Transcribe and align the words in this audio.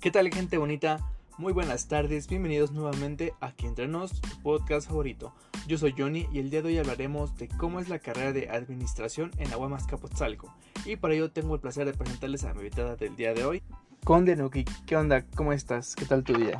¿Qué 0.00 0.10
tal 0.10 0.32
gente 0.32 0.56
bonita? 0.56 0.98
Muy 1.36 1.52
buenas 1.52 1.86
tardes, 1.86 2.26
bienvenidos 2.26 2.72
nuevamente 2.72 3.34
Aquí 3.42 3.66
Entre 3.66 3.86
Nos, 3.86 4.18
tu 4.22 4.40
podcast 4.40 4.88
favorito. 4.88 5.34
Yo 5.66 5.76
soy 5.76 5.94
Johnny 5.96 6.26
y 6.32 6.38
el 6.38 6.48
día 6.48 6.62
de 6.62 6.68
hoy 6.68 6.78
hablaremos 6.78 7.36
de 7.36 7.48
cómo 7.48 7.80
es 7.80 7.90
la 7.90 7.98
carrera 7.98 8.32
de 8.32 8.48
administración 8.48 9.30
en 9.36 9.52
Aguamas 9.52 9.86
Capotzalco. 9.86 10.54
Y 10.86 10.96
para 10.96 11.12
ello 11.12 11.30
tengo 11.30 11.54
el 11.54 11.60
placer 11.60 11.84
de 11.84 11.92
presentarles 11.92 12.44
a 12.44 12.54
mi 12.54 12.60
invitada 12.60 12.96
del 12.96 13.14
día 13.14 13.34
de 13.34 13.44
hoy, 13.44 13.62
Conde 14.02 14.36
Nuki. 14.36 14.64
¿Qué 14.86 14.96
onda? 14.96 15.26
¿Cómo 15.36 15.52
estás? 15.52 15.94
¿Qué 15.94 16.06
tal 16.06 16.24
tu 16.24 16.32
día? 16.32 16.58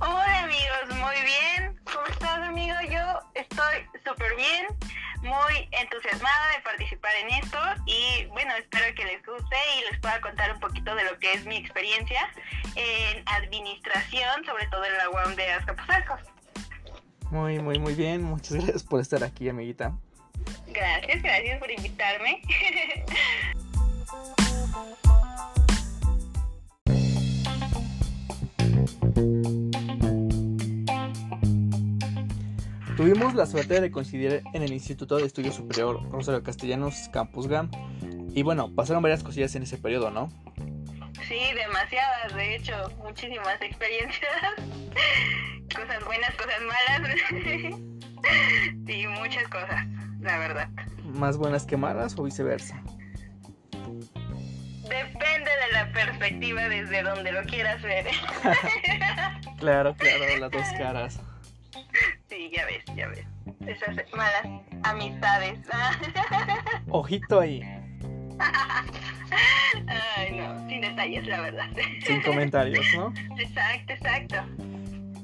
Hola 0.00 0.44
amigos, 0.44 0.98
muy 0.98 1.16
bien. 1.16 1.78
¿Cómo 1.84 2.06
estás 2.06 2.48
amigo? 2.48 2.74
Yo 2.90 3.28
estoy 3.34 4.00
súper 4.06 4.36
bien 4.36 4.81
muy 5.22 5.68
entusiasmada 5.72 6.56
de 6.56 6.62
participar 6.62 7.12
en 7.16 7.30
esto 7.42 7.58
y 7.86 8.26
bueno, 8.26 8.54
espero 8.56 8.94
que 8.94 9.04
les 9.04 9.24
guste 9.24 9.56
y 9.78 9.90
les 9.90 10.00
pueda 10.00 10.20
contar 10.20 10.52
un 10.52 10.60
poquito 10.60 10.94
de 10.94 11.04
lo 11.04 11.18
que 11.18 11.32
es 11.32 11.46
mi 11.46 11.56
experiencia 11.56 12.28
en 12.74 13.22
administración, 13.26 14.44
sobre 14.44 14.66
todo 14.66 14.84
en 14.84 14.96
la 14.98 15.10
UAM 15.10 15.34
de 15.36 15.52
Azcapotzalco. 15.52 16.18
Muy, 17.30 17.58
muy, 17.60 17.78
muy 17.78 17.94
bien. 17.94 18.22
Muchas 18.22 18.54
gracias 18.54 18.82
por 18.82 19.00
estar 19.00 19.24
aquí, 19.24 19.48
amiguita. 19.48 19.92
Gracias, 20.66 21.22
gracias 21.22 21.58
por 21.58 21.70
invitarme. 21.70 22.42
Tuvimos 32.96 33.34
la 33.34 33.46
suerte 33.46 33.80
de 33.80 33.90
coincidir 33.90 34.42
en 34.52 34.62
el 34.62 34.72
Instituto 34.72 35.16
de 35.16 35.24
Estudios 35.24 35.54
Superior 35.54 36.10
Rosario 36.10 36.42
Castellanos 36.42 37.08
Campus 37.10 37.46
GAM. 37.48 37.70
Y 38.34 38.42
bueno, 38.42 38.74
pasaron 38.74 39.02
varias 39.02 39.22
cosillas 39.22 39.54
en 39.54 39.62
ese 39.62 39.78
periodo, 39.78 40.10
¿no? 40.10 40.28
Sí, 41.26 41.40
demasiadas, 41.54 42.34
de 42.34 42.56
hecho, 42.56 42.74
muchísimas 42.98 43.60
experiencias. 43.62 44.30
cosas 45.74 46.04
buenas, 46.04 46.34
cosas 46.34 46.60
malas. 46.60 47.18
sí, 48.86 49.06
muchas 49.06 49.48
cosas, 49.48 49.86
la 50.20 50.38
verdad. 50.38 50.68
¿Más 51.04 51.38
buenas 51.38 51.64
que 51.64 51.78
malas 51.78 52.18
o 52.18 52.24
viceversa? 52.24 52.82
Depende 54.82 55.50
de 55.50 55.72
la 55.72 55.90
perspectiva 55.92 56.68
desde 56.68 57.02
donde 57.02 57.32
lo 57.32 57.42
quieras 57.44 57.80
ver. 57.80 58.06
claro, 59.58 59.94
claro, 59.96 60.36
las 60.38 60.50
dos 60.50 60.66
caras. 60.76 61.20
Sí, 62.32 62.50
ya 62.50 62.64
ves, 62.64 62.82
ya 62.96 63.08
ves. 63.08 63.26
Esas 63.66 63.94
malas 64.16 64.62
amistades. 64.84 65.58
Ojito 66.88 67.40
ahí. 67.40 67.60
Ay, 70.16 70.32
no, 70.32 70.66
sin 70.66 70.80
detalles, 70.80 71.26
la 71.26 71.42
verdad. 71.42 71.68
Sin 72.06 72.22
comentarios, 72.22 72.86
¿no? 72.96 73.12
Exacto, 73.38 73.92
exacto. 73.92 74.36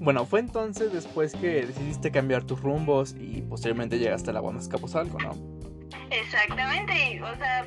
Bueno, 0.01 0.27
fue 0.27 0.41
entonces 0.41 0.93
después 0.93 1.33
que 1.33 1.65
decidiste 1.65 2.11
cambiar 2.11 2.45
tus 2.45 2.61
rumbos 2.61 3.15
y 3.19 3.41
posteriormente 3.41 3.99
llegaste 3.99 4.29
a 4.29 4.35
la 4.35 4.41
Guamas 4.41 4.69
Capozalco, 4.69 5.19
¿no? 5.19 5.35
Exactamente, 6.11 7.23
o 7.23 7.37
sea, 7.37 7.67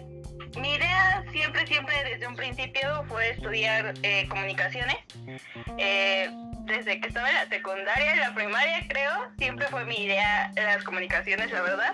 mi 0.60 0.74
idea 0.74 1.24
siempre, 1.32 1.66
siempre 1.68 2.04
desde 2.04 2.28
un 2.28 2.36
principio 2.36 3.04
fue 3.08 3.30
estudiar 3.30 3.94
eh, 4.04 4.28
comunicaciones. 4.28 4.98
Eh, 5.78 6.30
desde 6.66 7.00
que 7.00 7.08
estaba 7.08 7.30
en 7.30 7.36
la 7.36 7.48
secundaria, 7.48 8.14
en 8.14 8.20
la 8.20 8.34
primaria 8.34 8.86
creo, 8.88 9.12
siempre 9.38 9.68
fue 9.68 9.86
mi 9.86 10.04
idea 10.04 10.52
las 10.56 10.84
comunicaciones, 10.84 11.52
la 11.52 11.62
verdad. 11.62 11.94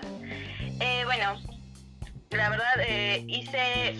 Eh, 0.80 1.02
bueno, 1.04 1.40
la 2.30 2.50
verdad 2.50 2.86
hice 3.26 3.96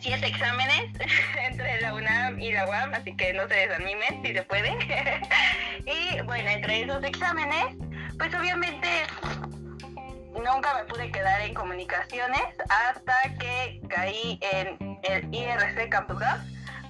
siete 0.00 0.26
exámenes 0.26 0.90
entre 1.48 1.80
la 1.80 1.94
UNAM 1.94 2.40
y 2.40 2.52
la 2.52 2.66
UAM, 2.66 2.94
así 2.94 3.14
que 3.16 3.32
no 3.32 3.46
se 3.48 3.54
desanimen 3.54 4.22
si 4.24 4.32
se 4.32 4.42
puede. 4.42 4.70
y 5.86 6.20
bueno, 6.22 6.50
entre 6.50 6.82
esos 6.82 7.04
exámenes, 7.04 7.76
pues 8.18 8.34
obviamente 8.34 8.88
nunca 10.32 10.74
me 10.74 10.84
pude 10.84 11.10
quedar 11.10 11.40
en 11.42 11.54
comunicaciones 11.54 12.42
hasta 12.68 13.14
que 13.38 13.80
caí 13.88 14.38
en 14.52 14.98
el 15.02 15.34
IRC 15.34 15.88
Campus 15.88 16.22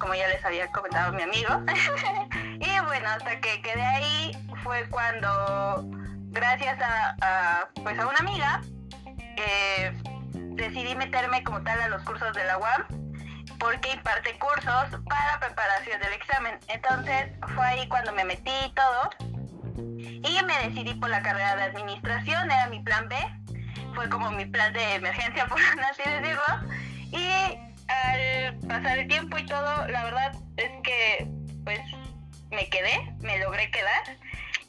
como 0.00 0.14
ya 0.14 0.26
les 0.28 0.44
había 0.44 0.66
comentado 0.72 1.12
mi 1.12 1.22
amigo. 1.22 1.48
y 2.58 2.80
bueno, 2.86 3.08
hasta 3.10 3.38
que 3.40 3.62
quedé 3.62 3.82
ahí 3.82 4.32
fue 4.64 4.88
cuando, 4.88 5.84
gracias 6.30 6.78
a, 6.80 7.68
pues 7.82 7.98
a 7.98 8.06
una 8.06 8.18
amiga, 8.18 8.62
eh, 9.36 9.92
decidí 10.32 10.94
meterme 10.94 11.44
como 11.44 11.62
tal 11.62 11.80
a 11.82 11.88
los 11.88 12.02
cursos 12.02 12.34
de 12.34 12.44
la 12.44 12.58
UAM 12.58 12.86
porque 13.58 13.92
imparte 13.92 14.38
cursos 14.38 15.00
para 15.06 15.38
preparación 15.38 16.00
del 16.00 16.14
examen. 16.14 16.58
Entonces 16.68 17.30
fue 17.54 17.66
ahí 17.66 17.88
cuando 17.88 18.12
me 18.12 18.24
metí 18.24 18.52
y 18.66 18.72
todo. 18.72 19.10
Y 19.88 20.38
me 20.46 20.68
decidí 20.68 20.94
por 20.94 21.10
la 21.10 21.22
carrera 21.22 21.56
de 21.56 21.62
administración, 21.64 22.50
era 22.50 22.68
mi 22.68 22.80
plan 22.80 23.08
B 23.08 23.16
fue 23.94 24.08
como 24.08 24.30
mi 24.30 24.46
plan 24.46 24.72
de 24.72 24.94
emergencia, 24.94 25.46
por 25.48 25.58
así 25.60 26.02
decirlo. 26.04 26.42
Y 27.12 27.28
al 27.88 28.58
pasar 28.68 28.98
el 28.98 29.08
tiempo 29.08 29.38
y 29.38 29.46
todo, 29.46 29.88
la 29.88 30.04
verdad 30.04 30.32
es 30.56 30.70
que 30.82 31.26
pues 31.64 31.80
me 32.50 32.68
quedé, 32.68 33.12
me 33.20 33.38
logré 33.38 33.70
quedar. 33.70 34.16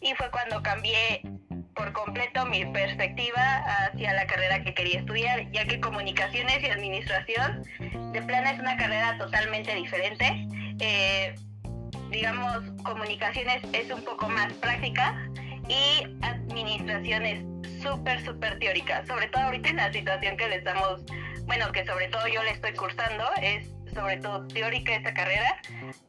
Y 0.02 0.14
fue 0.16 0.30
cuando 0.32 0.64
cambié 0.64 1.22
por 1.76 1.94
completo 1.94 2.46
mi 2.46 2.66
perspectiva 2.66 3.64
hacia 3.86 4.14
la 4.14 4.26
carrera 4.26 4.64
que 4.64 4.74
quería 4.74 5.00
estudiar, 5.00 5.50
ya 5.52 5.66
que 5.66 5.80
comunicaciones 5.80 6.62
y 6.64 6.70
administración 6.70 7.64
de 8.12 8.22
plan 8.24 8.46
es 8.48 8.60
una 8.60 8.78
carrera 8.78 9.18
totalmente 9.18 9.74
diferente. 9.76 10.48
Eh, 10.80 11.36
digamos, 12.12 12.64
comunicaciones 12.84 13.64
es 13.74 13.90
un 13.90 14.04
poco 14.04 14.30
más 14.30 14.52
práctica 14.54 15.18
y 15.68 16.04
administración 16.22 17.26
es 17.26 17.40
súper, 17.82 18.24
súper 18.24 18.60
teórica, 18.60 19.06
sobre 19.08 19.28
todo 19.28 19.44
ahorita 19.46 19.70
en 19.70 19.78
la 19.78 19.92
situación 19.92 20.38
que 20.38 20.50
le 20.50 20.58
estamos, 20.58 21.02
bueno, 21.46 21.72
que 21.72 21.86
sobre 21.86 22.10
todo 22.10 22.28
yo 22.28 22.44
le 22.44 22.52
estoy 22.52 22.74
cursando, 22.74 23.26
es 23.42 23.72
sobre 23.94 24.18
todo 24.18 24.46
teórica 24.48 24.96
esta 24.96 25.14
carrera. 25.14 25.60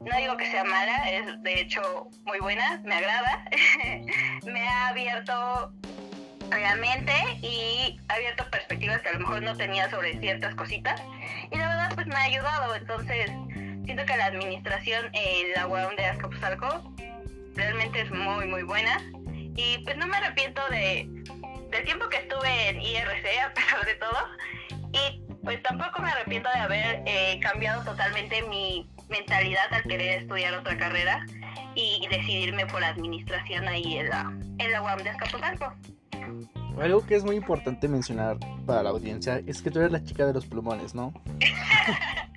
No 0.01 0.17
digo 0.17 0.37
que 0.37 0.51
sea 0.51 0.65
mala, 0.65 1.11
es 1.11 1.43
de 1.43 1.61
hecho 1.61 2.09
muy 2.25 2.39
buena, 2.41 2.81
me 2.85 2.97
agrada, 2.97 3.45
me 4.45 4.69
ha 4.69 4.89
abierto 4.89 5.73
realmente 6.51 7.13
y 7.41 7.99
ha 8.09 8.15
abierto 8.15 8.45
perspectivas 8.51 9.01
que 9.01 9.09
a 9.09 9.13
lo 9.15 9.21
mejor 9.21 9.43
no 9.43 9.57
tenía 9.57 9.89
sobre 9.91 10.19
ciertas 10.19 10.55
cositas. 10.55 11.01
Y 11.51 11.57
la 11.57 11.69
verdad 11.69 11.93
pues 11.95 12.07
me 12.09 12.15
ha 12.15 12.23
ayudado, 12.25 12.75
entonces 12.75 13.31
siento 13.85 14.05
que 14.05 14.17
la 14.17 14.27
administración 14.27 15.07
en 15.13 15.53
la 15.55 15.67
UAM 15.67 15.95
de 15.97 16.05
Azcapotzalco 16.07 16.95
realmente 17.55 18.01
es 18.01 18.11
muy 18.11 18.47
muy 18.47 18.63
buena 18.63 19.03
y 19.57 19.79
pues 19.85 19.97
no 19.97 20.07
me 20.07 20.17
arrepiento 20.17 20.61
de, 20.71 21.09
del 21.71 21.85
tiempo 21.85 22.09
que 22.09 22.19
estuve 22.19 22.69
en 22.69 22.81
IRC, 22.81 23.27
a 23.47 23.55
pesar 23.55 23.85
de 23.85 23.95
todo. 23.95 24.19
Y 24.93 25.23
pues 25.43 25.63
tampoco 25.63 26.01
me 26.03 26.11
arrepiento 26.11 26.49
de 26.55 26.61
haber 26.61 27.03
eh, 27.07 27.41
cambiado 27.43 27.83
totalmente 27.85 28.43
mi 28.43 28.89
mentalidad 29.09 29.73
al 29.73 29.83
querer 29.83 30.23
estudiar 30.23 30.55
otra 30.55 30.77
carrera 30.77 31.27
y 31.75 32.07
decidirme 32.11 32.67
por 32.67 32.85
administración 32.85 33.67
ahí 33.67 33.99
en 33.99 34.09
la, 34.09 34.33
en 34.59 34.73
la 34.73 34.83
UAM 34.83 35.03
de 35.03 35.11
Azcapotzalco. 35.11 35.73
Algo 36.81 37.05
que 37.05 37.17
es 37.17 37.25
muy 37.25 37.37
importante 37.37 37.89
mencionar 37.89 38.39
para 38.67 38.83
la 38.83 38.91
audiencia 38.91 39.43
es 39.47 39.61
que 39.61 39.71
tú 39.71 39.81
eres 39.81 39.93
la 39.93 40.03
chica 40.03 40.27
de 40.27 40.33
los 40.33 40.47
plumones, 40.47 40.95
¿no? 40.95 41.13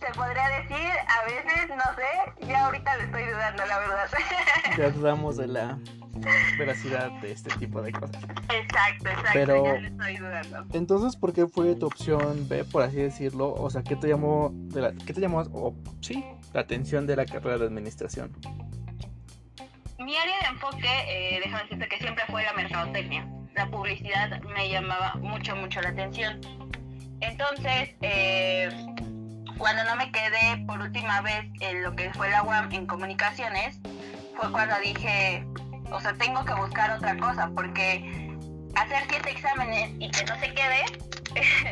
Se 0.00 0.12
podría 0.14 0.48
decir, 0.60 0.90
a 1.08 1.24
veces, 1.24 1.68
no 1.70 1.84
sé, 1.96 2.46
ya 2.46 2.66
ahorita 2.66 2.96
le 2.96 3.04
estoy 3.04 3.24
dudando, 3.24 3.66
la 3.66 3.78
verdad. 3.78 4.08
Ya 4.78 4.90
dudamos 4.90 5.36
de 5.36 5.48
la 5.48 5.78
veracidad 6.58 7.10
de 7.20 7.32
este 7.32 7.50
tipo 7.56 7.82
de 7.82 7.92
cosas. 7.92 8.22
Exacto, 8.52 9.08
exacto. 9.08 9.30
Pero, 9.32 9.64
ya 9.64 9.80
le 9.80 9.88
estoy 9.88 10.16
dudando. 10.16 10.66
Entonces, 10.72 11.16
¿por 11.16 11.32
qué 11.32 11.46
fue 11.46 11.74
tu 11.74 11.86
opción 11.86 12.48
B, 12.48 12.64
por 12.64 12.82
así 12.82 12.96
decirlo? 12.96 13.52
O 13.54 13.70
sea, 13.70 13.82
¿qué 13.82 13.96
te 13.96 14.08
llamó, 14.08 14.50
de 14.52 14.82
la, 14.82 14.92
¿qué 14.92 15.12
te 15.12 15.20
llamó, 15.20 15.40
o 15.52 15.74
sí, 16.00 16.24
la 16.52 16.60
atención 16.60 17.06
de 17.06 17.16
la 17.16 17.26
carrera 17.26 17.58
de 17.58 17.66
administración? 17.66 18.32
Mi 19.98 20.16
área 20.16 20.38
de 20.40 20.46
enfoque, 20.46 20.88
eh, 21.08 21.40
déjame 21.42 21.64
decirte 21.64 21.88
que 21.88 21.98
siempre 21.98 22.24
fue 22.28 22.44
la 22.44 22.52
mercadotecnia. 22.52 23.28
La 23.54 23.68
publicidad 23.68 24.40
me 24.42 24.70
llamaba 24.70 25.14
mucho, 25.16 25.56
mucho 25.56 25.80
la 25.80 25.88
atención. 25.88 26.40
Entonces, 27.20 27.96
eh, 28.00 28.68
cuando 29.58 29.84
no 29.84 29.96
me 29.96 30.10
quedé 30.12 30.64
por 30.66 30.80
última 30.80 31.20
vez 31.20 31.46
en 31.60 31.82
lo 31.82 31.94
que 31.94 32.10
fue 32.14 32.30
la 32.30 32.42
UAM 32.42 32.72
en 32.72 32.86
comunicaciones, 32.86 33.78
fue 34.36 34.50
cuando 34.52 34.76
dije, 34.78 35.44
o 35.90 36.00
sea, 36.00 36.14
tengo 36.14 36.44
que 36.44 36.54
buscar 36.54 36.92
otra 36.92 37.16
cosa, 37.16 37.50
porque 37.54 38.36
hacer 38.76 39.02
siete 39.08 39.30
exámenes 39.30 39.90
y 39.98 40.10
que 40.10 40.24
no 40.24 40.38
se 40.38 40.54
quede, 40.54 40.84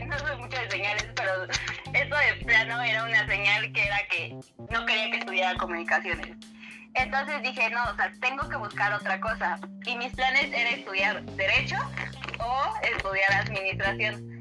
no 0.07 0.19
soy 0.19 0.37
mucho 0.39 0.61
de 0.61 0.71
señales, 0.71 1.07
pero 1.15 1.45
esto 1.45 2.17
de 2.17 2.45
plano 2.45 2.83
era 2.83 3.05
una 3.05 3.27
señal 3.27 3.73
que 3.73 3.85
era 3.85 3.99
que 4.11 4.37
no 4.71 4.85
quería 4.85 5.11
que 5.13 5.19
estudiara 5.19 5.57
comunicaciones. 5.57 6.37
Entonces 6.95 7.43
dije, 7.43 7.71
no, 7.71 7.85
o 7.85 7.95
sea, 7.95 8.11
tengo 8.21 8.49
que 8.49 8.57
buscar 8.57 8.93
otra 8.95 9.21
cosa. 9.21 9.59
Y 9.85 9.97
mis 9.97 10.13
planes 10.15 10.47
era 10.47 10.71
estudiar 10.71 11.23
Derecho 11.25 11.77
o 12.39 12.75
estudiar 12.83 13.33
Administración. 13.35 14.41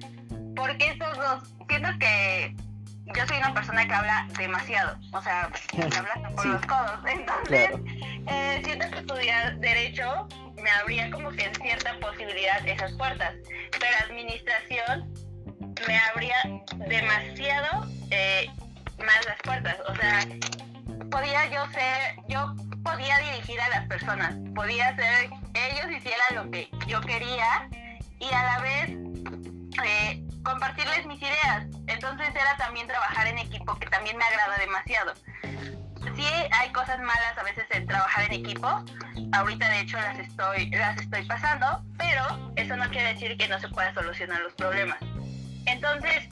Porque 0.56 0.88
estos 0.88 1.18
dos, 1.18 1.54
siento 1.68 1.90
que 2.00 2.56
yo 3.14 3.28
soy 3.28 3.38
una 3.38 3.54
persona 3.54 3.88
que 3.88 3.94
habla 3.94 4.28
demasiado, 4.38 4.98
o 5.12 5.22
sea, 5.22 5.44
habla 5.98 6.30
por 6.36 6.46
los 6.46 6.66
codos. 6.66 7.00
Entonces, 7.08 7.70
eh, 8.28 8.62
siento 8.64 8.90
que 8.90 9.00
estudiar 9.00 9.58
Derecho 9.60 10.28
me 10.62 10.70
abría 10.72 11.12
como 11.12 11.30
que 11.32 11.46
en 11.46 11.56
cierta 11.56 11.98
posibilidad 12.00 12.68
esas 12.68 12.94
puertas, 12.94 13.36
pero 13.72 13.98
administración 14.06 15.14
me 15.88 15.98
abría 15.98 16.36
demasiado 16.88 17.88
eh, 18.12 18.50
más 19.00 19.26
las 19.26 19.38
puertas, 19.44 19.78
o 19.88 19.96
sea, 19.96 20.26
podía 21.12 21.46
yo 21.52 21.66
ser, 21.72 22.16
yo 22.28 22.56
podía 22.84 23.18
dirigir 23.20 23.60
a 23.60 23.70
las 23.70 23.88
personas, 23.88 24.36
podía 24.56 24.96
ser, 24.96 25.30
ellos 25.54 25.92
hicieran 25.98 26.36
lo 26.36 26.52
que 26.52 26.70
yo 26.88 27.02
quería 27.02 27.70
y 28.20 28.34
a 28.34 28.44
la 28.44 28.60
vez 28.62 28.90
eh, 29.86 30.25
compartirles 30.46 31.06
mis 31.06 31.22
ideas. 31.22 31.66
Entonces 31.88 32.30
era 32.30 32.56
también 32.58 32.88
trabajar 32.88 33.28
en 33.28 33.40
equipo, 33.40 33.78
que 33.78 33.88
también 33.88 34.16
me 34.16 34.24
agrada 34.24 34.58
demasiado. 34.58 35.14
Sí 36.16 36.26
hay 36.52 36.72
cosas 36.72 37.00
malas 37.00 37.38
a 37.38 37.44
veces 37.44 37.66
en 37.72 37.86
trabajar 37.86 38.32
en 38.32 38.40
equipo. 38.40 38.86
Ahorita 39.34 39.68
de 39.70 39.82
hecho 39.82 39.98
las 39.98 40.18
estoy, 40.20 40.70
las 40.70 40.98
estoy 41.02 41.26
pasando, 41.26 41.84
pero 41.98 42.54
eso 42.56 42.78
no 42.78 42.90
quiere 42.90 43.14
decir 43.14 43.36
que 43.38 43.50
no 43.50 43.60
se 43.60 43.68
pueda 43.68 43.94
solucionar 43.94 44.40
los 44.42 44.54
problemas. 44.54 45.00
Entonces, 45.66 46.30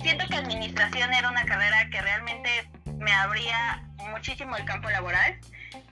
siento 0.00 0.24
que 0.28 0.36
administración 0.36 1.12
era 1.12 1.28
una 1.28 1.44
carrera 1.44 1.90
que 1.90 2.00
realmente 2.00 2.70
me 2.96 3.12
abría 3.12 3.84
muchísimo 4.10 4.56
el 4.56 4.64
campo 4.64 4.88
laboral, 4.88 5.38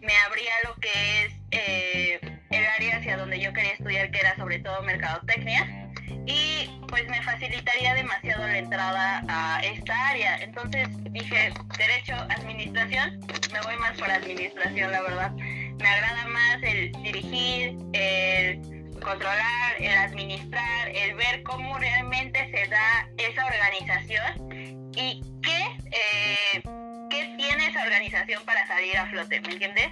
me 0.01 0.17
abría 0.27 0.53
lo 0.65 0.77
que 0.77 1.25
es 1.25 1.33
eh, 1.51 2.41
el 2.51 2.65
área 2.65 2.99
hacia 2.99 3.17
donde 3.17 3.41
yo 3.41 3.53
quería 3.53 3.73
estudiar, 3.73 4.11
que 4.11 4.21
era 4.21 4.37
sobre 4.37 4.61
todo 4.61 4.83
mercadotecnia 4.83 5.86
y 6.27 6.69
pues 6.89 7.09
me 7.09 7.23
facilitaría 7.23 7.95
demasiado 7.95 8.47
la 8.47 8.59
entrada 8.59 9.23
a 9.29 9.61
esta 9.61 10.09
área. 10.09 10.37
Entonces 10.39 10.89
dije, 11.13 11.53
derecho, 11.79 12.15
administración, 12.15 13.21
me 13.53 13.61
voy 13.61 13.77
más 13.77 13.99
por 13.99 14.11
administración, 14.11 14.93
la 14.93 15.03
verdad. 15.03 15.33
Me 15.33 15.89
agrada 15.89 16.27
más 16.29 16.63
el 16.63 16.93
dirigir, 17.03 17.77
el 17.93 18.61
controlar, 19.01 19.75
el 19.79 19.97
administrar, 19.97 20.89
el 20.89 21.15
ver 21.15 21.43
cómo 21.43 21.79
realmente 21.79 22.51
se 22.51 22.69
da 22.69 23.09
esa 23.19 23.47
organización 23.47 24.93
y 24.95 25.23
qué, 25.43 25.67
eh, 25.93 26.63
qué 27.11 27.35
tiene 27.37 27.67
esa 27.67 27.83
organización 27.83 28.43
para 28.45 28.67
salir 28.67 28.97
a 28.97 29.07
flote, 29.07 29.41
¿me 29.43 29.53
entiendes? 29.53 29.89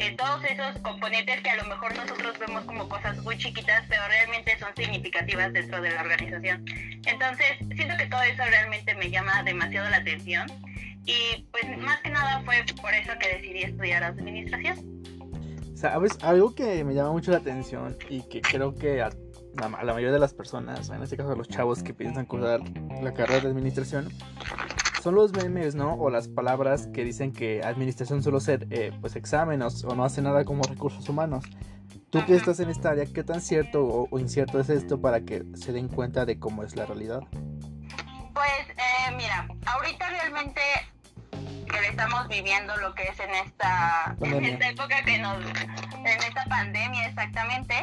Eh, 0.00 0.16
todos 0.16 0.42
esos 0.44 0.80
componentes 0.80 1.42
que 1.42 1.50
a 1.50 1.56
lo 1.56 1.64
mejor 1.64 1.94
nosotros 1.94 2.38
vemos 2.38 2.64
como 2.64 2.88
cosas 2.88 3.18
muy 3.18 3.36
chiquitas, 3.36 3.84
pero 3.86 4.00
realmente 4.08 4.58
son 4.58 4.70
significativas 4.74 5.52
dentro 5.52 5.82
de 5.82 5.90
la 5.90 6.00
organización. 6.00 6.64
Entonces, 7.04 7.58
siento 7.76 7.94
que 7.98 8.06
todo 8.06 8.22
eso 8.22 8.42
realmente 8.48 8.94
me 8.94 9.10
llama 9.10 9.42
demasiado 9.42 9.90
la 9.90 9.98
atención 9.98 10.46
y 11.04 11.46
pues 11.52 11.64
más 11.76 12.00
que 12.00 12.08
nada 12.08 12.40
fue 12.46 12.64
por 12.80 12.94
eso 12.94 13.12
que 13.20 13.28
decidí 13.28 13.62
estudiar 13.64 14.02
administración. 14.02 15.02
Sabes, 15.74 16.16
algo 16.22 16.54
que 16.54 16.82
me 16.82 16.94
llama 16.94 17.12
mucho 17.12 17.30
la 17.32 17.36
atención 17.36 17.94
y 18.08 18.26
que 18.26 18.40
creo 18.40 18.74
que 18.74 19.02
a 19.02 19.10
la, 19.60 19.68
mayoría 19.68 20.12
de 20.12 20.18
las 20.18 20.32
personas, 20.32 20.88
en 20.88 21.02
este 21.02 21.18
caso 21.18 21.32
a 21.32 21.36
los 21.36 21.46
chavos 21.46 21.82
que 21.82 21.92
piensan 21.92 22.24
cursar 22.24 22.60
la 23.02 23.12
carrera 23.12 23.40
de 23.40 23.48
administración, 23.48 24.08
son 25.00 25.14
los 25.14 25.32
memes, 25.32 25.74
¿no? 25.74 25.94
O 25.94 26.10
las 26.10 26.28
palabras 26.28 26.88
que 26.92 27.04
dicen 27.04 27.32
que 27.32 27.62
administración 27.62 28.22
solo 28.22 28.40
ser, 28.40 28.66
eh, 28.70 28.92
pues, 29.00 29.16
exámenes 29.16 29.84
o 29.84 29.94
no 29.94 30.04
hace 30.04 30.22
nada 30.22 30.44
como 30.44 30.62
recursos 30.62 31.08
humanos. 31.08 31.44
Tú 32.10 32.24
que 32.26 32.34
estás 32.34 32.58
en 32.60 32.70
esta 32.70 32.90
área, 32.90 33.06
¿qué 33.06 33.22
tan 33.22 33.40
cierto 33.40 33.84
o, 33.84 34.18
incierto 34.18 34.58
es 34.58 34.68
esto 34.68 35.00
para 35.00 35.20
que 35.20 35.44
se 35.54 35.72
den 35.72 35.88
cuenta 35.88 36.24
de 36.24 36.38
cómo 36.38 36.64
es 36.64 36.74
la 36.74 36.84
realidad? 36.84 37.20
Pues, 37.30 38.68
eh, 38.68 39.14
mira, 39.16 39.48
ahorita 39.66 40.08
realmente 40.10 40.60
que 41.30 41.88
estamos 41.88 42.26
viviendo 42.28 42.76
lo 42.78 42.94
que 42.94 43.04
es 43.04 43.20
en 43.20 43.30
esta, 43.46 44.16
en 44.20 44.44
esta 44.44 44.68
época 44.70 45.04
que 45.04 45.18
nos, 45.18 45.36
en 45.36 46.06
esta 46.06 46.44
pandemia 46.48 47.06
exactamente, 47.06 47.74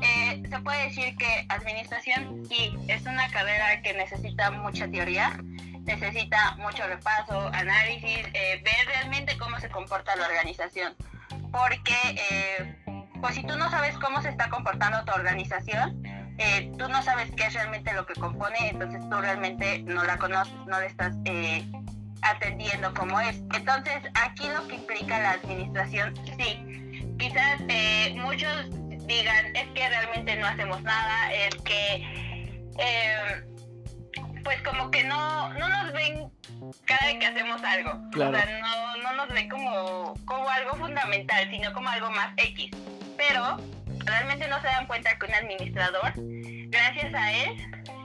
eh, 0.00 0.42
se 0.48 0.60
puede 0.60 0.84
decir 0.84 1.16
que 1.16 1.46
administración 1.48 2.44
sí 2.48 2.76
es 2.88 3.02
una 3.02 3.28
carrera 3.30 3.80
que 3.82 3.94
necesita 3.94 4.50
mucha 4.50 4.88
teoría, 4.88 5.38
necesita 5.88 6.54
mucho 6.56 6.86
repaso, 6.86 7.48
análisis, 7.52 8.26
eh, 8.34 8.62
ver 8.62 8.86
realmente 8.86 9.36
cómo 9.38 9.58
se 9.58 9.70
comporta 9.70 10.14
la 10.16 10.26
organización. 10.26 10.94
Porque, 11.50 11.96
eh, 12.30 12.76
pues 13.20 13.34
si 13.34 13.42
tú 13.42 13.56
no 13.56 13.70
sabes 13.70 13.96
cómo 13.98 14.20
se 14.20 14.28
está 14.28 14.50
comportando 14.50 15.02
tu 15.04 15.12
organización, 15.12 16.02
eh, 16.36 16.70
tú 16.78 16.88
no 16.88 17.02
sabes 17.02 17.32
qué 17.36 17.46
es 17.46 17.54
realmente 17.54 17.92
lo 17.94 18.06
que 18.06 18.14
compone, 18.14 18.68
entonces 18.68 19.00
tú 19.08 19.18
realmente 19.18 19.80
no 19.80 20.04
la 20.04 20.18
conoces, 20.18 20.54
no 20.66 20.78
la 20.78 20.86
estás 20.86 21.16
atendiendo 22.22 22.92
como 22.94 23.18
es. 23.20 23.38
Entonces, 23.54 24.02
aquí 24.14 24.46
lo 24.48 24.68
que 24.68 24.76
implica 24.76 25.18
la 25.18 25.30
administración, 25.32 26.14
sí, 26.38 27.16
quizás 27.18 27.60
muchos 28.14 28.68
digan, 29.06 29.56
es 29.56 29.68
que 29.74 29.88
realmente 29.88 30.36
no 30.36 30.46
hacemos 30.46 30.82
nada, 30.82 31.32
es 31.32 31.54
que 31.64 32.28
pues 34.48 34.62
como 34.62 34.90
que 34.90 35.04
no, 35.04 35.52
no 35.52 35.68
nos 35.68 35.92
ven 35.92 36.32
cada 36.86 37.06
vez 37.06 37.18
que 37.18 37.26
hacemos 37.26 37.62
algo. 37.62 37.90
O 37.90 38.16
sea, 38.16 38.60
no, 38.62 38.96
no 39.02 39.12
nos 39.12 39.28
ven 39.28 39.46
como, 39.46 40.14
como 40.24 40.48
algo 40.48 40.74
fundamental, 40.76 41.50
sino 41.50 41.70
como 41.74 41.86
algo 41.90 42.10
más 42.12 42.32
X. 42.38 42.70
Pero 43.18 43.58
realmente 44.06 44.48
no 44.48 44.58
se 44.62 44.68
dan 44.68 44.86
cuenta 44.86 45.18
que 45.18 45.26
un 45.26 45.34
administrador, 45.34 46.12
gracias 46.70 47.14
a 47.14 47.30
él, 47.30 47.56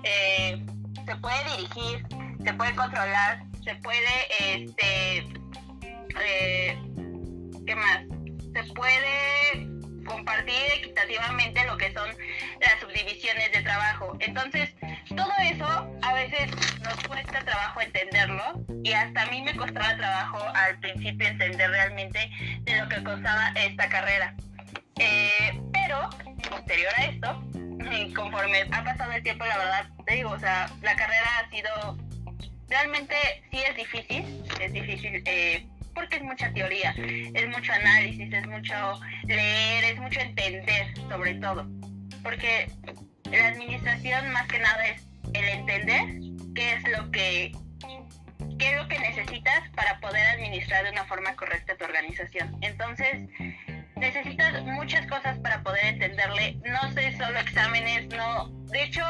eh, 0.04 0.66
se 1.06 1.16
puede 1.16 1.38
dirigir, 1.56 2.06
se 2.44 2.54
puede 2.56 2.76
controlar, 2.76 3.44
se 3.64 3.76
puede, 3.76 4.66
este, 4.66 5.20
eh, 6.26 6.78
¿qué 7.66 7.76
más? 7.78 8.00
Se 8.52 8.74
puede 8.74 9.73
compartir 10.14 10.72
equitativamente 10.78 11.66
lo 11.66 11.76
que 11.78 11.92
son 11.94 12.10
las 12.62 12.80
subdivisiones 12.80 13.52
de 13.52 13.62
trabajo. 13.62 14.16
Entonces, 14.20 14.70
todo 15.16 15.32
eso 15.42 15.68
a 16.02 16.14
veces 16.14 16.52
nos 16.82 16.96
cuesta 17.08 17.40
trabajo 17.40 17.82
entenderlo 17.82 18.64
y 18.84 18.94
hasta 18.94 19.24
a 19.24 19.26
mí 19.28 19.42
me 19.42 19.56
costaba 19.56 19.98
trabajo 19.98 20.40
al 20.54 20.80
principio 20.80 21.28
entender 21.28 21.70
realmente 21.72 22.30
de 22.62 22.78
lo 22.78 22.88
que 22.90 23.04
costaba 23.04 23.50
esta 23.56 23.90
carrera. 23.90 24.36
Eh, 25.00 25.60
pero, 25.72 26.10
posterior 26.50 26.94
a 26.98 27.06
esto, 27.06 27.44
conforme 28.16 28.62
ha 28.72 28.84
pasado 28.84 29.12
el 29.14 29.24
tiempo, 29.24 29.46
la 29.46 29.58
verdad, 29.58 29.90
te 30.06 30.16
digo, 30.16 30.30
o 30.30 30.40
sea, 30.40 30.70
la 30.82 30.96
carrera 30.96 31.28
ha 31.40 31.50
sido, 31.50 31.98
realmente 32.70 33.16
sí 33.52 33.60
es 33.68 33.76
difícil, 33.76 34.44
es 34.60 34.74
difícil. 34.74 35.24
Eh, 35.26 35.68
porque 35.94 36.18
es 36.18 36.24
mucha 36.24 36.52
teoría, 36.54 36.94
es 36.98 37.48
mucho 37.50 37.72
análisis, 37.74 38.32
es 38.34 38.48
mucho 38.48 39.00
leer, 39.26 39.84
es 39.86 40.00
mucho 40.00 40.20
entender 40.20 40.94
sobre 41.10 41.36
todo. 41.36 41.68
Porque 42.22 42.70
la 43.32 43.48
administración 43.48 44.32
más 44.32 44.48
que 44.48 44.60
nada 44.60 44.88
es 44.88 45.06
el 45.34 45.46
entender 45.46 46.06
qué 46.56 46.74
es 46.74 46.84
lo 46.90 47.12
que 47.12 47.52
qué 48.60 48.72
es 48.72 48.78
lo 48.78 48.88
que 48.88 49.00
necesitas 49.00 49.70
para 49.76 50.00
poder 50.00 50.26
administrar 50.28 50.84
de 50.84 50.92
una 50.92 51.06
forma 51.06 51.36
correcta 51.36 51.76
tu 51.76 51.86
organización. 51.86 52.56
Entonces, 52.62 53.30
necesitas 53.96 54.64
muchas 54.64 55.08
cosas 55.08 55.38
para 55.40 55.62
poder 55.64 55.86
entenderle. 55.86 56.58
No 56.66 56.92
sé, 56.92 57.16
solo 57.18 57.40
exámenes, 57.40 58.08
no. 58.10 58.50
De 58.70 58.84
hecho, 58.84 59.04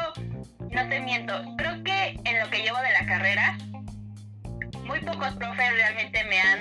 no 0.70 0.88
te 0.88 1.00
miento. 1.00 1.44
Creo 1.56 1.82
que 1.84 2.18
en 2.24 2.40
lo 2.40 2.50
que 2.50 2.62
llevo 2.62 2.78
de 2.78 2.92
la 2.92 3.06
carrera, 3.06 3.58
muy 4.84 5.00
pocos 5.00 5.34
profes 5.34 5.72
realmente 5.74 6.24
me 6.24 6.40
han 6.40 6.60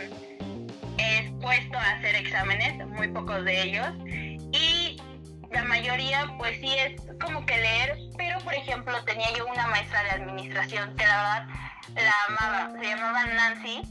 expuesto 0.97 1.77
a 1.77 1.91
hacer 1.91 2.15
exámenes, 2.15 2.85
muy 2.87 3.07
pocos 3.09 3.43
de 3.45 3.61
ellos. 3.61 3.87
Y 4.51 4.97
la 5.51 5.63
mayoría 5.63 6.33
pues 6.37 6.59
sí 6.59 6.73
es 6.77 7.01
como 7.21 7.45
que 7.45 7.57
leer, 7.57 7.97
pero 8.17 8.39
por 8.39 8.53
ejemplo 8.53 8.93
tenía 9.05 9.31
yo 9.37 9.45
una 9.47 9.67
maestra 9.67 10.03
de 10.03 10.09
administración 10.11 10.95
que 10.95 11.05
la 11.05 11.17
verdad 11.17 11.47
la 11.95 12.13
amaba, 12.27 12.79
se 12.79 12.85
llamaba 12.87 13.25
Nancy 13.25 13.81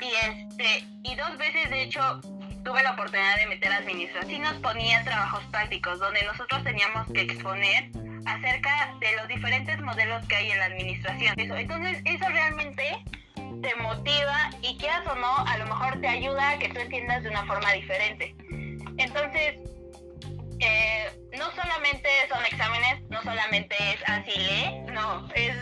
y 0.00 0.12
este 0.26 0.84
y 1.04 1.14
dos 1.14 1.38
veces 1.38 1.70
de 1.70 1.82
hecho 1.82 2.20
tuve 2.64 2.82
la 2.82 2.92
oportunidad 2.92 3.36
de 3.36 3.46
meter 3.46 3.72
administración 3.72 4.30
y 4.30 4.38
nos 4.40 4.54
ponía 4.54 5.04
trabajos 5.04 5.44
prácticos 5.52 6.00
donde 6.00 6.24
nosotros 6.24 6.64
teníamos 6.64 7.06
que 7.12 7.20
exponer 7.22 7.90
acerca 8.26 8.94
de 8.98 9.16
los 9.16 9.28
diferentes 9.28 9.80
modelos 9.80 10.26
que 10.26 10.34
hay 10.34 10.50
en 10.50 10.58
la 10.58 10.64
administración. 10.64 11.34
Entonces 11.38 12.02
eso 12.04 12.28
realmente 12.28 13.04
te 13.62 13.74
motiva 13.76 14.50
y 14.62 14.76
quieras 14.78 15.06
o 15.06 15.14
no, 15.14 15.36
a 15.46 15.58
lo 15.58 15.66
mejor 15.66 16.00
te 16.00 16.08
ayuda 16.08 16.50
a 16.50 16.58
que 16.58 16.68
tú 16.68 16.80
entiendas 16.80 17.22
de 17.22 17.30
una 17.30 17.44
forma 17.46 17.72
diferente. 17.72 18.34
Entonces, 18.98 19.56
eh, 20.60 21.10
no 21.36 21.50
solamente 21.52 22.08
son 22.28 22.44
exámenes, 22.44 23.02
no 23.10 23.22
solamente 23.22 23.74
es 23.92 24.00
así 24.08 24.32
lee, 24.38 24.92
no, 24.92 25.28
es 25.34 25.56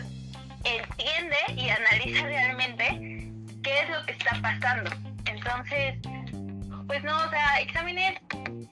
entiende 0.65 1.37
y 1.55 1.69
analiza 1.69 2.23
realmente 2.27 3.31
qué 3.63 3.79
es 3.81 3.89
lo 3.89 4.05
que 4.05 4.11
está 4.13 4.39
pasando. 4.41 4.91
Entonces, 5.25 5.95
pues 6.87 7.03
no, 7.03 7.15
o 7.17 7.29
sea, 7.29 7.59
exámenes 7.59 8.19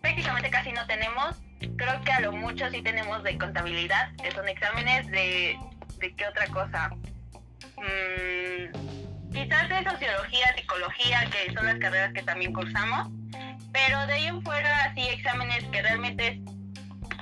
prácticamente 0.02 0.50
casi 0.50 0.72
no 0.72 0.86
tenemos. 0.86 1.36
Creo 1.78 2.02
que 2.04 2.12
a 2.12 2.20
lo 2.20 2.32
mucho 2.34 2.70
sí 2.70 2.82
tenemos 2.82 3.24
de 3.24 3.38
contabilidad, 3.38 4.14
que 4.18 4.32
son 4.32 4.48
exámenes 4.48 5.08
de, 5.08 5.58
de 6.00 6.16
qué 6.16 6.28
otra 6.28 6.48
cosa. 6.48 6.90
mm, 7.78 9.03
quizás 9.34 9.68
de 9.68 9.84
sociología, 9.84 10.56
psicología, 10.56 11.30
que 11.30 11.54
son 11.54 11.66
las 11.66 11.80
carreras 11.80 12.14
que 12.14 12.24
también 12.24 12.54
cursamos, 12.54 13.10
pero 13.72 14.06
de 14.06 14.14
ahí 14.14 14.26
en 14.28 14.42
fuera, 14.44 14.86
así 14.86 15.02
exámenes 15.02 15.64
que 15.66 15.82
realmente 15.82 16.42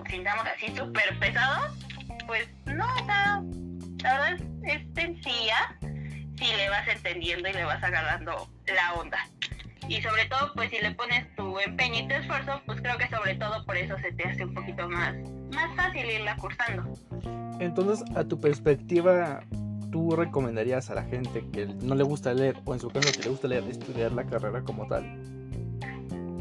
sintamos 0.10 0.46
así 0.46 0.76
súper 0.76 1.18
pesados, 1.20 1.78
pues 2.28 2.48
no, 2.66 2.86
o 2.86 3.06
sea, 3.06 3.42
la 4.04 4.20
verdad 4.20 4.48
es 4.64 4.82
sencilla 4.94 5.78
si 6.38 6.46
le 6.56 6.70
vas 6.70 6.88
entendiendo 6.88 7.50
y 7.50 7.54
le 7.54 7.64
vas 7.64 7.82
agarrando 7.84 8.50
la 8.68 8.94
onda. 8.94 9.26
Y 9.88 10.02
sobre 10.02 10.26
todo, 10.26 10.54
pues 10.54 10.70
si 10.70 10.80
le 10.80 10.92
pones 10.92 11.34
tu 11.36 11.60
empeño 11.60 12.02
y 12.02 12.08
tu 12.08 12.16
esfuerzo, 12.16 12.62
pues 12.66 12.82
creo 12.82 12.98
que 12.98 13.08
sobre 13.10 13.36
todo 13.36 13.66
por 13.66 13.78
eso 13.78 13.98
se 14.00 14.12
te 14.14 14.28
hace 14.28 14.46
un 14.46 14.54
poquito 14.54 14.88
más, 14.88 15.16
más 15.54 15.76
fácil 15.76 16.06
irla 16.10 16.36
cursando. 16.38 16.94
Entonces, 17.60 18.04
a 18.16 18.24
tu 18.24 18.40
perspectiva, 18.40 19.44
¿tú 19.92 20.16
recomendarías 20.16 20.90
a 20.90 20.96
la 20.96 21.04
gente 21.04 21.46
que 21.52 21.66
no 21.66 21.96
le 21.96 22.04
gusta 22.04 22.34
leer, 22.34 22.58
o 22.66 22.74
en 22.74 22.80
su 22.80 22.90
caso 22.90 23.12
que 23.12 23.24
le 23.24 23.30
gusta 23.30 23.48
leer, 23.48 23.64
estudiar 23.70 24.12
la 24.14 24.26
carrera 24.26 24.62
como 24.62 24.88
tal? 24.88 25.04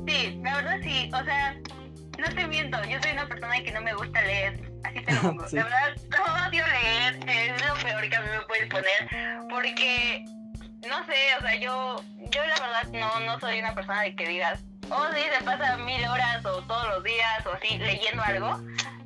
Sí, 0.06 0.40
la 0.42 0.56
verdad 0.56 0.78
sí, 0.82 1.10
o 1.12 1.24
sea, 1.24 1.56
no 2.18 2.34
te 2.34 2.46
miento, 2.46 2.78
yo 2.84 3.00
soy 3.02 3.12
una 3.12 3.26
persona 3.26 3.62
que 3.62 3.72
no 3.72 3.80
me 3.80 3.94
gusta 3.94 4.22
leer, 4.22 4.72
así 4.84 5.00
te 5.04 5.12
lo 5.12 5.20
pongo. 5.22 5.44
La 5.52 5.64
verdad, 5.64 5.96
no 6.10 6.48
odio 6.48 6.64
leer, 6.66 7.28
es 7.28 7.66
lo 7.66 7.74
peor 7.82 8.08
que 8.08 8.16
a 8.16 8.20
mí 8.20 8.28
me 8.30 8.40
puedes 8.46 8.68
poner, 8.68 9.48
porque, 9.50 10.24
no 10.88 11.04
sé, 11.06 11.14
o 11.38 11.40
sea, 11.42 11.54
yo, 11.56 12.02
yo 12.30 12.40
la 12.46 12.60
verdad 12.60 12.88
no, 12.92 13.26
no 13.26 13.40
soy 13.40 13.58
una 13.58 13.74
persona 13.74 14.02
de 14.02 14.14
que 14.14 14.28
digas, 14.28 14.64
oh 14.90 15.06
sí, 15.14 15.22
se 15.36 15.44
pasa 15.44 15.76
mil 15.78 16.04
horas 16.06 16.44
o 16.44 16.62
todos 16.62 16.88
los 16.88 17.04
días 17.04 17.46
o 17.46 17.52
así 17.52 17.78
leyendo 17.78 18.22
algo. 18.22 18.60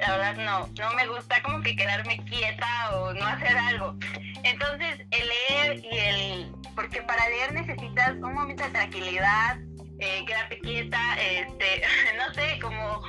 La 0.07 0.19
verdad 0.19 0.37
no, 0.37 0.69
no 0.79 0.95
me 0.97 1.07
gusta 1.07 1.43
como 1.43 1.63
que 1.63 1.75
quedarme 1.75 2.23
quieta 2.25 2.91
o 2.93 3.15
no 3.15 3.27
hacer 3.27 3.57
algo. 3.57 3.97
Entonces 4.43 4.99
el 5.11 5.29
leer 5.29 5.85
y 5.85 5.97
el... 5.97 6.53
Porque 6.75 7.01
para 7.03 7.27
leer 7.29 7.55
necesitas 7.55 8.13
un 8.15 8.35
momento 8.35 8.65
de 8.65 8.71
tranquilidad, 8.71 9.57
eh, 10.01 10.25
quedarte 10.27 10.59
quieta, 10.59 11.15
este, 11.19 11.83
no 12.19 12.35
sé, 12.35 12.59
como, 12.61 13.03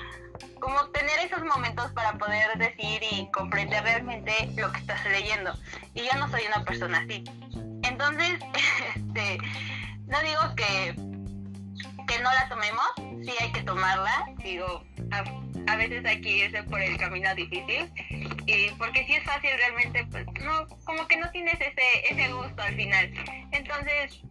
como 0.62 0.86
tener 0.92 1.20
esos 1.20 1.44
momentos 1.44 1.92
para 1.92 2.14
poder 2.14 2.58
decir 2.58 3.02
y 3.12 3.30
comprender 3.32 3.84
realmente 3.84 4.50
lo 4.56 4.72
que 4.72 4.80
estás 4.80 5.04
leyendo. 5.06 5.54
Y 5.96 6.04
yo 6.04 6.14
no 6.18 6.30
soy 6.30 6.44
una 6.48 6.64
persona 6.64 7.00
así. 7.00 7.25
Entonces, 7.84 8.40
este, 8.96 9.38
no 10.08 10.22
digo 10.22 10.56
que, 10.56 10.96
que 12.06 12.20
no 12.20 12.32
la 12.32 12.48
tomemos, 12.50 12.86
sí 13.24 13.32
hay 13.40 13.52
que 13.52 13.64
tomarla, 13.64 14.26
digo, 14.44 14.84
a, 15.12 15.76
veces 15.76 16.06
hay 16.06 16.22
que 16.22 16.30
irse 16.30 16.64
por 16.64 16.82
el 16.82 16.98
camino 16.98 17.34
difícil, 17.36 17.90
y 18.46 18.70
porque 18.72 19.06
si 19.06 19.14
es 19.14 19.24
fácil 19.24 19.52
realmente, 19.58 20.06
pues 20.12 20.26
no, 20.42 20.68
como 20.86 21.08
que 21.08 21.18
no 21.18 21.30
tienes 21.32 21.56
ese, 21.56 22.12
ese 22.12 22.32
gusto 22.32 22.62
al 22.62 22.76
final. 22.76 23.12
Entonces, 23.52 24.22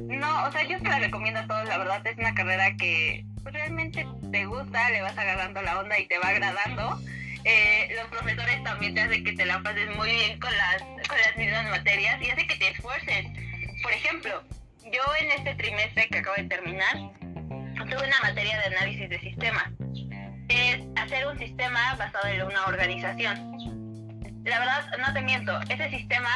no, 0.00 0.44
o 0.44 0.52
sea, 0.52 0.62
yo 0.64 0.78
se 0.78 0.84
la 0.84 0.98
recomiendo 0.98 1.40
a 1.40 1.46
todos, 1.46 1.68
la 1.68 1.78
verdad 1.78 2.06
es 2.06 2.16
una 2.16 2.34
carrera 2.34 2.76
que 2.76 3.24
realmente 3.44 4.06
te 4.30 4.46
gusta, 4.46 4.90
le 4.90 5.02
vas 5.02 5.16
agarrando 5.18 5.62
la 5.62 5.80
onda 5.80 5.98
y 5.98 6.06
te 6.06 6.18
va 6.18 6.28
agradando. 6.28 7.00
Eh, 7.44 7.92
los 7.96 8.06
profesores 8.06 8.62
también 8.62 8.94
te 8.94 9.00
hacen 9.00 9.24
que 9.24 9.32
te 9.32 9.44
la 9.44 9.60
pases 9.62 9.94
muy 9.96 10.10
bien 10.12 10.38
con 10.38 10.56
las, 10.56 10.82
con 10.82 11.18
las 11.18 11.36
mismas 11.36 11.68
materias 11.70 12.22
y 12.22 12.30
hace 12.30 12.46
que 12.46 12.54
te 12.54 12.68
esfuerces. 12.68 13.26
Por 13.82 13.92
ejemplo, 13.92 14.44
yo 14.92 15.00
en 15.20 15.30
este 15.32 15.54
trimestre 15.54 16.08
que 16.08 16.18
acabo 16.18 16.36
de 16.36 16.44
terminar, 16.44 16.94
tuve 17.90 18.06
una 18.06 18.20
materia 18.22 18.58
de 18.60 18.76
análisis 18.76 19.08
de 19.08 19.18
sistemas. 19.20 19.64
Es 20.48 20.82
hacer 20.96 21.26
un 21.26 21.38
sistema 21.38 21.94
basado 21.96 22.28
en 22.28 22.42
una 22.42 22.66
organización. 22.66 23.52
La 24.44 24.58
verdad, 24.58 24.86
no 24.98 25.12
te 25.12 25.22
miento, 25.22 25.58
ese 25.68 25.88
sistema 25.90 26.30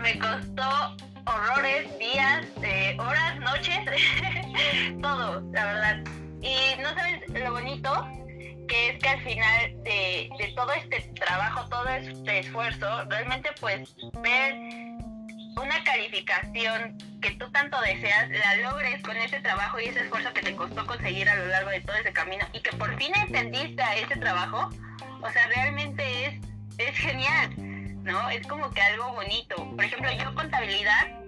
me 0.00 0.18
costó 0.18 0.96
horrores, 1.24 1.98
días, 1.98 2.46
eh, 2.62 2.96
horas, 3.00 3.36
noches, 3.40 3.78
todo, 5.02 5.40
la 5.52 5.64
verdad. 5.64 5.98
Y 6.40 6.80
no 6.80 6.94
sabes 6.94 7.28
lo 7.28 7.52
bonito 7.52 8.08
que 8.68 8.90
es 8.90 8.98
que 8.98 9.08
al 9.08 9.20
final 9.22 9.82
de, 9.82 10.28
de 10.38 10.52
todo 10.54 10.72
este 10.72 11.00
trabajo, 11.14 11.68
todo 11.68 11.88
este 11.88 12.40
esfuerzo, 12.40 13.04
realmente 13.08 13.50
pues 13.60 13.94
ver 14.22 14.54
una 15.60 15.82
calificación 15.84 16.96
que 17.20 17.32
tú 17.32 17.50
tanto 17.50 17.80
deseas, 17.80 18.28
la 18.30 18.56
logres 18.70 19.02
con 19.02 19.16
ese 19.16 19.40
trabajo 19.40 19.80
y 19.80 19.84
ese 19.84 20.00
esfuerzo 20.00 20.32
que 20.32 20.42
te 20.42 20.54
costó 20.54 20.86
conseguir 20.86 21.28
a 21.28 21.36
lo 21.36 21.46
largo 21.46 21.70
de 21.70 21.80
todo 21.80 21.96
ese 21.96 22.12
camino 22.12 22.46
y 22.52 22.60
que 22.60 22.76
por 22.76 22.96
fin 22.96 23.12
entendiste 23.14 23.82
a 23.82 23.96
ese 23.96 24.16
trabajo, 24.16 24.70
o 25.20 25.30
sea, 25.30 25.46
realmente 25.48 26.26
es, 26.26 26.34
es 26.78 26.96
genial, 26.96 27.50
¿no? 28.04 28.30
Es 28.30 28.46
como 28.46 28.70
que 28.70 28.80
algo 28.80 29.12
bonito. 29.12 29.56
Por 29.74 29.84
ejemplo, 29.84 30.10
yo 30.12 30.34
contabilidad 30.34 31.18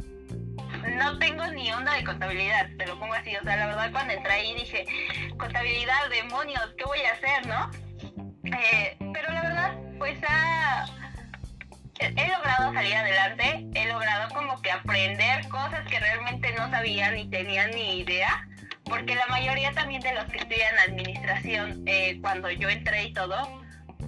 no 0.96 1.18
tengo 1.18 1.46
ni 1.48 1.72
onda 1.72 1.94
de 1.94 2.04
contabilidad, 2.04 2.68
te 2.78 2.86
lo 2.86 2.98
pongo 2.98 3.14
así, 3.14 3.36
o 3.36 3.42
sea, 3.42 3.56
la 3.56 3.66
verdad 3.66 3.92
cuando 3.92 4.14
entré 4.14 4.32
ahí 4.32 4.54
dije, 4.54 4.86
contabilidad, 5.36 6.08
demonios, 6.10 6.74
¿qué 6.76 6.84
voy 6.84 7.00
a 7.00 7.12
hacer, 7.12 7.46
no? 7.46 7.70
Eh, 8.44 8.96
pero 9.12 9.30
la 9.32 9.42
verdad, 9.42 9.74
pues 9.98 10.18
ha, 10.26 10.86
he 12.00 12.28
logrado 12.28 12.72
salir 12.72 12.94
adelante, 12.94 13.66
he 13.74 13.86
logrado 13.86 14.34
como 14.34 14.60
que 14.62 14.70
aprender 14.70 15.46
cosas 15.48 15.86
que 15.88 16.00
realmente 16.00 16.52
no 16.52 16.70
sabía 16.70 17.10
ni 17.10 17.28
tenía 17.28 17.66
ni 17.68 18.00
idea, 18.00 18.48
porque 18.84 19.14
la 19.14 19.26
mayoría 19.26 19.72
también 19.72 20.00
de 20.00 20.14
los 20.14 20.24
que 20.24 20.38
estudian 20.38 20.78
administración, 20.78 21.82
eh, 21.86 22.18
cuando 22.20 22.50
yo 22.50 22.68
entré 22.68 23.04
y 23.04 23.12
todo, 23.12 23.60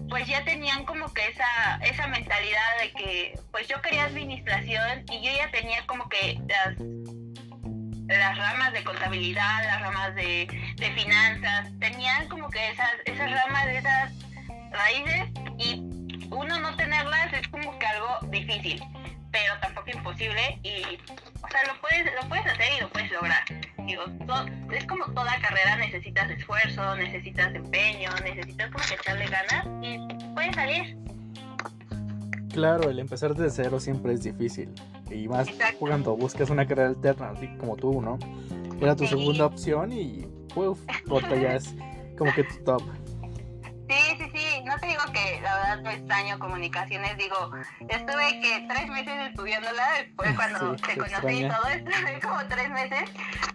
pues 0.09 0.27
ya 0.27 0.45
tenían 0.45 0.85
como 0.85 1.13
que 1.13 1.27
esa, 1.29 1.79
esa 1.83 2.07
mentalidad 2.07 2.79
de 2.81 2.93
que 2.93 3.39
pues 3.51 3.69
yo 3.69 3.81
quería 3.81 4.05
administración 4.05 5.05
y 5.11 5.23
yo 5.23 5.31
ya 5.37 5.51
tenía 5.51 5.87
como 5.87 6.09
que 6.09 6.39
las, 6.49 6.77
las 8.07 8.39
ramas 8.39 8.73
de 8.73 8.85
contabilidad, 8.85 9.65
las 9.65 9.81
ramas 9.81 10.15
de, 10.15 10.49
de 10.77 10.93
finanzas, 10.93 11.71
tenían 11.79 12.29
como 12.29 12.51
que 12.51 12.71
esas, 12.71 12.91
esas 13.05 13.31
ramas 13.31 13.67
esas 13.69 14.13
raíces 14.71 15.29
y 15.59 15.92
uno 16.37 16.61
no 16.61 16.77
tenerlas 16.77 17.33
es 17.33 17.49
como 17.49 17.79
que 17.79 17.87
algo 17.87 18.19
difícil, 18.31 18.83
pero 19.31 19.55
tampoco 19.61 19.91
imposible 19.91 20.59
y, 20.63 20.83
o 21.43 21.49
sea, 21.49 21.63
lo 21.67 21.81
puedes, 21.81 22.13
lo 22.21 22.29
puedes 22.29 22.47
hacer 22.47 22.67
y 22.77 22.81
lo 22.81 22.89
puedes 22.91 23.11
lograr. 23.13 23.43
Digo, 23.87 24.05
es 24.73 24.87
como 24.87 25.05
toda 25.13 25.39
carrera, 25.41 25.77
necesitas 25.77 26.31
esfuerzo, 26.31 26.97
necesitas 26.97 27.55
empeño, 27.55 28.11
necesitas 28.25 28.71
como 28.71 28.85
que 28.85 28.95
echarle 28.95 29.27
ganas 29.27 29.67
y 29.83 29.99
puedes 30.35 30.55
salir. 30.55 30.97
Claro, 32.53 32.91
el 32.91 32.99
empezar 32.99 33.35
desde 33.35 33.65
cero 33.65 33.81
siempre 33.81 34.13
es 34.13 34.23
difícil. 34.23 34.75
Y 35.11 35.29
más 35.29 35.49
cuando 35.79 36.17
buscas 36.17 36.51
una 36.51 36.67
carrera 36.67 36.89
alterna, 36.89 37.31
así 37.31 37.49
como 37.59 37.77
tú, 37.77 38.01
¿no? 38.01 38.19
Era 38.81 38.95
tu 38.97 39.07
segunda 39.07 39.47
opción 39.47 39.93
y, 39.93 40.27
uff, 40.55 40.81
ya 41.41 41.57
es 41.57 41.75
como 42.17 42.33
que 42.35 42.45
tu 42.45 42.63
top 42.65 42.83
no 44.65 44.79
te 44.79 44.87
digo 44.87 45.03
que 45.13 45.41
la 45.41 45.55
verdad 45.55 45.81
no 45.81 45.91
extraño 45.91 46.39
comunicaciones, 46.39 47.17
digo, 47.17 47.51
estuve 47.89 48.41
que 48.41 48.67
tres 48.69 48.89
meses 48.89 49.29
estudiándola, 49.29 49.83
después 49.99 50.33
cuando 50.37 50.77
te 50.77 50.97
conocí 50.97 51.45
y 51.45 51.49
todo, 51.49 51.69
estuve 51.69 52.21
como 52.21 52.45
tres 52.49 52.71
meses, 52.71 53.11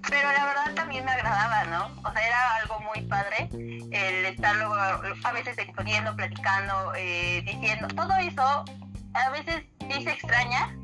pero 0.10 0.32
la 0.32 0.46
verdad 0.46 0.74
también 0.76 1.06
me 1.06 1.12
agradaba, 1.12 1.64
¿no? 1.66 1.86
O 2.04 2.12
sea, 2.12 2.28
era 2.28 2.56
algo 2.56 2.80
muy 2.82 3.02
padre 3.08 3.50
el 3.52 4.26
estar 4.26 4.56
luego 4.56 4.76
a 4.76 5.32
veces 5.32 5.58
exponiendo, 5.58 6.16
platicando, 6.16 6.94
eh, 6.96 7.42
diciendo, 7.46 7.88
todo 7.90 8.16
eso 8.18 8.66
a 9.14 9.30
veces 9.32 9.64
sí 9.90 10.04
se 10.04 10.12
extraña, 10.12 10.76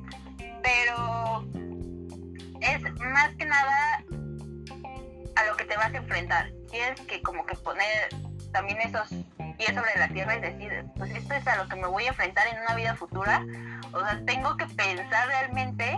pero 0.62 1.46
es 2.62 2.82
más 3.00 3.36
que 3.36 3.46
nada 3.46 4.04
a 5.36 5.46
lo 5.46 5.58
que 5.58 5.66
te 5.66 5.76
vas 5.76 5.94
a 5.94 5.98
enfrentar. 5.98 6.50
Tienes 6.72 7.00
que 7.02 7.22
como 7.22 7.46
que 7.46 7.56
poner 7.56 8.10
también 8.52 8.80
esos 8.82 9.10
sobre 9.68 9.98
la 9.98 10.08
tierra 10.10 10.36
y 10.36 10.42
decir, 10.42 10.86
pues 10.98 11.12
esto 11.12 11.34
es 11.34 11.48
a 11.48 11.56
lo 11.58 11.68
que 11.68 11.76
me 11.76 11.88
voy 11.88 12.06
a 12.06 12.10
enfrentar 12.10 12.48
en 12.48 12.60
una 12.62 12.76
vida 12.76 12.96
futura. 12.96 13.44
O 13.92 14.00
sea, 14.00 14.20
tengo 14.26 14.58
que 14.58 14.66
pensar 14.66 15.28
realmente, 15.28 15.98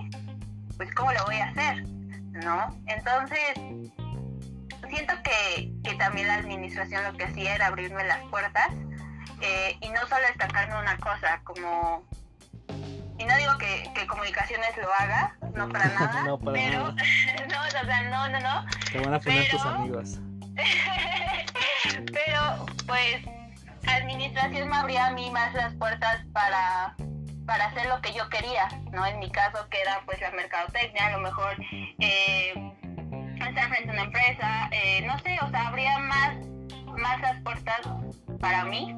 pues 0.78 0.94
cómo 0.94 1.12
lo 1.14 1.24
voy 1.26 1.38
a 1.38 1.50
hacer, 1.50 1.84
¿no? 2.44 2.76
Entonces, 2.88 3.56
siento 4.90 5.14
que, 5.24 5.72
que 5.84 5.96
también 5.96 6.28
la 6.28 6.36
administración 6.36 7.04
lo 7.04 7.14
que 7.18 7.26
hacía 7.26 7.56
era 7.56 7.68
abrirme 7.68 8.04
las 8.04 8.20
puertas 8.30 8.70
eh, 9.42 9.78
y 9.82 9.90
no 9.90 10.02
solo 10.08 10.22
destacarme 10.28 10.80
una 10.80 10.98
cosa, 10.98 11.42
como 11.44 12.06
y 13.18 13.24
no 13.24 13.38
digo 13.38 13.58
que, 13.58 13.90
que, 13.96 14.06
comunicaciones 14.08 14.76
lo 14.78 14.94
haga, 14.94 15.36
no 15.54 15.70
para 15.70 15.86
nada, 16.00 16.24
no, 16.24 16.38
para 16.38 16.54
pero 16.54 16.92
nada. 16.92 16.96
no, 17.50 17.62
o 17.62 17.86
sea, 17.86 18.02
no, 18.10 18.30
no, 18.30 18.40
no. 18.40 18.66
Te 18.92 19.00
van 19.00 19.14
a 19.14 19.20
poner 19.20 19.50
tus 19.50 19.66
amigos. 19.66 20.20
pero 22.14 22.66
pues 22.86 23.22
administración 23.98 24.70
me 24.70 24.78
abría 24.78 25.08
a 25.08 25.12
mí 25.12 25.30
más 25.32 25.54
las 25.54 25.74
puertas 25.76 26.26
para, 26.34 26.96
para 27.46 27.66
hacer 27.66 27.88
lo 27.88 28.02
que 28.02 28.14
yo 28.14 28.28
quería, 28.30 28.68
¿no? 28.92 29.06
En 29.06 29.20
mi 29.20 29.30
caso, 29.30 29.68
que 29.70 29.82
era 29.82 30.02
pues 30.06 30.20
la 30.22 30.32
mercadotecnia, 30.32 31.08
a 31.08 31.12
lo 31.12 31.20
mejor 31.20 31.56
eh, 32.00 32.54
estar 33.48 33.70
frente 33.70 33.90
a 33.90 33.94
una 33.94 34.04
empresa, 34.04 34.70
eh, 34.72 35.02
no 35.06 35.18
sé, 35.20 35.38
o 35.42 35.50
sea, 35.50 35.68
abría 35.68 35.98
más, 36.00 36.36
más 36.98 37.22
las 37.22 37.42
puertas 37.42 37.82
para 38.40 38.66
mí 38.66 38.96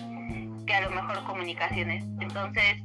que 0.65 0.73
a 0.73 0.81
lo 0.81 0.89
mejor 0.91 1.23
comunicaciones. 1.23 2.03
Entonces, 2.19 2.83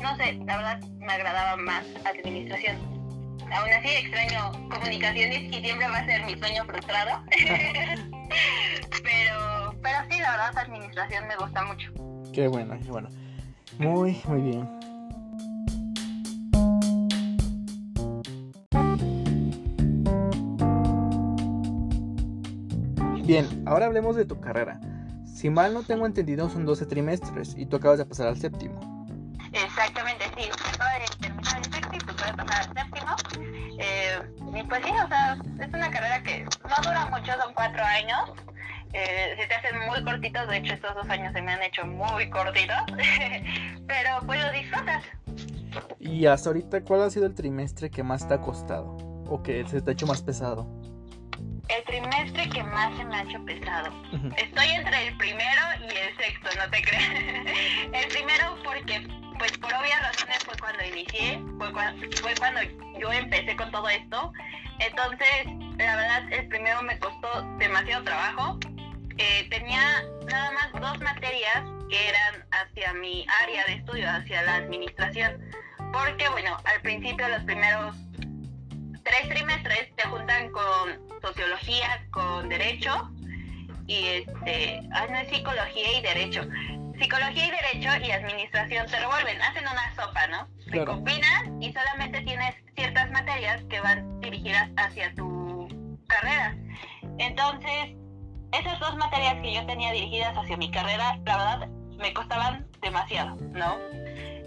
no 0.00 0.16
sé, 0.16 0.32
la 0.46 0.56
verdad 0.56 0.80
me 0.98 1.12
agradaba 1.12 1.56
más 1.56 1.84
administración. 2.04 2.76
Aún 3.52 3.70
así 3.70 3.88
extraño 3.88 4.52
comunicaciones 4.70 5.42
y 5.52 5.60
siempre 5.60 5.88
va 5.88 5.98
a 5.98 6.06
ser 6.06 6.24
mi 6.24 6.38
sueño 6.38 6.64
frustrado. 6.64 7.22
pero, 9.02 9.49
pero 9.82 9.98
sí, 10.10 10.18
la 10.20 10.30
verdad 10.30 10.58
administración 10.58 11.26
me 11.28 11.36
gusta 11.36 11.64
mucho. 11.64 11.92
Qué 12.32 12.48
bueno, 12.48 12.78
qué 12.82 12.90
bueno. 12.90 13.08
Muy, 13.78 14.20
muy 14.26 14.40
bien. 14.42 14.80
Bien, 23.24 23.62
ahora 23.64 23.86
hablemos 23.86 24.16
de 24.16 24.24
tu 24.24 24.40
carrera. 24.40 24.80
Si 25.24 25.50
mal 25.50 25.72
no 25.72 25.84
tengo 25.84 26.04
entendido, 26.04 26.50
son 26.50 26.66
12 26.66 26.86
trimestres 26.86 27.54
y 27.56 27.64
tú 27.64 27.76
acabas 27.76 27.98
de 27.98 28.04
pasar 28.04 28.26
al 28.26 28.36
séptimo. 28.36 29.06
Exactamente, 29.52 30.24
sí. 30.36 30.50
Acabo 30.74 30.90
de 30.98 31.16
terminar 31.20 31.58
el 31.58 31.64
sexto 31.72 31.94
y 31.94 31.98
tú 31.98 32.16
puedes 32.16 32.34
pasar 32.34 32.68
al 32.68 32.74
séptimo. 32.74 33.16
Eh, 33.78 34.20
y 34.54 34.62
pues 34.64 34.84
sí, 34.84 34.90
o 34.90 35.08
sea, 35.08 35.38
es 35.60 35.68
una 35.68 35.90
carrera 35.90 36.22
que 36.22 36.44
no 36.44 36.76
dura 36.82 37.06
mucho, 37.06 37.32
son 37.40 37.54
cuatro 37.54 37.82
años. 37.84 38.32
Eh, 38.92 39.34
se 39.38 39.46
te 39.46 39.54
hacen 39.54 39.78
muy 39.86 40.02
cortitos, 40.02 40.48
de 40.48 40.56
hecho 40.58 40.74
estos 40.74 40.94
dos 40.94 41.08
años 41.08 41.32
se 41.32 41.42
me 41.42 41.52
han 41.52 41.62
hecho 41.62 41.86
muy 41.86 42.28
cortitos, 42.30 42.82
pero 43.86 44.18
pues 44.26 44.42
lo 44.42 44.52
disfrutas. 44.52 45.04
Y 46.00 46.26
hasta 46.26 46.50
ahorita, 46.50 46.82
¿cuál 46.82 47.02
ha 47.02 47.10
sido 47.10 47.26
el 47.26 47.34
trimestre 47.34 47.90
que 47.90 48.02
más 48.02 48.26
te 48.26 48.34
ha 48.34 48.40
costado? 48.40 48.96
¿O 49.26 49.42
que 49.42 49.64
se 49.68 49.80
te 49.80 49.90
ha 49.90 49.92
hecho 49.92 50.06
más 50.06 50.22
pesado? 50.22 50.66
el 51.70 51.84
trimestre 51.84 52.48
que 52.48 52.62
más 52.64 52.96
se 52.96 53.04
me 53.04 53.16
ha 53.16 53.22
hecho 53.22 53.44
pesado. 53.44 53.90
Estoy 54.36 54.66
entre 54.66 55.08
el 55.08 55.16
primero 55.16 55.62
y 55.80 55.96
el 55.96 56.16
sexto, 56.16 56.48
no 56.58 56.70
te 56.70 56.82
creas. 56.82 57.04
el 57.92 58.08
primero 58.08 58.56
porque, 58.64 59.06
pues 59.38 59.56
por 59.58 59.72
obvias 59.72 60.00
razones 60.02 60.38
fue 60.44 60.54
cuando 60.58 60.84
inicié, 60.84 61.40
fue 61.58 61.72
cuando, 61.72 62.06
fue 62.20 62.34
cuando 62.38 62.60
yo 62.98 63.12
empecé 63.12 63.54
con 63.56 63.70
todo 63.70 63.88
esto. 63.88 64.32
Entonces, 64.80 65.46
la 65.78 65.96
verdad, 65.96 66.32
el 66.32 66.48
primero 66.48 66.82
me 66.82 66.98
costó 66.98 67.42
demasiado 67.58 68.04
trabajo. 68.04 68.58
Eh, 69.22 69.46
tenía 69.50 70.02
nada 70.30 70.50
más 70.52 70.72
dos 70.80 70.98
materias 71.00 71.62
que 71.90 72.08
eran 72.08 72.46
hacia 72.52 72.94
mi 72.94 73.26
área 73.42 73.66
de 73.66 73.74
estudio, 73.74 74.08
hacia 74.08 74.40
la 74.44 74.54
administración. 74.54 75.38
Porque, 75.92 76.26
bueno, 76.30 76.56
al 76.64 76.80
principio 76.80 77.28
los 77.28 77.42
primeros 77.42 77.96
tres 79.04 79.28
trimestres 79.28 79.94
te 79.94 80.08
juntan 80.08 80.50
con 80.52 81.20
sociología, 81.20 82.02
con 82.10 82.48
derecho 82.48 83.10
y 83.86 84.06
este, 84.06 84.80
ah, 84.92 85.06
no 85.10 85.18
es 85.18 85.28
psicología 85.28 85.98
y 85.98 86.00
derecho. 86.00 86.42
Psicología 86.98 87.46
y 87.46 87.50
derecho 87.50 88.06
y 88.06 88.12
administración 88.12 88.88
se 88.88 89.00
revuelven, 89.00 89.42
hacen 89.42 89.64
una 89.64 89.94
sopa, 89.96 90.26
¿no? 90.28 90.48
Se 90.70 90.82
combinan 90.82 91.62
y 91.62 91.74
solamente 91.74 92.22
tienes 92.22 92.54
ciertas 92.74 93.10
materias 93.10 93.62
que 93.68 93.80
van 93.80 94.18
dirigidas 94.20 94.70
hacia 94.78 95.14
tu 95.14 95.68
carrera. 96.06 96.56
Entonces, 97.18 98.00
esas 98.52 98.78
dos 98.80 98.96
materias 98.96 99.34
que 99.42 99.52
yo 99.54 99.64
tenía 99.66 99.92
dirigidas 99.92 100.36
hacia 100.36 100.56
mi 100.56 100.70
carrera, 100.70 101.18
la 101.24 101.36
verdad, 101.36 101.68
me 101.98 102.12
costaban 102.12 102.66
demasiado, 102.80 103.36
¿no? 103.52 103.76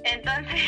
Entonces, 0.04 0.62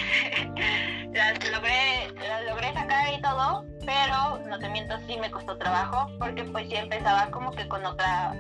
las 1.13 1.51
logré, 1.51 2.11
las 2.15 2.45
logré 2.49 2.73
sacar 2.73 3.13
y 3.13 3.21
todo, 3.21 3.65
pero 3.85 4.39
no 4.47 4.59
te 4.59 4.69
miento, 4.69 4.95
sí 5.07 5.17
me 5.17 5.29
costó 5.29 5.57
trabajo, 5.57 6.09
porque 6.19 6.43
pues 6.45 6.67
sí 6.69 6.75
empezaba 6.75 7.29
como 7.31 7.51
que 7.51 7.67
con 7.67 7.85
otra, 7.85 8.33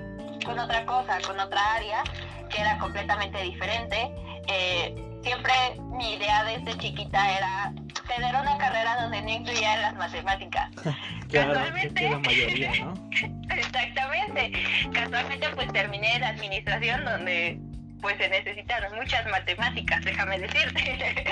con 0.45 0.57
otra 0.57 0.85
cosa, 0.85 1.19
con 1.25 1.39
otra 1.39 1.73
área, 1.73 2.03
que 2.49 2.61
era 2.61 2.77
completamente 2.77 3.41
diferente. 3.41 4.09
Eh, 4.47 4.95
siempre 5.25 5.53
mi 5.97 6.13
idea 6.13 6.43
desde 6.43 6.77
chiquita 6.77 7.37
era 7.37 7.73
tener 8.07 8.35
una 8.35 8.57
carrera 8.57 9.01
donde 9.01 9.21
no 9.23 9.29
incluyeran 9.29 9.81
las 9.81 9.95
matemáticas. 9.95 10.69
Casualmente, 11.31 12.09
la 12.09 12.19
mayoría, 12.19 12.71
¿no? 12.85 12.93
Exactamente. 13.49 14.51
Casualmente 14.93 15.49
pues 15.55 15.73
terminé 15.73 16.15
en 16.15 16.23
administración 16.23 17.03
donde 17.03 17.59
pues 18.01 18.17
se 18.17 18.29
necesitan 18.29 18.83
muchas 18.95 19.25
matemáticas, 19.31 20.05
déjame 20.05 20.37
decirte. 20.37 21.25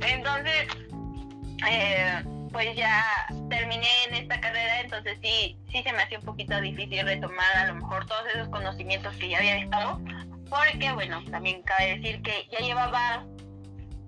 Entonces, 0.00 0.66
eh, 1.70 2.24
pues 2.50 2.74
ya 2.74 3.04
terminé 3.48 3.86
en 4.08 4.14
esta 4.14 4.40
carrera, 4.40 4.80
entonces 4.80 5.16
sí, 5.22 5.56
sí 5.70 5.82
se 5.82 5.92
me 5.92 6.02
hacía 6.02 6.18
un 6.18 6.24
poquito 6.24 6.60
difícil 6.60 7.04
retomar 7.04 7.56
a 7.56 7.66
lo 7.68 7.76
mejor 7.76 8.04
todos 8.06 8.22
esos 8.34 8.48
conocimientos 8.48 9.14
que 9.16 9.28
ya 9.28 9.38
había 9.38 9.54
dejado, 9.54 10.00
porque 10.48 10.92
bueno, 10.92 11.22
también 11.30 11.62
cabe 11.62 11.98
decir 11.98 12.22
que 12.22 12.48
ya 12.50 12.58
llevaba 12.58 13.24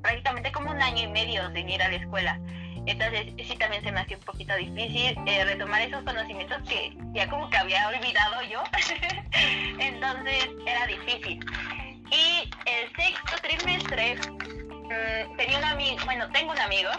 prácticamente 0.03 0.53
como 0.53 0.71
un 0.71 0.81
año 0.81 1.05
y 1.05 1.09
medio 1.09 1.51
sin 1.53 1.69
ir 1.69 1.83
a 1.83 1.89
la 1.89 1.97
escuela. 1.97 2.41
Entonces 2.87 3.35
sí 3.47 3.57
también 3.57 3.83
se 3.85 3.93
me 3.93 4.01
hacía 4.01 4.17
un 4.17 4.25
poquito 4.25 4.57
difícil 4.57 5.17
eh, 5.27 5.45
retomar 5.45 5.83
esos 5.83 6.03
conocimientos 6.03 6.67
que 6.69 6.97
ya 7.13 7.29
como 7.29 7.49
que 7.51 7.57
había 7.57 7.89
olvidado 7.89 8.43
yo. 8.51 8.63
Entonces 9.79 10.49
era 10.67 10.87
difícil. 10.87 11.41
Y 12.11 12.51
el 12.67 12.97
sexto 12.97 13.37
trimestre 13.43 14.17
mm, 14.17 15.37
tenía 15.37 15.59
un 15.59 15.65
amigo, 15.65 15.97
bueno, 16.05 16.29
tengo 16.31 16.53
un 16.53 16.59
amigo 16.59 16.91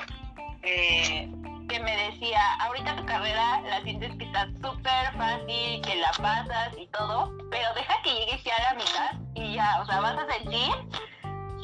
eh, 0.64 1.28
que 1.68 1.80
me 1.80 1.96
decía, 2.10 2.40
ahorita 2.60 2.96
tu 2.96 3.06
carrera 3.06 3.62
la 3.62 3.82
sientes 3.82 4.16
que 4.18 4.26
está 4.26 4.48
súper 4.62 5.14
fácil, 5.18 5.82
que 5.82 5.96
la 5.96 6.12
pasas 6.12 6.74
y 6.78 6.88
todo, 6.88 7.32
pero 7.50 7.74
deja 7.76 7.94
que 8.04 8.14
llegues 8.14 8.44
ya 8.44 8.56
a 8.56 8.74
la 8.74 8.80
mitad 8.80 9.12
y 9.36 9.56
ya, 9.56 9.82
o 9.82 9.86
sea, 9.86 10.02
vas 10.02 10.18
a 10.18 10.34
sentir 10.34 10.72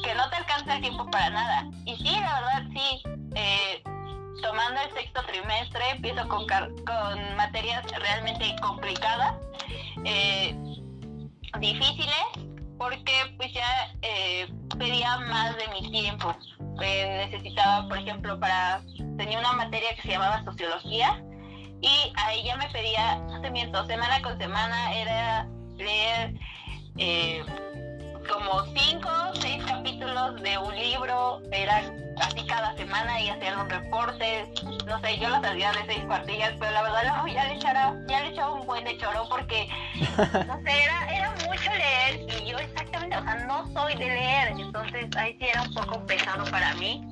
que 0.02 0.14
no 0.14 0.28
te 0.30 0.36
alcanza 0.36 0.76
el 0.76 0.80
tiempo 0.80 1.10
para 1.10 1.30
nada. 1.30 1.66
Y 1.84 1.96
sí, 1.96 2.18
la 2.20 2.40
verdad, 2.40 2.62
sí. 2.72 3.02
Eh, 3.34 3.82
tomando 4.42 4.80
el 4.80 4.92
sexto 4.94 5.22
trimestre, 5.24 5.90
empiezo 5.90 6.26
con, 6.28 6.46
con 6.46 7.36
materias 7.36 7.84
realmente 7.98 8.54
complicadas, 8.62 9.34
eh, 10.04 10.56
difíciles, 11.58 12.47
porque 12.78 13.12
pues 13.36 13.52
ya 13.52 13.92
eh, 14.02 14.46
pedía 14.78 15.18
más 15.18 15.56
de 15.56 15.68
mi 15.68 15.90
tiempo. 15.90 16.34
Eh, 16.80 17.28
necesitaba, 17.28 17.88
por 17.88 17.98
ejemplo, 17.98 18.38
para 18.38 18.80
tenía 19.16 19.40
una 19.40 19.52
materia 19.52 19.94
que 19.96 20.02
se 20.02 20.08
llamaba 20.10 20.44
sociología 20.44 21.22
y 21.80 22.12
ahí 22.16 22.44
ya 22.44 22.56
me 22.56 22.68
pedía, 22.70 23.16
no 23.16 23.40
te 23.40 23.50
miento, 23.50 23.84
semana 23.86 24.22
con 24.22 24.38
semana 24.38 24.94
era 24.94 25.48
leer 25.76 26.34
eh, 26.96 27.44
como 28.28 28.64
cinco 28.76 29.08
seis 29.40 29.64
capítulos 29.64 30.40
de 30.42 30.58
un 30.58 30.74
libro, 30.76 31.40
era 31.50 31.82
así 32.20 32.46
cada 32.46 32.76
semana 32.76 33.20
y 33.20 33.30
hacer 33.30 33.56
un 33.56 33.68
reporte, 33.68 34.52
no 34.86 35.00
sé, 35.00 35.18
yo 35.18 35.28
las 35.28 35.44
hacía 35.44 35.72
de 35.72 35.86
seis 35.86 36.04
cuartillas, 36.06 36.52
pero 36.58 36.70
la 36.72 36.82
verdad 36.82 37.02
luego 37.04 37.28
ya 37.28 37.44
le 37.44 37.54
echaba, 37.54 37.94
ya 38.06 38.20
le 38.20 38.28
echaba 38.28 38.52
un 38.52 38.66
buen 38.66 38.84
de 38.84 38.96
choro 38.98 39.26
porque, 39.28 39.68
no 40.46 40.60
sé, 40.62 40.84
era, 40.84 41.08
era 41.10 41.30
mucho 41.46 41.70
leer 41.72 42.42
y 42.42 42.50
yo 42.50 42.58
exactamente, 42.58 43.16
o 43.16 43.22
sea, 43.22 43.34
no 43.46 43.66
soy 43.72 43.94
de 43.94 44.06
leer, 44.06 44.48
entonces 44.58 45.06
ahí 45.16 45.36
sí 45.38 45.46
era 45.46 45.62
un 45.62 45.74
poco 45.74 46.04
pesado 46.06 46.44
para 46.50 46.74
mí. 46.74 47.02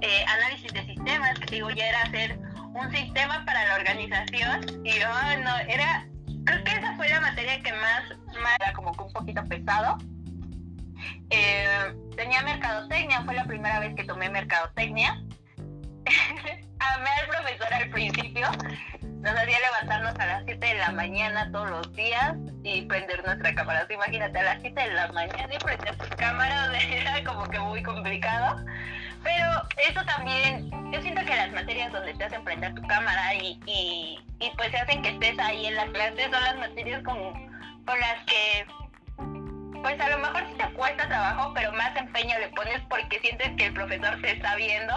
Eh, 0.00 0.24
análisis 0.26 0.72
de 0.72 0.84
sistemas, 0.84 1.38
que 1.38 1.54
digo, 1.56 1.70
ya 1.70 1.88
era 1.88 2.02
hacer 2.02 2.38
un 2.74 2.90
sistema 2.90 3.44
para 3.44 3.64
la 3.66 3.74
organización 3.76 4.84
y 4.84 4.98
yo 4.98 5.08
no, 5.44 5.56
era, 5.68 6.06
creo 6.44 6.64
que 6.64 6.70
esa 6.72 6.96
fue 6.96 7.08
la 7.08 7.20
materia 7.20 7.62
que 7.62 7.72
más, 7.72 8.02
más 8.40 8.56
era 8.60 8.72
como 8.72 8.92
que 8.92 9.02
un 9.04 9.12
poquito 9.12 9.44
pesado 9.44 9.98
eh, 11.30 11.94
tenía 12.16 12.42
mercadotecnia, 12.42 13.22
fue 13.22 13.34
la 13.34 13.44
primera 13.44 13.80
vez 13.80 13.94
que 13.94 14.04
tomé 14.04 14.30
mercadotecnia. 14.30 15.22
Amé 16.78 17.10
al 17.20 17.28
profesor 17.28 17.72
al 17.72 17.90
principio. 17.90 18.48
Nos 19.02 19.38
hacía 19.38 19.58
levantarnos 19.60 20.18
a 20.18 20.26
las 20.26 20.44
7 20.46 20.66
de 20.66 20.74
la 20.74 20.90
mañana 20.90 21.50
todos 21.52 21.70
los 21.70 21.92
días 21.94 22.34
y 22.64 22.82
prender 22.82 23.24
nuestra 23.24 23.54
cámara. 23.54 23.86
imagínate, 23.88 24.38
a 24.38 24.42
las 24.42 24.60
7 24.60 24.80
de 24.80 24.94
la 24.94 25.12
mañana 25.12 25.54
y 25.54 25.58
prender 25.58 25.96
tu 25.96 26.16
cámara 26.16 26.70
era 26.90 27.22
como 27.24 27.44
que 27.48 27.58
muy 27.60 27.82
complicado. 27.82 28.64
Pero 29.22 29.62
eso 29.88 30.04
también, 30.04 30.70
yo 30.92 31.00
siento 31.00 31.24
que 31.24 31.36
las 31.36 31.52
materias 31.52 31.92
donde 31.92 32.14
te 32.14 32.24
hacen 32.24 32.42
prender 32.42 32.74
tu 32.74 32.82
cámara 32.82 33.34
y, 33.34 33.60
y, 33.66 34.18
pues 34.56 34.72
se 34.72 34.78
hacen 34.78 35.02
que 35.02 35.10
estés 35.10 35.38
ahí 35.38 35.66
en 35.66 35.76
la 35.76 35.86
clase 35.86 36.24
son 36.24 36.42
las 36.42 36.56
materias 36.56 37.02
con, 37.04 37.16
con 37.86 38.00
las 38.00 38.24
que 38.26 38.66
pues 39.82 40.00
a 40.00 40.08
lo 40.08 40.18
mejor 40.18 40.44
sí 40.48 40.54
te 40.56 40.72
cuesta 40.74 41.08
trabajo, 41.08 41.52
pero 41.54 41.72
más 41.72 41.94
empeño 41.96 42.38
le 42.38 42.48
pones 42.48 42.80
porque 42.88 43.18
sientes 43.20 43.50
que 43.56 43.66
el 43.66 43.74
profesor 43.74 44.20
te 44.22 44.32
está 44.32 44.54
viendo, 44.56 44.94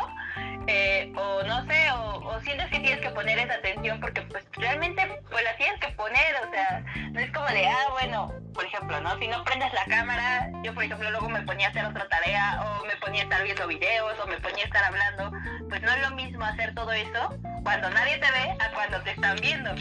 eh, 0.68 1.12
o 1.16 1.44
no 1.44 1.66
sé, 1.68 1.92
o, 1.92 2.42
sientes 2.42 2.68
que 2.70 2.80
tienes 2.80 3.00
que 3.00 3.10
poner 3.12 3.40
esa 3.40 3.56
atención 3.56 4.00
porque 4.00 4.22
pues 4.24 4.44
realmente 4.54 5.02
pues 5.30 5.44
la 5.44 5.56
tienes 5.56 5.80
que 5.80 5.88
poner, 5.90 6.36
o 6.46 6.52
sea, 6.52 6.84
no 7.12 7.20
es 7.20 7.32
como 7.32 7.48
de, 7.48 7.68
ah, 7.68 7.88
bueno, 7.92 8.32
por 8.54 8.66
ejemplo, 8.66 9.00
¿no? 9.02 9.18
Si 9.20 9.28
no 9.28 9.44
prendes 9.44 9.72
la 9.74 9.86
cámara, 9.86 10.50
yo 10.64 10.74
por 10.74 10.84
ejemplo 10.84 11.10
luego 11.12 11.30
me 11.30 11.42
ponía 11.44 11.68
a 11.68 11.70
hacer 11.70 11.86
otra 11.86 12.08
tarea, 12.08 12.62
o 12.62 12.86
me 12.86 12.96
ponía 12.98 13.22
a 13.22 13.24
estar 13.24 13.44
viendo 13.44 13.68
videos, 13.68 14.20
o 14.20 14.28
me 14.28 14.38
ponía 14.40 14.64
a 14.64 14.68
estar 14.68 14.84
hablando, 14.84 15.32
pues 15.70 15.82
no 15.82 15.92
es 15.92 16.02
lo 16.02 16.16
mismo 16.16 16.44
hacer 16.46 16.76
todo 16.76 16.92
eso 16.92 17.38
cuando 17.64 17.90
nadie 17.90 18.18
te 18.20 18.32
ve 18.32 18.56
a 18.60 18.72
cuando 18.74 19.02
te 19.02 19.12
están 19.12 19.38
viendo. 19.38 19.74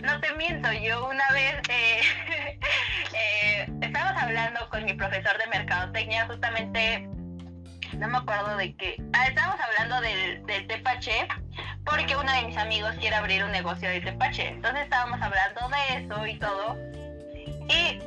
No 0.00 0.20
te 0.20 0.32
miento, 0.34 0.72
yo 0.72 1.08
una 1.08 1.30
vez 1.32 1.54
eh, 1.68 2.00
eh, 3.14 3.66
estábamos 3.80 4.22
hablando 4.22 4.68
con 4.70 4.84
mi 4.84 4.94
profesor 4.94 5.36
de 5.38 5.46
mercadotecnia 5.46 6.26
justamente 6.26 7.08
no 7.98 8.08
me 8.08 8.18
acuerdo 8.18 8.56
de 8.56 8.74
qué. 8.76 9.02
Ah, 9.12 9.26
estábamos 9.26 9.58
hablando 9.60 10.00
del, 10.00 10.66
tepache, 10.66 11.26
porque 11.84 12.16
uno 12.16 12.30
de 12.32 12.42
mis 12.42 12.56
amigos 12.56 12.94
quiere 13.00 13.16
abrir 13.16 13.44
un 13.44 13.52
negocio 13.52 13.88
de 13.88 14.00
tepache. 14.00 14.48
Entonces 14.48 14.82
estábamos 14.82 15.20
hablando 15.20 15.60
de 15.68 16.04
eso 16.04 16.26
y 16.26 16.38
todo. 16.38 16.76
Y 17.68 17.98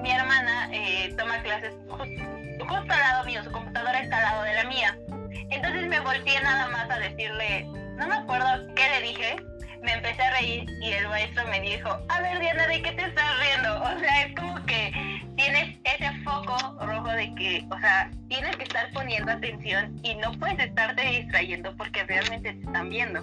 mi 0.00 0.10
hermana 0.10 0.68
eh, 0.72 1.14
toma 1.18 1.42
clases 1.42 1.74
justo 1.88 2.92
al 2.92 3.00
lado 3.00 3.24
mío, 3.24 3.42
su 3.42 3.50
computadora 3.50 4.00
está 4.00 4.18
al 4.18 4.22
lado 4.22 4.42
de 4.44 4.54
la 4.54 4.64
mía. 4.64 4.98
Entonces 5.50 5.86
me 5.88 6.00
volteé 6.00 6.40
nada 6.42 6.68
más 6.68 6.88
a 6.90 6.98
decirle, 6.98 7.64
no 7.96 8.06
me 8.06 8.14
acuerdo 8.14 8.74
qué 8.74 8.88
le 8.88 9.08
dije, 9.08 9.36
me 9.82 9.92
empecé 9.92 10.22
a 10.22 10.30
reír 10.32 10.66
y 10.82 10.92
el 10.92 11.08
maestro 11.08 11.46
me 11.48 11.60
dijo, 11.60 11.88
a 12.08 12.20
ver 12.20 12.38
Diana, 12.38 12.66
¿de 12.66 12.82
qué 12.82 12.92
te 12.92 13.04
estás 13.04 13.40
riendo? 13.40 13.82
O 13.82 13.98
sea, 13.98 14.22
es 14.26 14.34
como 14.34 14.66
que 14.66 14.92
tienes 15.36 15.78
ese 15.84 16.12
foco 16.22 16.56
rojo 16.80 17.08
de 17.12 17.34
que, 17.34 17.66
o 17.70 17.78
sea, 17.80 18.10
tienes 18.28 18.56
que 18.56 18.64
estar 18.64 18.90
poniendo 18.92 19.32
atención 19.32 19.98
y 20.02 20.14
no 20.16 20.32
puedes 20.38 20.58
estarte 20.58 21.02
distrayendo 21.02 21.74
porque 21.76 22.04
realmente 22.04 22.52
te 22.52 22.60
están 22.60 22.90
viendo. 22.90 23.20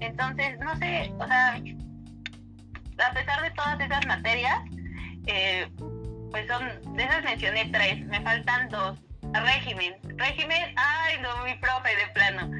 Entonces, 0.00 0.58
no 0.60 0.76
sé, 0.76 1.10
o 1.18 1.26
sea, 1.26 1.54
a 1.54 3.14
pesar 3.14 3.42
de 3.42 3.50
todas 3.52 3.80
esas 3.80 4.06
materias, 4.06 4.58
eh, 5.26 5.66
pues 6.30 6.46
son, 6.48 6.96
de 6.96 7.02
esas 7.02 7.24
mencioné 7.24 7.66
tres, 7.66 8.04
me 8.06 8.20
faltan 8.20 8.68
dos. 8.68 8.98
Régimen, 9.32 9.94
régimen, 10.16 10.74
ay 10.76 11.16
no, 11.20 11.44
mi 11.44 11.54
profe 11.54 11.88
de 11.96 12.06
plano 12.12 12.50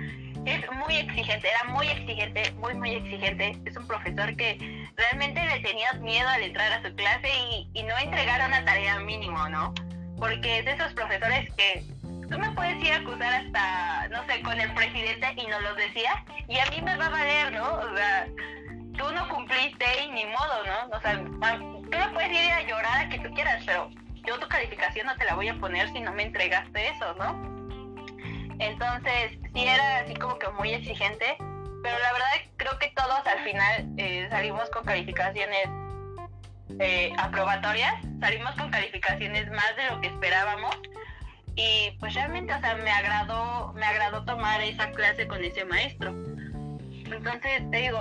es 0.47 0.71
muy 0.73 0.97
exigente, 0.97 1.49
era 1.49 1.65
muy 1.73 1.87
exigente, 1.89 2.53
muy, 2.53 2.75
muy 2.75 2.95
exigente. 2.95 3.59
Es 3.65 3.77
un 3.77 3.87
profesor 3.87 4.37
que 4.37 4.89
realmente 4.97 5.45
le 5.45 5.61
tenías 5.61 5.99
miedo 6.01 6.29
al 6.29 6.43
entrar 6.43 6.73
a 6.73 6.83
su 6.83 6.95
clase 6.95 7.29
y, 7.73 7.83
no 7.83 7.97
entregar 7.99 8.47
una 8.47 8.65
tarea 8.65 8.99
mínimo, 9.01 9.49
¿no? 9.49 9.75
Porque 10.19 10.59
es 10.59 10.65
de 10.65 10.73
esos 10.73 10.93
profesores 10.95 11.51
que 11.55 11.85
tú 12.31 12.39
me 12.39 12.51
puedes 12.53 12.83
ir 12.83 12.93
a 12.93 12.97
acusar 12.97 13.35
hasta, 13.35 14.09
no 14.09 14.25
sé, 14.27 14.41
con 14.43 14.59
el 14.59 14.73
presidente 14.73 15.35
y 15.37 15.47
no 15.47 15.61
lo 15.61 15.75
decía, 15.75 16.25
y 16.49 16.59
a 16.59 16.67
mí 16.71 16.81
me 16.81 16.97
va 16.97 17.07
a 17.07 17.11
valer, 17.11 17.53
¿no? 17.53 17.75
O 17.75 17.97
sea, 17.97 18.27
tú 18.97 19.13
no 19.13 19.29
cumpliste 19.29 19.85
y 20.05 20.11
ni 20.13 20.25
modo, 20.27 20.65
¿no? 20.67 20.97
O 20.97 21.01
sea, 21.01 21.19
tú 21.19 21.99
me 21.99 22.09
puedes 22.15 22.33
ir 22.33 22.53
a 22.53 22.63
llorar 22.63 23.07
a 23.07 23.09
que 23.09 23.19
tú 23.19 23.33
quieras, 23.35 23.63
pero 23.67 23.91
yo 24.27 24.39
tu 24.39 24.49
calificación 24.49 25.07
no 25.07 25.17
te 25.17 25.25
la 25.25 25.35
voy 25.35 25.49
a 25.49 25.55
poner 25.55 25.93
si 25.93 26.01
no 26.01 26.13
me 26.13 26.23
entregaste 26.23 26.89
eso, 26.89 27.15
¿no? 27.19 27.54
Entonces, 28.59 29.33
sí 29.53 29.67
era 29.67 29.99
así 30.01 30.15
como 30.15 30.39
que 30.39 30.49
muy 30.51 30.73
exigente, 30.73 31.37
pero 31.83 31.99
la 31.99 32.13
verdad 32.13 32.29
creo 32.57 32.79
que 32.79 32.93
todos 32.97 33.27
al 33.27 33.45
final 33.45 33.89
eh, 33.99 34.27
salimos 34.31 34.71
con 34.71 34.85
calificaciones 34.85 35.69
eh, 36.79 37.13
aprobatorias, 37.19 37.95
salimos 38.21 38.53
con 38.53 38.71
calificaciones 38.71 39.51
más 39.51 39.77
de 39.77 39.91
lo 39.91 40.01
que 40.01 40.09
esperábamos 40.09 40.77
y 41.57 41.93
pues 42.01 42.15
realmente, 42.15 42.53
o 42.53 42.61
sea, 42.61 42.75
me 42.77 42.91
agradó, 42.91 43.73
me 43.75 43.87
agradó 43.87 44.25
tomar 44.25 44.61
esa 44.61 44.91
clase 44.93 45.27
con 45.29 45.45
ese 45.45 45.65
maestro. 45.65 46.11
Entonces, 46.11 47.71
te 47.71 47.77
digo, 47.77 48.01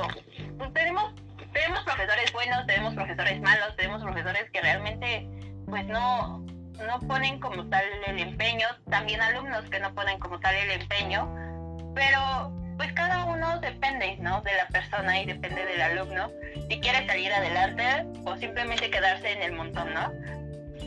pues 0.58 0.74
tenemos, 0.74 1.14
tenemos 1.52 1.84
profesores 1.84 2.32
buenos, 2.34 2.66
tenemos 2.66 2.96
profesores 2.96 3.42
malos, 3.42 3.76
tenemos 3.76 4.02
profesores 4.02 4.50
que 4.52 4.62
realmente 4.62 5.28
pues 5.68 5.86
no, 5.86 6.46
no 6.80 7.00
ponen 7.08 7.40
como 7.40 7.68
tal 7.70 7.84
el 8.08 8.20
empeño, 8.20 8.68
también 8.90 9.22
alumnos 9.22 9.70
que 9.70 9.80
no 9.80 9.94
ponen 9.94 10.20
como 10.20 10.40
tal 10.40 10.56
el 10.56 10.82
empeño, 10.82 11.34
pero 11.96 12.52
pues 12.78 12.92
cada 12.94 13.26
uno 13.26 13.60
depende, 13.60 14.18
¿no? 14.20 14.42
De 14.42 14.54
la 14.56 14.68
persona 14.68 15.20
y 15.20 15.26
depende 15.26 15.66
del 15.66 15.82
alumno, 15.82 16.32
si 16.70 16.80
quiere 16.80 17.06
salir 17.06 17.32
adelante 17.32 17.84
o 18.26 18.36
simplemente 18.38 18.90
quedarse 18.90 19.32
en 19.32 19.42
el 19.44 19.52
montón, 19.54 19.94
¿no? 19.94 20.12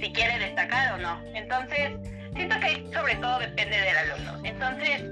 Si 0.00 0.12
quiere 0.12 0.38
destacar 0.38 0.94
o 0.94 0.98
no. 0.98 1.20
Entonces, 1.34 1.92
siento 2.34 2.58
que 2.60 2.84
sobre 2.92 3.14
todo 3.16 3.38
depende 3.38 3.80
del 3.80 3.96
alumno. 3.96 4.40
Entonces, 4.44 5.02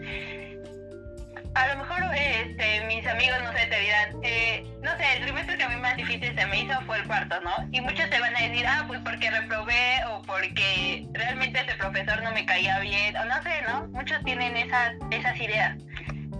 a 1.54 1.68
lo 1.68 1.76
mejor 1.78 1.94
este, 2.14 2.84
mis 2.86 3.06
amigos, 3.06 3.36
no 3.42 3.52
sé, 3.52 3.66
te 3.66 3.80
dirán, 3.80 4.16
eh, 4.22 4.66
no 4.82 4.96
sé, 4.96 5.16
el 5.16 5.22
trimestre 5.22 5.56
que 5.56 5.62
a 5.62 5.68
mí 5.68 5.76
más 5.76 5.96
difícil 5.96 6.34
se 6.34 6.46
me 6.46 6.60
hizo 6.60 6.80
fue 6.82 6.98
el 6.98 7.06
cuarto, 7.06 7.40
¿no? 7.40 7.50
Y 7.70 7.80
muchos 7.80 8.08
te 8.10 8.20
van 8.20 8.36
a 8.36 8.40
decir, 8.40 8.66
ah, 8.66 8.84
pues 8.86 9.00
porque 9.00 9.30
reprobé 9.30 10.04
o 10.08 10.22
porque 10.22 11.06
realmente 11.12 11.60
ese 11.60 11.74
profesor 11.76 12.22
no 12.22 12.32
me 12.32 12.44
caía 12.44 12.78
bien, 12.80 13.16
o 13.16 13.24
no 13.24 13.42
sé, 13.42 13.62
¿no? 13.68 13.86
Muchos 13.88 14.22
tienen 14.24 14.56
esas, 14.56 14.94
esas 15.10 15.36
ideas. 15.40 15.76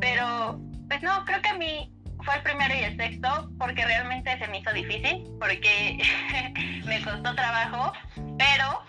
Pero, 0.01 0.61
pues 0.89 1.03
no, 1.03 1.25
creo 1.25 1.41
que 1.43 1.49
a 1.49 1.55
mí 1.55 1.93
fue 2.25 2.35
el 2.37 2.43
primero 2.43 2.75
y 2.75 2.85
el 2.85 2.97
sexto 2.97 3.51
porque 3.59 3.85
realmente 3.85 4.37
se 4.39 4.49
me 4.49 4.59
hizo 4.59 4.73
difícil, 4.73 5.25
porque 5.39 5.99
me 6.87 7.03
costó 7.03 7.35
trabajo, 7.35 7.93
pero 8.39 8.83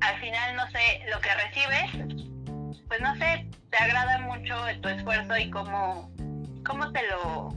al 0.00 0.20
final, 0.20 0.56
no 0.56 0.70
sé, 0.70 1.02
lo 1.10 1.20
que 1.20 1.34
recibes, 1.34 2.76
pues 2.88 3.00
no 3.00 3.14
sé, 3.16 3.46
te 3.72 3.78
agrada 3.78 4.18
mucho 4.18 4.54
tu 4.82 4.88
esfuerzo 4.88 5.36
y 5.38 5.50
cómo, 5.50 6.10
cómo 6.64 6.92
te 6.92 7.00
lo 7.08 7.56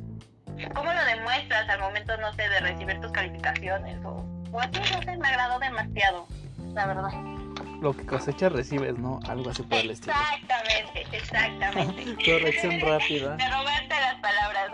cómo 0.73 0.93
lo 0.93 1.06
demuestras 1.06 1.67
al 1.69 1.80
momento, 1.82 2.15
no 2.17 2.34
sé, 2.34 2.47
de 2.47 2.60
recibir 2.62 3.01
tus 3.01 3.12
calificaciones 3.12 4.04
o, 4.06 4.25
o 4.51 4.60
así, 4.62 4.80
no 4.80 5.01
sé, 5.01 5.17
me 5.17 5.28
agradó 5.28 5.60
demasiado, 5.60 6.25
la 6.73 6.88
verdad. 6.88 7.12
Lo 7.82 7.93
que 7.93 8.06
cosechas 8.06 8.54
recibes, 8.54 8.97
¿no? 8.97 9.19
Algo 9.28 9.49
así 9.49 9.62
por 9.63 9.80
el 9.80 9.91
estilo. 9.91 10.13
Exactamente, 10.13 11.17
exactamente. 11.17 12.15
Corrección 12.25 12.80
rápida. 12.80 13.36
Me 13.38 13.49
robaste 13.49 13.89
las 13.89 14.15
palabras. 14.21 14.71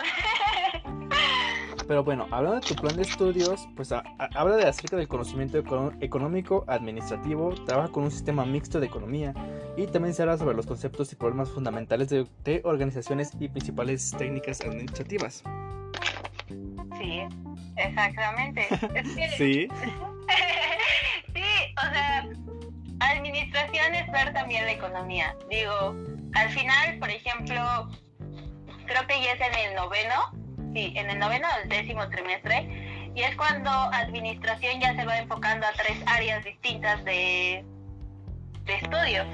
Pero 1.91 2.05
bueno, 2.05 2.25
hablando 2.31 2.61
de 2.61 2.65
tu 2.65 2.73
plan 2.73 2.95
de 2.95 3.01
estudios, 3.01 3.67
pues 3.75 3.91
a, 3.91 4.01
a, 4.17 4.29
habla 4.35 4.55
de 4.55 4.65
acerca 4.65 4.95
del 4.95 5.09
conocimiento 5.09 5.57
económico, 5.99 6.63
administrativo, 6.69 7.53
trabaja 7.65 7.91
con 7.91 8.05
un 8.05 8.11
sistema 8.11 8.45
mixto 8.45 8.79
de 8.79 8.85
economía 8.85 9.33
y 9.75 9.87
también 9.87 10.15
se 10.15 10.21
habla 10.21 10.37
sobre 10.37 10.55
los 10.55 10.65
conceptos 10.65 11.11
y 11.11 11.17
problemas 11.17 11.49
fundamentales 11.49 12.07
de, 12.07 12.25
de 12.45 12.61
organizaciones 12.63 13.33
y 13.37 13.49
principales 13.49 14.15
técnicas 14.17 14.61
administrativas. 14.61 15.43
Sí, 16.97 17.23
exactamente. 17.75 18.67
Es 18.95 19.13
que, 19.13 19.29
sí. 19.37 19.67
sí, 21.35 21.43
o 21.75 21.93
sea, 21.93 22.25
administración 23.01 23.95
es 23.95 24.09
ver 24.13 24.31
también 24.31 24.63
la 24.63 24.71
economía. 24.71 25.35
Digo, 25.49 25.93
al 26.35 26.49
final, 26.51 26.99
por 26.99 27.09
ejemplo, 27.09 27.89
creo 28.85 29.07
que 29.07 29.21
ya 29.21 29.33
es 29.33 29.41
en 29.41 29.71
el 29.71 29.75
noveno 29.75 30.40
sí, 30.73 30.93
en 30.95 31.09
el 31.09 31.19
noveno 31.19 31.47
el 31.63 31.69
décimo 31.69 32.07
trimestre, 32.09 33.11
y 33.15 33.21
es 33.21 33.35
cuando 33.35 33.69
administración 33.69 34.79
ya 34.79 34.95
se 34.95 35.05
va 35.05 35.17
enfocando 35.17 35.67
a 35.67 35.71
tres 35.73 35.97
áreas 36.05 36.43
distintas 36.43 37.03
de, 37.03 37.65
de 38.65 38.75
estudio. 38.75 39.25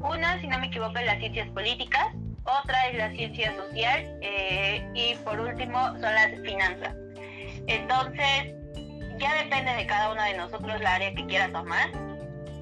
Una, 0.00 0.38
si 0.40 0.46
no 0.46 0.58
me 0.58 0.66
equivoco, 0.66 0.98
es 0.98 1.06
las 1.06 1.18
ciencias 1.18 1.48
políticas, 1.50 2.06
otra 2.44 2.88
es 2.88 2.98
la 2.98 3.10
ciencia 3.12 3.56
social 3.56 4.18
eh, 4.20 4.86
y 4.94 5.14
por 5.24 5.40
último 5.40 5.78
son 5.92 6.02
las 6.02 6.38
finanzas. 6.42 6.94
Entonces, 7.66 8.52
ya 9.18 9.34
depende 9.42 9.74
de 9.74 9.86
cada 9.86 10.12
uno 10.12 10.22
de 10.22 10.36
nosotros 10.36 10.80
la 10.80 10.96
área 10.96 11.14
que 11.14 11.24
quiera 11.26 11.48
tomar. 11.48 11.90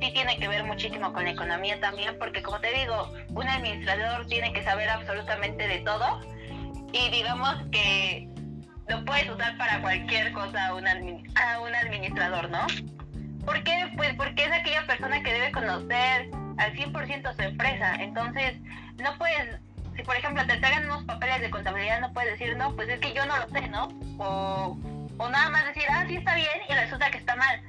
Sí 0.00 0.12
tiene 0.12 0.37
que 0.37 0.46
ver 0.46 0.62
muchísimo 0.64 1.12
con 1.12 1.24
la 1.24 1.30
economía 1.30 1.80
también, 1.80 2.16
porque 2.18 2.42
como 2.42 2.61
te 2.61 2.72
digo, 2.72 3.12
un 3.30 3.48
administrador 3.48 4.26
tiene 4.26 4.52
que 4.52 4.62
saber 4.62 4.88
absolutamente 4.88 5.66
de 5.66 5.80
todo 5.80 6.20
y 6.92 7.11
digamos 7.11 7.57
que 7.70 8.28
lo 8.88 9.05
puedes 9.05 9.28
usar 9.31 9.57
para 9.57 9.81
cualquier 9.81 10.33
cosa 10.33 10.66
a 10.66 10.74
un, 10.74 10.87
a 10.87 11.61
un 11.61 11.74
administrador, 11.74 12.50
¿no? 12.50 12.66
¿Por 13.44 13.62
qué? 13.64 13.90
Pues 13.96 14.14
porque 14.14 14.44
es 14.44 14.52
aquella 14.52 14.87
persona 14.87 15.22
que 15.22 15.33
debe 15.33 15.52
conocer 15.52 16.31
al 16.59 16.72
100% 16.74 17.35
su 17.35 17.42
empresa. 17.42 17.94
Entonces, 17.96 18.55
no 18.98 19.16
puedes, 19.18 19.59
si 19.96 20.02
por 20.02 20.16
ejemplo 20.16 20.46
te 20.46 20.59
traigan 20.59 20.85
unos 20.85 21.05
papeles 21.05 21.40
de 21.40 21.50
contabilidad, 21.50 22.00
no 22.00 22.12
puedes 22.12 22.38
decir, 22.38 22.57
no, 22.57 22.74
pues 22.76 22.88
es 22.88 23.00
que 23.00 23.12
yo 23.12 23.24
no 23.26 23.37
lo 23.37 23.48
sé, 23.48 23.68
¿no? 23.68 23.88
O, 24.18 24.78
o 25.18 25.28
nada 25.28 25.48
más 25.50 25.66
decir, 25.66 25.85
ah, 25.90 26.05
sí 26.07 26.16
está 26.16 26.35
bien 26.35 26.48
y 26.68 26.74
resulta 26.74 27.11
que 27.11 27.18
está 27.18 27.35
mal, 27.37 27.61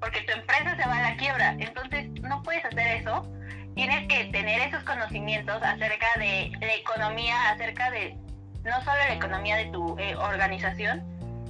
porque 0.00 0.22
tu 0.22 0.32
empresa 0.32 0.76
se 0.76 0.88
va 0.88 0.98
a 0.98 1.10
la 1.10 1.16
quiebra. 1.16 1.56
Entonces, 1.58 2.08
no 2.22 2.42
puedes 2.42 2.64
hacer 2.64 2.86
eso. 3.00 3.30
Tienes 3.74 4.08
que 4.08 4.24
tener 4.26 4.60
esos 4.60 4.82
conocimientos 4.84 5.62
acerca 5.62 6.06
de 6.16 6.52
la 6.60 6.74
economía, 6.74 7.50
acerca 7.50 7.90
de 7.90 8.16
no 8.64 8.78
solo 8.84 8.96
la 8.96 9.14
economía 9.14 9.56
de 9.56 9.66
tu 9.66 9.98
eh, 9.98 10.16
organización, 10.16 11.02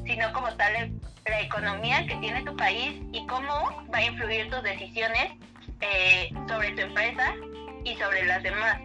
sino 0.07 0.33
como 0.33 0.49
tal 0.55 0.93
la 1.27 1.41
economía 1.41 2.07
que 2.07 2.17
tiene 2.17 2.43
tu 2.43 2.57
país 2.57 3.01
y 3.13 3.27
cómo 3.27 3.85
va 3.93 3.99
a 3.99 4.05
influir 4.05 4.51
tus 4.51 4.63
decisiones 4.63 5.33
eh, 5.81 6.31
sobre 6.49 6.73
tu 6.73 6.83
empresa 6.83 7.35
y 7.85 7.97
sobre 7.97 8.25
las 8.25 8.43
demás. 8.43 8.81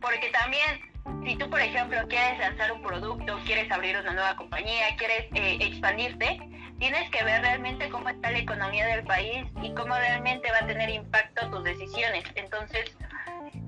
Porque 0.00 0.30
también, 0.30 0.80
si 1.24 1.36
tú, 1.36 1.48
por 1.50 1.60
ejemplo, 1.60 1.98
quieres 2.08 2.38
lanzar 2.38 2.72
un 2.72 2.82
producto, 2.82 3.38
quieres 3.44 3.70
abrir 3.70 3.96
una 3.98 4.12
nueva 4.12 4.36
compañía, 4.36 4.96
quieres 4.96 5.26
eh, 5.34 5.58
expandirte, 5.60 6.38
tienes 6.78 7.10
que 7.10 7.24
ver 7.24 7.42
realmente 7.42 7.88
cómo 7.88 8.08
está 8.08 8.30
la 8.30 8.38
economía 8.38 8.86
del 8.86 9.04
país 9.04 9.44
y 9.62 9.74
cómo 9.74 9.94
realmente 9.96 10.50
va 10.50 10.58
a 10.58 10.66
tener 10.66 10.90
impacto 10.90 11.50
tus 11.50 11.64
decisiones. 11.64 12.24
Entonces, 12.36 12.96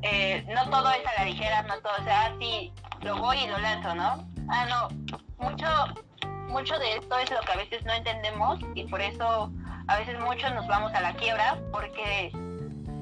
eh, 0.03 0.45
no 0.49 0.69
todo 0.71 0.91
es 0.91 1.07
a 1.07 1.21
la 1.21 1.25
ligera, 1.25 1.63
no 1.63 1.79
todo, 1.81 1.93
o 1.99 2.05
sea, 2.05 2.27
así 2.27 2.73
lo 3.03 3.19
voy 3.19 3.39
y 3.39 3.47
lo 3.47 3.59
lanzo, 3.59 3.95
¿no? 3.95 4.27
Ah, 4.49 4.67
no, 4.69 4.89
mucho, 5.39 5.67
mucho 6.49 6.79
de 6.79 6.97
esto 6.97 7.19
es 7.19 7.31
lo 7.31 7.41
que 7.41 7.53
a 7.53 7.57
veces 7.57 7.85
no 7.85 7.93
entendemos 7.93 8.61
y 8.75 8.85
por 8.85 9.01
eso 9.01 9.53
a 9.89 9.99
veces 9.99 10.19
muchos 10.21 10.53
nos 10.55 10.67
vamos 10.67 10.93
a 10.95 11.01
la 11.01 11.15
quiebra 11.15 11.59
porque 11.73 12.31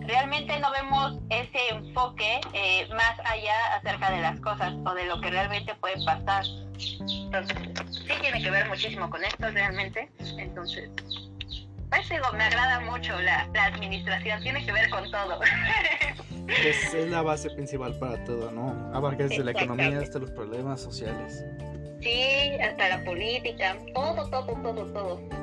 realmente 0.08 0.58
no 0.58 0.70
vemos 0.72 1.18
ese 1.28 1.68
enfoque 1.68 2.40
eh, 2.54 2.88
más 2.94 3.20
allá 3.24 3.76
acerca 3.76 4.10
de 4.10 4.20
las 4.20 4.40
cosas 4.40 4.72
o 4.84 4.94
de 4.94 5.04
lo 5.04 5.20
que 5.20 5.30
realmente 5.30 5.74
puede 5.76 6.02
pasar. 6.04 6.44
Entonces, 6.78 7.56
sí 7.92 8.12
tiene 8.20 8.42
que 8.42 8.50
ver 8.50 8.68
muchísimo 8.68 9.10
con 9.10 9.22
esto 9.22 9.50
realmente. 9.50 10.10
Entonces, 10.38 10.90
pues 11.90 12.08
digo, 12.08 12.32
me 12.32 12.44
agrada 12.44 12.80
mucho 12.80 13.20
la, 13.20 13.46
la 13.52 13.64
administración, 13.66 14.42
tiene 14.42 14.64
que 14.64 14.72
ver 14.72 14.88
con 14.88 15.10
todo. 15.10 15.40
Es, 16.48 16.94
es 16.94 17.10
la 17.10 17.22
base 17.22 17.50
principal 17.50 17.98
para 17.98 18.24
todo, 18.24 18.50
¿no? 18.50 18.90
Abarca 18.94 19.24
desde 19.24 19.44
la 19.44 19.50
economía 19.50 20.00
hasta 20.00 20.18
los 20.18 20.30
problemas 20.30 20.80
sociales. 20.80 21.44
Sí, 22.00 22.56
hasta 22.60 22.88
la 22.88 23.04
política, 23.04 23.76
todo, 23.92 24.30
todo, 24.30 24.54
todo, 24.62 24.86
todo. 24.92 25.20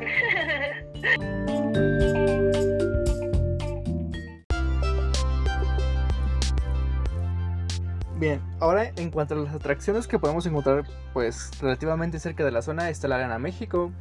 Bien, 8.17 8.41
ahora 8.61 8.93
en 8.95 9.11
cuanto 9.11 9.33
a 9.33 9.37
las 9.37 9.53
atracciones 9.53 10.07
que 10.07 10.17
podemos 10.17 10.45
encontrar, 10.45 10.85
pues 11.11 11.51
relativamente 11.59 12.17
cerca 12.17 12.45
de 12.45 12.51
la 12.51 12.61
zona 12.61 12.89
está 12.89 13.09
la 13.09 13.17
Arena 13.17 13.39
México, 13.39 13.91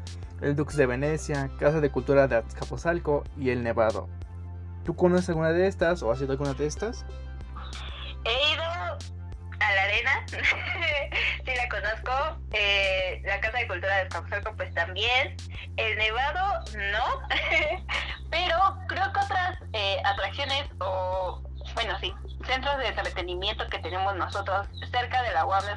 el 0.40 0.54
Dux 0.54 0.76
de 0.76 0.86
Venecia, 0.86 1.50
Casa 1.58 1.80
de 1.80 1.90
Cultura 1.90 2.28
de 2.28 2.36
Azcapotzalco 2.36 3.24
y 3.36 3.50
el 3.50 3.64
Nevado. 3.64 4.08
¿Tú 4.84 4.94
conoces 4.94 5.30
alguna 5.30 5.52
de 5.52 5.66
estas 5.66 6.02
o 6.02 6.12
has 6.12 6.20
ido 6.20 6.30
a 6.30 6.32
alguna 6.32 6.54
de 6.54 6.66
estas? 6.66 7.06
He 8.24 8.52
ido 8.52 8.62
a 8.62 9.74
la 9.74 9.82
arena, 9.82 10.26
sí 11.44 11.52
la 11.56 11.68
conozco, 11.68 12.38
eh, 12.52 13.22
la 13.24 13.40
Casa 13.40 13.58
de 13.58 13.68
Cultura 13.68 13.96
de 13.96 14.02
Azcapotzalco 14.02 14.54
pues 14.56 14.72
también, 14.74 15.36
el 15.76 15.96
Nevado 15.96 16.64
no, 16.92 17.04
pero 18.30 18.56
creo 18.88 19.12
que 19.12 19.20
otras 19.20 19.58
eh, 19.72 19.96
atracciones 20.04 20.64
o, 20.80 21.42
bueno 21.74 21.98
sí, 22.00 22.14
centros 22.46 22.76
de 22.78 22.88
entretenimiento 22.88 23.66
que 23.68 23.78
tenemos 23.78 24.14
nosotros 24.16 24.66
cerca 24.90 25.22
de 25.22 25.32
la 25.32 25.46
UAM 25.46 25.64
de 25.64 25.72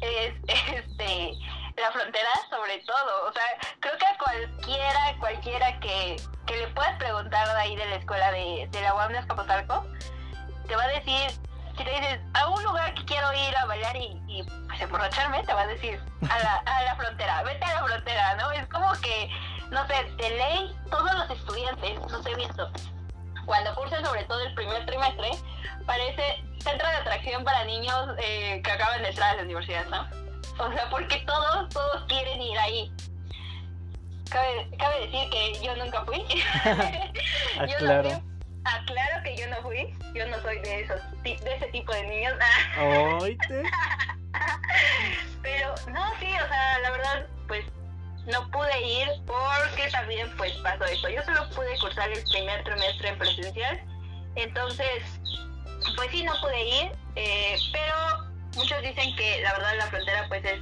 es 0.00 0.34
este 0.74 1.32
la 1.76 1.92
frontera 1.92 2.30
sobre 2.50 2.78
todo, 2.78 3.28
o 3.28 3.32
sea, 3.32 3.44
creo 3.80 3.96
que 3.98 4.06
a 4.06 4.18
cualquiera, 4.18 5.16
cualquiera 5.18 5.80
que, 5.80 6.16
que 6.46 6.56
le 6.56 6.68
puedas 6.68 6.96
preguntar 6.98 7.46
de 7.46 7.60
ahí 7.60 7.76
de 7.76 7.86
la 7.86 7.96
escuela 7.96 8.32
de, 8.32 8.68
de 8.70 8.80
la 8.80 8.94
UAM 8.94 9.12
de 9.12 9.18
Azcapotzalco, 9.18 9.86
te 10.66 10.76
va 10.76 10.84
a 10.84 10.88
decir, 10.88 11.30
si 11.76 11.84
te 11.84 11.90
dices, 11.90 12.20
a 12.34 12.48
un 12.48 12.62
lugar 12.62 12.94
que 12.94 13.04
quiero 13.04 13.32
ir 13.34 13.56
a 13.56 13.66
bailar 13.66 13.96
y, 13.96 14.20
y 14.26 14.42
pues 14.42 14.80
emborracharme, 14.80 15.42
te 15.44 15.52
va 15.52 15.62
a 15.62 15.66
decir, 15.66 16.00
a 16.30 16.38
la, 16.38 16.56
a 16.64 16.82
la 16.82 16.96
frontera, 16.96 17.42
vete 17.42 17.64
a 17.64 17.74
la 17.74 17.84
frontera, 17.86 18.34
¿no? 18.36 18.50
Es 18.52 18.66
como 18.68 18.92
que, 19.00 19.30
no 19.70 19.86
sé, 19.86 20.04
de 20.16 20.30
ley, 20.30 20.76
todos 20.90 21.14
los 21.14 21.30
estudiantes, 21.30 22.00
no 22.00 22.22
sé, 22.22 22.34
visto, 22.34 22.70
cuando 23.44 23.74
cursan 23.74 24.04
sobre 24.04 24.24
todo 24.24 24.40
el 24.40 24.54
primer 24.54 24.84
trimestre, 24.86 25.30
parece 25.84 26.42
centro 26.58 26.88
de 26.88 26.96
atracción 26.96 27.44
para 27.44 27.64
niños 27.64 28.08
eh, 28.18 28.60
que 28.64 28.70
acaban 28.70 29.02
de 29.02 29.10
entrar 29.10 29.32
a 29.32 29.36
la 29.36 29.42
universidad, 29.42 29.86
¿no? 29.86 30.25
O 30.58 30.72
sea, 30.72 30.88
porque 30.90 31.16
todos, 31.26 31.68
todos 31.70 32.04
quieren 32.08 32.40
ir 32.40 32.58
ahí. 32.58 32.90
Cabe, 34.30 34.68
cabe 34.78 35.06
decir 35.06 35.30
que 35.30 35.58
yo 35.64 35.76
nunca 35.76 36.04
fui. 36.04 36.18
yo 37.68 37.76
Aclaro. 37.76 38.10
no 38.10 38.20
fui. 38.20 38.22
Aclaro 38.64 39.22
que 39.22 39.36
yo 39.36 39.46
no 39.48 39.56
fui. 39.62 39.94
Yo 40.14 40.26
no 40.26 40.40
soy 40.42 40.58
de 40.60 40.80
esos 40.80 41.00
de 41.22 41.34
ese 41.56 41.66
tipo 41.68 41.92
de 41.92 42.02
niños. 42.08 42.34
Pero 45.42 45.74
no, 45.92 46.04
sí, 46.18 46.26
o 46.26 46.48
sea, 46.48 46.78
la 46.82 46.90
verdad, 46.90 47.26
pues 47.46 47.64
no 48.26 48.50
pude 48.50 48.82
ir 48.82 49.08
porque 49.26 49.88
también 49.92 50.28
pues 50.36 50.52
pasó 50.62 50.84
eso. 50.84 51.08
Yo 51.08 51.22
solo 51.22 51.48
pude 51.50 51.78
cursar 51.78 52.10
el 52.10 52.22
primer 52.24 52.64
trimestre 52.64 53.08
en 53.10 53.18
presencial. 53.18 53.80
Entonces, 54.34 55.04
pues 55.96 56.10
sí, 56.10 56.24
no 56.24 56.32
pude 56.40 56.64
ir. 56.64 56.90
eh, 57.14 57.56
pero 57.72 58.26
muchos 58.56 58.80
dicen 58.82 59.14
que 59.16 59.40
la 59.42 59.52
verdad 59.52 59.76
la 59.78 59.86
frontera 59.86 60.24
pues 60.28 60.44
es, 60.44 60.60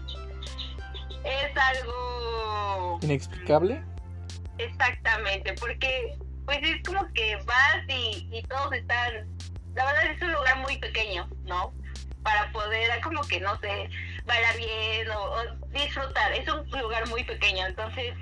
es 1.24 1.56
algo 1.56 2.98
Inexplicable. 3.02 3.82
Exactamente, 4.58 5.54
porque 5.54 6.16
pues 6.44 6.58
es 6.62 6.82
como 6.82 7.06
que 7.12 7.36
vas 7.44 7.84
y, 7.88 8.28
y 8.30 8.42
todos 8.42 8.72
están, 8.72 9.26
la 9.74 9.86
verdad 9.86 10.06
es 10.06 10.22
un 10.22 10.32
lugar 10.32 10.58
muy 10.58 10.76
pequeño, 10.78 11.28
¿no? 11.44 11.72
Para 12.22 12.50
poder 12.52 13.00
como 13.00 13.22
que, 13.22 13.40
no 13.40 13.58
sé, 13.60 13.88
bailar 14.24 14.56
bien 14.56 15.10
o, 15.10 15.22
o 15.22 15.42
disfrutar, 15.70 16.32
es 16.32 16.48
un 16.48 16.68
lugar 16.80 17.08
muy 17.08 17.24
pequeño, 17.24 17.66
entonces 17.66 18.14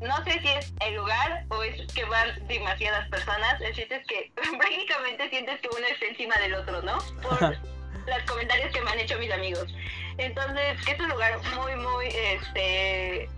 no 0.00 0.22
sé 0.24 0.40
si 0.40 0.48
es 0.48 0.74
el 0.80 0.96
lugar 0.96 1.44
o 1.48 1.62
es 1.62 1.92
que 1.92 2.04
van 2.04 2.46
demasiadas 2.46 3.08
personas, 3.08 3.60
el 3.60 3.74
chiste 3.74 3.96
es 3.96 4.06
que 4.06 4.32
prácticamente 4.58 5.30
sientes 5.30 5.60
que 5.60 5.68
uno 5.68 5.86
está 5.86 6.06
encima 6.06 6.36
del 6.38 6.54
otro, 6.54 6.82
¿no? 6.82 6.98
Por 7.22 7.58
los 8.06 8.22
comentarios 8.24 8.72
que 8.72 8.80
me 8.80 8.90
han 8.90 9.00
hecho 9.00 9.18
mis 9.18 9.32
amigos. 9.32 9.74
Entonces, 10.18 10.84
que 10.84 10.92
es 10.92 11.00
un 11.00 11.08
lugar 11.08 11.38
muy, 11.56 11.74
muy, 11.76 12.06
este, 12.06 13.28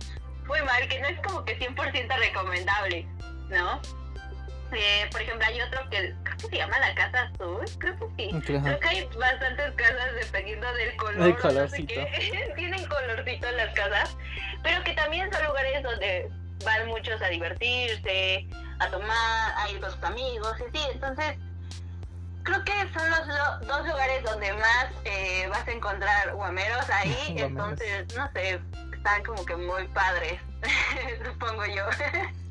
muy 0.45 0.61
mal, 0.61 0.87
que 0.87 0.99
no 0.99 1.07
es 1.07 1.19
como 1.21 1.45
que 1.45 1.57
100% 1.59 2.17
recomendable, 2.17 3.07
¿no? 3.49 3.81
Eh, 4.73 5.07
por 5.11 5.21
ejemplo, 5.21 5.47
hay 5.47 5.61
otro 5.61 5.89
que 5.89 6.13
creo 6.23 6.37
que 6.37 6.47
se 6.47 6.57
llama 6.57 6.77
la 6.79 6.93
Casa 6.93 7.31
Azul, 7.33 7.63
creo 7.79 7.97
que 7.97 8.07
sí. 8.17 8.41
Creo 8.45 8.79
que 8.79 8.87
hay 8.87 9.09
bastantes 9.17 9.73
casas 9.75 10.15
dependiendo 10.19 10.71
del 10.73 10.95
color. 10.97 11.15
El 11.15 11.21
o 11.21 11.27
no 11.29 11.35
sé 11.35 11.41
colorcito. 11.41 11.93
qué. 11.93 12.53
Tienen 12.55 12.85
colorcito 12.85 13.51
las 13.53 13.73
casas, 13.73 14.17
pero 14.63 14.83
que 14.83 14.93
también 14.93 15.31
son 15.31 15.45
lugares 15.45 15.83
donde 15.83 16.29
van 16.65 16.87
muchos 16.87 17.21
a 17.21 17.27
divertirse, 17.29 18.45
a 18.79 18.89
tomar, 18.89 19.53
a 19.57 19.69
ir 19.69 19.79
con 19.79 19.91
sus 19.91 20.03
amigos, 20.03 20.53
y 20.59 20.77
sí, 20.77 20.83
entonces 20.91 21.37
creo 22.47 22.63
que 22.63 22.93
son 22.97 23.09
los 23.09 23.27
lo- 23.27 23.59
dos 23.67 23.87
lugares 23.87 24.23
donde 24.23 24.53
más 24.53 24.87
eh, 25.05 25.47
vas 25.49 25.67
a 25.67 25.71
encontrar 25.71 26.33
guameros 26.33 26.89
ahí, 26.89 27.13
Guameros. 27.27 27.49
entonces, 27.49 28.15
no 28.15 28.31
sé, 28.33 28.59
están 28.93 29.23
como 29.23 29.45
que 29.45 29.55
muy 29.55 29.87
padres, 29.89 30.39
supongo 31.25 31.65
yo. 31.65 31.83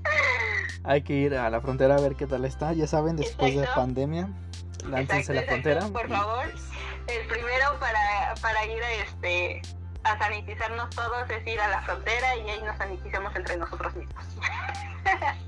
Hay 0.85 1.03
que 1.03 1.15
ir 1.15 1.35
a 1.35 1.51
la 1.51 1.61
frontera 1.61 1.97
a 1.97 2.01
ver 2.01 2.15
qué 2.15 2.27
tal 2.27 2.45
está. 2.45 2.73
Ya 2.73 2.87
saben, 2.87 3.17
después 3.17 3.53
de 3.55 3.61
Exacto. 3.63 3.81
pandemia, 3.81 4.29
láncense 4.89 5.33
a 5.33 5.35
la 5.35 5.43
frontera. 5.43 5.81
exacto, 5.81 5.99
por 5.99 6.09
favor. 6.09 6.45
El 7.09 7.27
primero 7.27 7.79
para, 7.81 8.35
para 8.41 8.65
ir 8.67 8.83
a, 8.83 8.93
este, 8.93 9.63
a 10.05 10.17
sanitizarnos 10.19 10.91
todos 10.91 11.29
es 11.31 11.45
ir 11.47 11.61
a 11.61 11.69
la 11.69 11.83
frontera 11.83 12.37
y 12.37 12.49
ahí 12.51 12.63
nos 12.63 12.77
sanitizamos 12.79 13.35
entre 13.35 13.57
nosotros 13.57 13.95
mismos. 13.97 14.25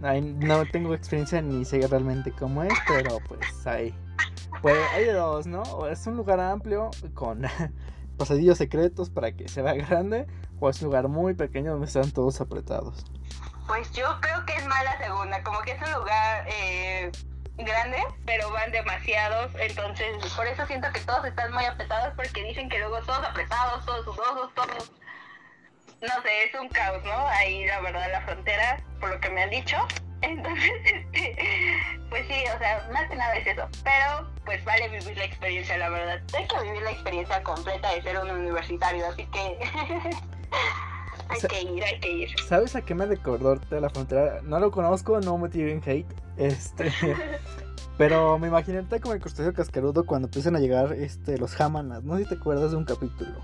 Ay, 0.03 0.21
no 0.21 0.65
tengo 0.67 0.95
experiencia 0.95 1.41
ni 1.41 1.65
sé 1.65 1.87
realmente 1.87 2.33
cómo 2.33 2.63
es, 2.63 2.73
pero 2.87 3.19
pues 3.29 3.67
hay. 3.67 3.95
Pues 4.63 4.77
hay 4.93 5.05
de 5.05 5.13
dos, 5.13 5.47
¿no? 5.47 5.63
O 5.63 5.87
es 5.87 6.07
un 6.07 6.17
lugar 6.17 6.41
amplio 6.41 6.91
con 7.15 7.43
pasadillos 8.19 8.59
secretos 8.59 9.11
para 9.11 9.33
que 9.33 9.49
se 9.49 9.63
vea 9.63 9.75
grande, 9.75 10.27
o 10.61 10.69
es 10.69 10.81
un 10.83 10.87
lugar 10.87 11.09
muy 11.09 11.35
pequeño 11.35 11.73
donde 11.73 11.87
están 11.87 12.11
todos 12.11 12.41
apretados. 12.41 13.05
Pues 13.67 13.91
yo 13.93 14.07
creo 14.21 14.45
que 14.47 14.55
es 14.57 14.67
más 14.67 14.83
la 14.85 14.99
segunda, 14.99 15.43
como 15.43 15.61
que 15.61 15.73
es 15.73 15.83
un 15.83 15.93
lugar 15.93 16.47
eh, 16.49 17.13
grande, 17.59 17.99
pero 18.25 18.51
van 18.51 18.73
demasiados, 18.73 19.53
entonces 19.61 20.17
por 20.35 20.47
eso 20.47 20.67
siento 20.67 20.89
que 20.93 21.01
todos 21.01 21.25
están 21.25 21.53
muy 21.53 21.65
apretados 21.65 22.15
porque 22.17 22.45
dicen 22.45 22.69
que 22.69 22.79
luego 22.79 23.01
todos 23.03 23.25
apretados, 23.25 23.85
todos 23.85 24.05
sudosos, 24.05 24.55
todos... 24.55 24.91
No 26.01 26.23
sé, 26.23 26.45
es 26.53 26.61
un 26.61 26.69
caos, 26.69 27.03
¿no? 27.05 27.27
Ahí 27.29 27.67
la 27.67 27.81
verdad 27.81 28.07
la 28.13 28.21
frontera, 28.23 28.81
por 29.01 29.11
lo 29.11 29.21
que 29.21 29.31
me 29.31 29.43
han 29.43 29.51
dicho. 29.51 29.77
Entonces, 30.23 30.71
este, 30.85 31.37
pues 32.11 32.27
sí, 32.27 32.35
o 32.55 32.59
sea, 32.59 32.89
más 32.93 33.09
que 33.09 33.17
nada 33.17 33.35
es 33.37 33.47
eso. 33.47 33.69
Pero 33.85 34.29
pues 34.45 34.65
vale 34.65 34.89
vivir 34.89 35.17
la 35.17 35.25
experiencia, 35.25 35.79
la 35.79 35.89
verdad. 35.91 36.21
Hay 36.37 36.47
que 36.47 36.61
vivir 36.63 36.83
la 36.83 36.91
experiencia 36.93 37.43
completa 37.43 37.93
de 37.95 38.03
ser 38.03 38.19
un 38.19 38.31
universitario, 38.31 39.07
así 39.07 39.27
que 39.27 39.39
hay 41.29 41.37
O 41.37 41.41
sea- 41.41 41.49
que 41.49 41.63
ir, 41.63 41.85
hay 41.85 42.01
que 42.01 42.11
ir. 42.13 42.31
¿Sabes 42.49 42.75
a 42.77 42.83
qué 42.83 42.95
me 42.95 43.07
recordó 43.07 43.57
de 43.57 43.81
la 43.81 43.91
frontera? 43.91 44.41
No 44.43 44.59
lo 44.61 44.71
conozco, 44.71 45.21
no 45.21 45.37
me 45.39 45.49
tiren 45.49 45.83
hate. 45.85 46.07
Este. 46.37 46.93
Pero 47.99 48.39
me 48.39 48.47
imaginé 48.47 48.85
como 49.01 49.15
el 49.15 49.21
crustáceo 49.21 49.53
cascarudo 49.53 50.07
cuando 50.07 50.27
empiezan 50.29 50.55
a 50.55 50.61
llegar 50.61 50.93
este, 50.93 51.37
los 51.37 51.55
jamanas. 51.57 52.05
No 52.05 52.17
sé 52.17 52.23
si 52.23 52.29
te 52.29 52.35
acuerdas 52.37 52.71
de 52.71 52.77
un 52.77 52.85
capítulo. 52.85 53.41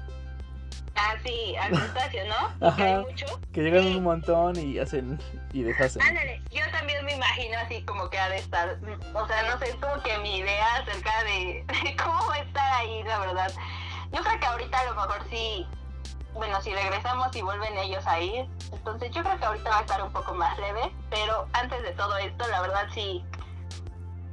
Ah, 0.97 1.15
sí, 1.25 1.57
al 1.57 1.71
crustáceo, 1.79 2.25
¿no? 2.27 2.67
Ajá. 2.69 2.77
Que 2.77 2.83
hay 2.85 2.97
mucho. 2.99 3.27
Que 3.53 3.61
llegan 3.63 3.83
Sí. 3.83 3.97
un 3.97 4.05
montón 4.05 4.57
y 4.57 4.79
hacen 4.79 5.19
y 5.53 5.63
deshacen. 5.63 6.03
Ándale, 6.03 6.41
yo 6.51 6.63
también 6.71 7.05
me 7.05 7.13
imagino 7.15 7.59
así 7.59 7.83
como 7.85 8.09
que 8.11 8.19
ha 8.19 8.29
de 8.29 8.39
estar, 8.39 8.79
o 9.15 9.27
sea, 9.27 9.43
no 9.51 9.59
sé, 9.59 9.71
es 9.71 9.77
como 9.77 10.01
que 10.03 10.17
mi 10.19 10.39
idea 10.39 10.77
acerca 10.77 11.23
de, 11.25 11.65
de 11.85 11.97
cómo 11.97 12.27
va 12.29 12.35
a 12.37 12.39
estar 12.41 12.73
ahí, 12.75 13.03
la 13.05 13.19
verdad. 13.19 13.53
Yo 14.13 14.23
creo 14.23 14.39
que 14.41 14.47
ahorita 14.47 14.79
a 14.79 14.85
lo 14.85 14.95
mejor 14.95 15.23
sí, 15.31 15.67
bueno, 16.35 16.61
si 16.63 16.73
regresamos 16.73 17.35
y 17.35 17.43
vuelven 17.43 17.77
ellos 17.79 18.07
a 18.07 18.21
ir, 18.21 18.47
entonces 18.73 19.11
yo 19.13 19.23
creo 19.23 19.39
que 19.39 19.45
ahorita 19.45 19.71
va 19.71 19.79
a 19.79 19.81
estar 19.83 20.03
un 20.03 20.13
poco 20.13 20.35
más 20.35 20.57
leve, 20.59 20.93
pero 21.11 21.49
antes 21.53 21.83
de 21.83 21.91
todo 21.93 22.17
esto, 22.19 22.47
la 22.49 22.61
verdad 22.61 22.87
sí, 22.93 23.25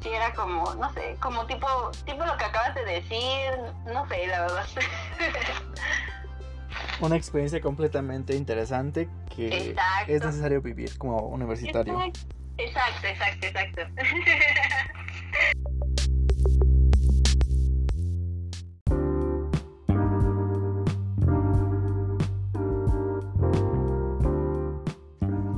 sí 0.01 0.09
era 0.09 0.33
como, 0.33 0.73
no 0.75 0.91
sé, 0.93 1.15
como 1.19 1.45
tipo, 1.47 1.67
tipo 2.05 2.23
lo 2.25 2.37
que 2.37 2.45
acabas 2.45 2.73
de 2.75 2.85
decir, 2.85 3.51
no 3.85 4.07
sé, 4.07 4.27
la 4.27 4.41
verdad. 4.41 4.65
Una 7.01 7.15
experiencia 7.15 7.59
completamente 7.61 8.35
interesante 8.35 9.09
que 9.35 9.69
Exacto. 9.71 10.11
es 10.11 10.23
necesario 10.23 10.61
vivir 10.61 10.97
como 10.99 11.17
universitario. 11.27 11.99
Exact- 11.99 12.35
Exacto, 12.57 13.07
exacto, 13.07 13.47
exacto. 13.47 13.81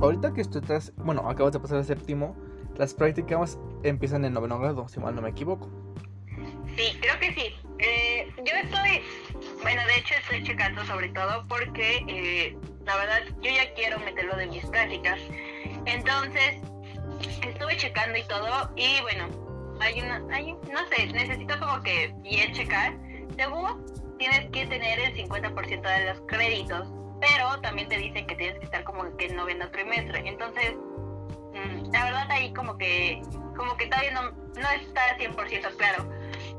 Ahorita 0.00 0.32
que 0.34 0.44
tú 0.44 0.58
estás, 0.58 0.92
bueno, 0.96 1.28
acabas 1.28 1.52
de 1.54 1.60
pasar 1.60 1.78
al 1.78 1.84
séptimo, 1.84 2.36
las 2.76 2.92
prácticas 2.94 3.58
empiezan 3.82 4.24
en 4.24 4.34
noveno 4.34 4.58
grado, 4.58 4.86
si 4.88 5.00
mal 5.00 5.14
no 5.14 5.22
me 5.22 5.30
equivoco. 5.30 5.70
Sí, 6.76 6.98
creo 7.00 7.18
que 7.20 7.32
sí. 7.32 7.54
Eh, 7.78 8.28
yo 8.38 8.52
estoy, 8.62 9.00
bueno, 9.64 9.80
de 9.86 9.96
hecho 9.96 10.14
estoy 10.20 10.42
checando 10.42 10.84
sobre 10.84 11.08
todo 11.08 11.46
porque 11.48 12.04
eh, 12.06 12.54
la 12.84 12.96
verdad 12.98 13.22
yo 13.40 13.50
ya 13.50 13.72
quiero 13.72 13.98
meterlo 14.00 14.36
de 14.36 14.46
mis 14.46 14.64
prácticas. 14.66 15.18
Entonces, 15.86 16.56
estuve 17.42 17.74
checando 17.78 18.18
y 18.18 18.22
todo 18.24 18.70
y 18.76 19.00
bueno, 19.00 19.26
hay 19.80 20.02
una, 20.02 20.22
hay, 20.30 20.52
no 20.70 20.86
sé, 20.90 21.06
necesito 21.06 21.58
como 21.58 21.82
que 21.82 22.12
bien 22.18 22.52
checar. 22.52 22.94
Según 23.36 23.86
tienes 24.18 24.50
que 24.50 24.66
tener 24.66 25.00
el 25.00 25.14
50% 25.14 25.80
de 25.80 26.12
los 26.12 26.20
créditos, 26.28 26.86
pero 27.22 27.58
también 27.62 27.88
te 27.88 27.96
dicen 27.96 28.26
que 28.26 28.36
tienes 28.36 28.58
que 28.58 28.66
estar 28.66 28.84
como 28.84 29.16
que 29.16 29.26
en 29.26 29.36
noveno 29.36 29.70
trimestre. 29.70 30.28
Entonces, 30.28 30.74
mm, 30.74 31.90
la 31.90 32.04
verdad 32.04 32.30
ahí 32.30 32.52
como 32.52 32.76
que, 32.76 33.22
como 33.56 33.78
que 33.78 33.86
todavía 33.86 34.10
no, 34.10 34.30
no 34.30 34.70
está 34.70 35.16
100% 35.16 35.74
claro 35.78 36.06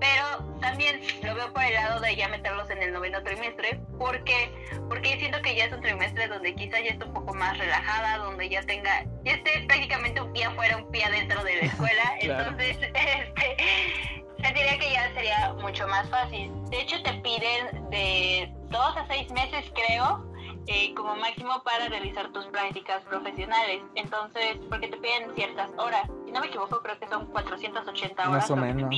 pero 0.06 0.60
también 0.60 1.02
lo 1.24 1.36
veo 1.36 1.52
por 1.54 1.64
el 1.64 1.74
lado 1.74 2.00
de 2.00 2.16
ya 2.16 2.28
meterlos 2.28 2.70
en 2.70 2.82
el 2.82 2.94
noveno 2.94 3.22
trimestre, 3.24 3.80
porque 3.98 4.52
porque 4.88 5.18
siento 5.18 5.42
que 5.42 5.56
ya 5.56 5.66
es 5.66 5.74
un 5.74 5.82
trimestre 5.82 6.28
donde 6.28 6.54
quizás 6.54 6.84
ya 6.84 6.92
esté 6.92 7.06
un 7.06 7.14
poco 7.14 7.34
más 7.34 7.58
relajada, 7.58 8.18
donde 8.18 8.48
ya 8.50 8.62
tenga, 8.64 9.04
ya 9.24 9.34
esté 9.34 9.66
prácticamente 9.68 10.22
un 10.22 10.32
pie 10.34 10.46
afuera, 10.46 10.78
un 10.78 10.92
pie 10.92 11.06
adentro 11.06 11.44
de 11.44 11.56
la 11.56 11.62
escuela, 11.66 12.04
entonces 12.20 12.78
este, 12.94 14.54
diría 14.54 14.78
que 14.78 14.92
ya 14.92 15.14
sería 15.14 15.54
mucho 15.54 15.88
más 15.88 16.08
fácil. 16.10 16.52
De 16.70 16.82
hecho 16.82 17.02
te 17.04 17.14
piden 17.16 17.90
de 17.90 18.52
dos 18.70 18.98
a 18.98 19.08
seis 19.08 19.30
meses 19.32 19.66
creo, 19.74 20.24
eh, 20.68 20.94
como 20.96 21.16
máximo 21.16 21.62
para 21.64 21.90
realizar 21.90 22.32
tus 22.32 22.46
prácticas 22.48 23.04
profesionales. 23.04 23.82
Entonces, 23.96 24.58
porque 24.70 24.88
te 24.88 24.98
piden 24.98 25.34
ciertas 25.36 25.70
horas. 25.78 26.10
Si 26.26 26.32
no 26.32 26.42
me 26.42 26.48
equivoco, 26.48 26.82
creo 26.82 27.00
que 27.00 27.08
son 27.08 27.28
480 27.28 28.30
horas. 28.30 28.50
Más 28.50 28.52
o 28.52 28.56
menos. 28.56 28.90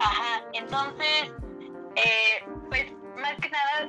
Ajá, 0.00 0.42
entonces, 0.52 1.32
eh, 1.96 2.44
pues 2.68 2.86
más 3.16 3.34
que 3.40 3.48
nada, 3.48 3.88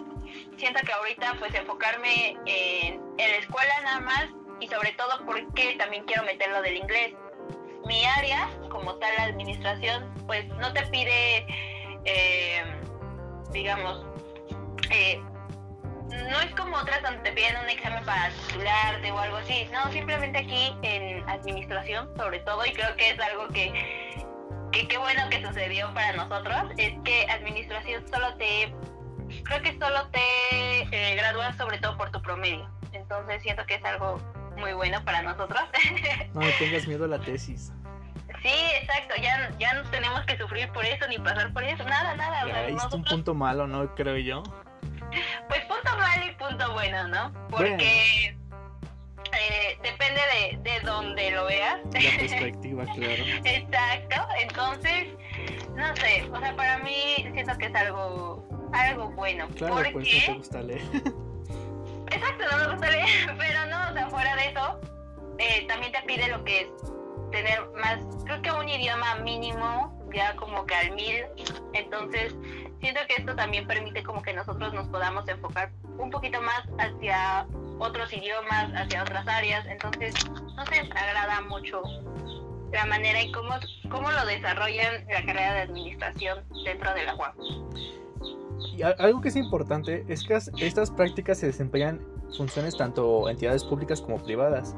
siento 0.57 0.79
que 0.85 0.91
ahorita 0.91 1.35
pues 1.39 1.53
enfocarme 1.53 2.37
en, 2.45 3.01
la 3.17 3.37
escuela 3.37 3.81
nada 3.83 3.99
más 3.99 4.25
y 4.59 4.67
sobre 4.67 4.91
todo 4.93 5.25
porque 5.25 5.75
también 5.77 6.05
quiero 6.05 6.23
meterlo 6.23 6.61
del 6.61 6.77
inglés. 6.77 7.13
Mi 7.85 8.05
área, 8.05 8.49
como 8.69 8.95
tal 8.95 9.13
la 9.17 9.23
administración, 9.25 10.11
pues 10.25 10.45
no 10.47 10.73
te 10.73 10.85
pide, 10.87 11.45
eh, 12.05 12.63
digamos, 13.51 14.05
eh, 14.89 15.21
no 16.09 16.39
es 16.41 16.53
como 16.55 16.77
otras 16.77 17.01
donde 17.03 17.19
te 17.19 17.31
piden 17.31 17.57
un 17.57 17.69
examen 17.69 18.03
para 18.05 18.29
titularte 18.29 19.11
o 19.11 19.19
algo 19.19 19.37
así, 19.37 19.69
no, 19.71 19.91
simplemente 19.91 20.39
aquí 20.39 20.73
en 20.81 21.27
administración 21.29 22.09
sobre 22.17 22.39
todo 22.39 22.65
y 22.65 22.71
creo 22.71 22.95
que 22.95 23.09
es 23.09 23.19
algo 23.19 23.47
que 23.49 24.26
que 24.77 24.87
qué 24.87 24.97
bueno 24.97 25.27
que 25.29 25.43
sucedió 25.43 25.91
para 25.93 26.13
nosotros, 26.13 26.71
es 26.77 26.93
que 27.03 27.25
administración 27.31 28.03
solo 28.07 28.35
te, 28.35 28.73
creo 29.43 29.61
que 29.63 29.71
solo 29.79 30.07
te 30.09 30.81
eh, 30.91 31.15
gradúas 31.15 31.57
sobre 31.57 31.79
todo 31.79 31.97
por 31.97 32.11
tu 32.11 32.21
promedio. 32.21 32.69
Entonces 32.91 33.41
siento 33.41 33.65
que 33.65 33.75
es 33.75 33.85
algo 33.85 34.19
muy 34.57 34.73
bueno 34.73 35.03
para 35.03 35.21
nosotros. 35.21 35.61
No 36.33 36.41
tengas 36.59 36.87
miedo 36.87 37.05
a 37.05 37.07
la 37.07 37.19
tesis. 37.19 37.71
Sí, 38.43 38.53
exacto, 38.79 39.15
ya, 39.19 39.51
ya 39.57 39.73
no 39.73 39.89
tenemos 39.89 40.21
que 40.25 40.37
sufrir 40.37 40.69
por 40.71 40.85
eso 40.85 41.07
ni 41.07 41.17
pasar 41.17 41.51
por 41.53 41.63
eso, 41.63 41.83
nada, 41.83 42.15
nada. 42.15 42.67
Es 42.67 42.93
un 42.93 43.03
punto 43.03 43.33
malo, 43.33 43.65
¿no? 43.65 43.95
Creo 43.95 44.17
yo. 44.17 44.43
Pues 45.47 45.61
punto 45.65 45.97
malo 45.97 46.25
y 46.25 46.35
punto 46.35 46.73
bueno, 46.73 47.07
¿no? 47.07 47.33
Porque... 47.49 48.37
Eh, 49.33 49.77
depende 49.83 50.21
de, 50.33 50.57
de 50.69 50.79
donde 50.81 51.31
lo 51.31 51.45
veas. 51.45 51.79
La 51.85 51.91
perspectiva, 52.19 52.85
claro. 52.85 53.23
Exacto, 53.43 54.27
entonces, 54.41 55.07
no 55.75 55.95
sé, 55.95 56.27
o 56.31 56.39
sea, 56.39 56.55
para 56.55 56.79
mí 56.79 57.29
siento 57.33 57.57
que 57.57 57.65
es 57.67 57.75
algo, 57.75 58.47
algo 58.73 59.09
bueno. 59.11 59.47
Claro, 59.55 59.75
porque... 59.75 59.91
pues 59.91 60.07
no 60.07 60.33
te 60.33 60.37
gusta 60.37 60.61
leer. 60.61 60.81
Exacto, 62.11 62.45
no 62.51 62.57
me 62.57 62.71
gusta 62.71 62.89
leer, 62.89 63.07
pero 63.37 63.65
no, 63.67 63.89
o 63.89 63.93
sea, 63.93 64.09
fuera 64.09 64.35
de 64.35 64.45
eso, 64.49 64.79
eh, 65.39 65.65
también 65.67 65.91
te 65.91 66.01
pide 66.03 66.27
lo 66.29 66.43
que 66.43 66.61
es 66.61 66.67
tener 67.31 67.67
más, 67.75 67.99
creo 68.25 68.41
que 68.41 68.51
un 68.51 68.69
idioma 68.69 69.15
mínimo, 69.15 69.96
ya 70.17 70.35
como 70.35 70.65
que 70.65 70.73
al 70.73 70.95
mil, 70.95 71.25
entonces 71.73 72.35
siento 72.81 73.01
que 73.07 73.15
esto 73.17 73.35
también 73.35 73.67
permite 73.67 74.01
como 74.03 74.21
que 74.23 74.33
nosotros 74.33 74.73
nos 74.73 74.87
podamos 74.87 75.27
enfocar 75.27 75.71
un 75.99 76.09
poquito 76.09 76.41
más 76.41 76.63
hacia 76.79 77.45
otros 77.77 78.11
idiomas, 78.11 78.71
hacia 78.75 79.03
otras 79.03 79.27
áreas. 79.27 79.65
Entonces, 79.67 80.15
no 80.55 80.65
sé, 80.65 80.83
me 80.83 80.99
agrada 80.99 81.41
mucho 81.41 81.83
la 82.71 82.85
manera 82.85 83.21
y 83.21 83.31
cómo, 83.31 83.55
cómo 83.89 84.11
lo 84.11 84.25
desarrollan 84.25 85.05
la 85.07 85.23
carrera 85.23 85.53
de 85.53 85.61
administración 85.61 86.43
dentro 86.65 86.93
de 86.95 87.03
la 87.05 87.15
UAM. 87.15 87.33
Y 88.75 88.81
algo 88.81 89.21
que 89.21 89.29
es 89.29 89.35
importante 89.35 90.03
es 90.07 90.23
que 90.23 90.35
estas 90.65 90.91
prácticas 90.91 91.37
se 91.39 91.47
desempeñan 91.47 92.01
funciones 92.35 92.75
tanto 92.75 93.29
entidades 93.29 93.63
públicas 93.63 94.01
como 94.01 94.23
privadas, 94.23 94.75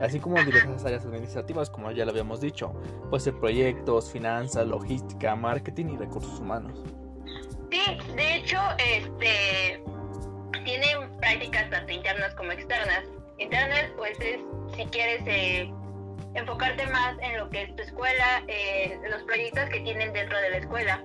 así 0.00 0.20
como 0.20 0.42
diversas 0.42 0.84
áreas 0.84 1.04
administrativas, 1.04 1.70
como 1.70 1.90
ya 1.90 2.04
lo 2.04 2.10
habíamos 2.10 2.40
dicho, 2.40 2.72
puede 3.10 3.22
ser 3.22 3.34
proyectos, 3.34 4.10
finanzas, 4.10 4.66
logística, 4.66 5.34
marketing 5.36 5.86
y 5.94 5.96
recursos 5.96 6.38
humanos. 6.40 6.82
Sí, 7.70 7.98
de 8.14 8.36
hecho, 8.36 8.58
este 8.78 9.82
tienen 10.64 11.16
prácticas 11.18 11.70
tanto 11.70 11.92
internas 11.92 12.34
como 12.34 12.52
externas. 12.52 13.04
Internas, 13.38 13.84
pues 13.96 14.18
es 14.20 14.40
si 14.76 14.84
quieres 14.86 15.22
eh, 15.26 15.72
enfocarte 16.34 16.86
más 16.88 17.16
en 17.20 17.38
lo 17.38 17.48
que 17.50 17.62
es 17.62 17.76
tu 17.76 17.82
escuela, 17.82 18.42
en 18.48 19.10
los 19.10 19.22
proyectos 19.22 19.64
que 19.70 19.80
tienen 19.80 20.12
dentro 20.12 20.38
de 20.40 20.50
la 20.50 20.56
escuela. 20.58 21.02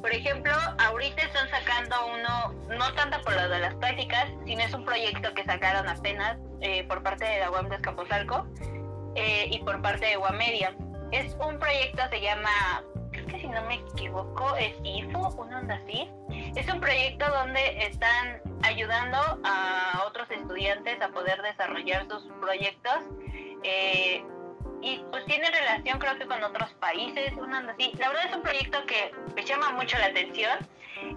Por 0.00 0.12
ejemplo, 0.12 0.52
ahorita 0.78 1.22
están 1.22 1.48
sacando 1.50 1.96
uno, 2.06 2.54
no 2.76 2.92
tanto 2.94 3.20
por 3.22 3.34
lo 3.34 3.48
de 3.48 3.58
las 3.58 3.74
prácticas, 3.74 4.28
sino 4.46 4.62
es 4.62 4.72
un 4.72 4.84
proyecto 4.84 5.34
que 5.34 5.44
sacaron 5.44 5.88
apenas 5.88 6.38
eh, 6.60 6.84
por 6.84 7.02
parte 7.02 7.24
de 7.24 7.40
la 7.40 7.50
UAM 7.50 7.68
de 7.68 7.76
Escapozalco 7.76 8.46
eh, 9.16 9.48
y 9.50 9.58
por 9.60 9.82
parte 9.82 10.06
de 10.06 10.18
Media. 10.32 10.76
Es 11.10 11.34
un 11.40 11.58
proyecto, 11.58 12.02
se 12.10 12.20
llama, 12.20 12.82
creo 13.12 13.26
que 13.26 13.40
si 13.40 13.48
no 13.48 13.62
me 13.62 13.76
equivoco, 13.76 14.54
es 14.56 14.74
IFO, 14.84 15.30
una 15.36 15.58
onda 15.58 15.74
así. 15.74 16.08
Es 16.54 16.68
un 16.72 16.80
proyecto 16.80 17.26
donde 17.30 17.86
están 17.86 18.40
ayudando 18.62 19.18
a 19.44 20.04
otros 20.06 20.30
estudiantes 20.30 21.00
a 21.00 21.08
poder 21.08 21.40
desarrollar 21.42 22.06
sus 22.08 22.24
proyectos. 22.40 22.98
Eh, 23.64 24.22
y 24.82 25.02
pues 25.10 25.24
tiene 25.26 25.50
relación 25.50 25.98
creo 25.98 26.18
que 26.18 26.26
con 26.26 26.42
otros 26.42 26.70
países, 26.74 27.32
una 27.34 27.58
así. 27.70 27.92
La 27.98 28.08
verdad 28.08 28.26
es 28.28 28.36
un 28.36 28.42
proyecto 28.42 28.84
que 28.86 29.12
me 29.34 29.44
llama 29.44 29.72
mucho 29.72 29.98
la 29.98 30.06
atención 30.06 30.58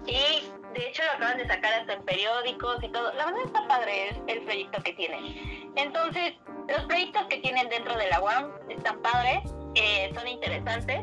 y 0.06 0.50
de 0.74 0.88
hecho 0.88 1.02
lo 1.04 1.12
acaban 1.12 1.38
de 1.38 1.46
sacar 1.46 1.72
hasta 1.74 1.94
en 1.94 2.02
periódicos 2.04 2.82
y 2.82 2.88
todo. 2.88 3.12
La 3.14 3.26
verdad 3.26 3.42
está 3.44 3.66
padre 3.68 4.08
el, 4.26 4.42
proyecto 4.42 4.82
que 4.82 4.92
tienen. 4.94 5.72
Entonces, 5.76 6.34
los 6.68 6.84
proyectos 6.84 7.26
que 7.26 7.38
tienen 7.38 7.68
dentro 7.68 7.96
de 7.96 8.08
la 8.08 8.20
UAM 8.20 8.52
están 8.68 9.00
padres, 9.02 9.42
eh, 9.74 10.10
son 10.14 10.26
interesantes. 10.28 11.00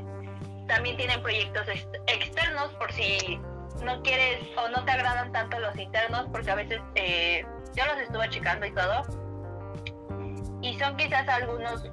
También 0.67 0.97
tienen 0.97 1.21
proyectos 1.21 1.67
externos 2.07 2.69
por 2.73 2.91
si 2.91 3.39
no 3.83 4.01
quieres 4.03 4.39
o 4.57 4.69
no 4.69 4.83
te 4.85 4.91
agradan 4.91 5.31
tanto 5.31 5.59
los 5.59 5.75
internos, 5.77 6.27
porque 6.31 6.51
a 6.51 6.55
veces 6.55 6.81
eh, 6.95 7.45
yo 7.75 7.85
los 7.85 7.97
estuve 7.97 8.29
checando 8.29 8.65
y 8.65 8.71
todo, 8.71 9.03
y 10.69 10.77
son 10.77 10.95
quizás 10.97 11.27
algunos 11.27 11.83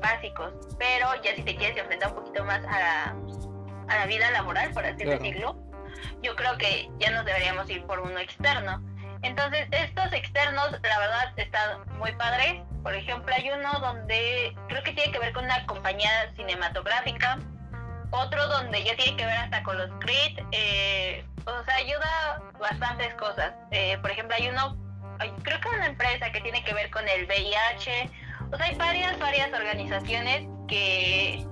básicos, 0.00 0.54
pero 0.78 1.06
ya 1.22 1.34
si 1.36 1.42
te 1.42 1.54
quieres 1.54 1.76
enfrentar 1.76 2.10
un 2.10 2.16
poquito 2.16 2.44
más 2.44 2.64
a 2.64 2.78
la, 2.78 3.16
a 3.88 3.96
la 3.96 4.06
vida 4.06 4.30
laboral, 4.30 4.70
por 4.72 4.84
así 4.86 5.04
decirlo, 5.04 5.56
yo 6.22 6.34
creo 6.34 6.56
que 6.56 6.88
ya 6.98 7.10
nos 7.10 7.26
deberíamos 7.26 7.68
ir 7.68 7.84
por 7.84 8.00
uno 8.00 8.18
externo. 8.18 8.82
Entonces, 9.22 9.68
estos 9.70 10.12
externos, 10.12 10.72
la 10.72 10.98
verdad, 10.98 11.32
están 11.36 11.86
muy 11.98 12.12
padres. 12.12 12.62
Por 12.82 12.94
ejemplo, 12.94 13.32
hay 13.34 13.50
uno 13.50 13.70
donde 13.80 14.56
creo 14.68 14.82
que 14.82 14.92
tiene 14.92 15.12
que 15.12 15.18
ver 15.18 15.32
con 15.32 15.44
una 15.44 15.64
compañía 15.66 16.10
cinematográfica, 16.34 17.38
otro 18.10 18.48
donde 18.48 18.82
ya 18.82 18.96
tiene 18.96 19.16
que 19.16 19.26
ver 19.26 19.36
hasta 19.36 19.62
con 19.62 19.78
los 19.78 19.90
CRIT, 20.00 20.40
eh, 20.52 21.24
o 21.44 21.64
sea, 21.64 21.74
ayuda 21.76 22.42
bastantes 22.58 23.14
cosas. 23.14 23.52
Eh, 23.70 23.98
por 23.98 24.10
ejemplo, 24.10 24.34
hay 24.36 24.48
uno, 24.48 24.76
creo 25.42 25.60
que 25.60 25.68
una 25.68 25.86
empresa 25.86 26.30
que 26.32 26.40
tiene 26.40 26.62
que 26.64 26.74
ver 26.74 26.90
con 26.90 27.06
el 27.08 27.26
VIH, 27.26 28.10
o 28.52 28.56
sea, 28.56 28.66
hay 28.66 28.74
varias, 28.76 29.18
varias 29.18 29.52
organizaciones 29.52 30.48
que, 30.68 31.44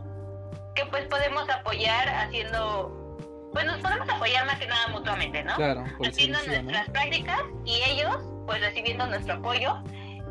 que 0.74 0.86
pues 0.86 1.06
podemos 1.06 1.48
apoyar 1.48 2.08
haciendo 2.08 2.96
pues 3.52 3.66
nos 3.66 3.78
podemos 3.78 4.08
apoyar 4.08 4.46
más 4.46 4.58
que 4.58 4.66
nada 4.66 4.88
mutuamente, 4.88 5.42
¿no? 5.42 5.54
Claro, 5.56 5.84
haciendo 6.06 6.38
nuestras 6.46 6.88
prácticas 6.90 7.40
y 7.64 7.82
ellos 7.90 8.16
pues 8.46 8.60
recibiendo 8.60 9.06
nuestro 9.06 9.34
apoyo 9.34 9.82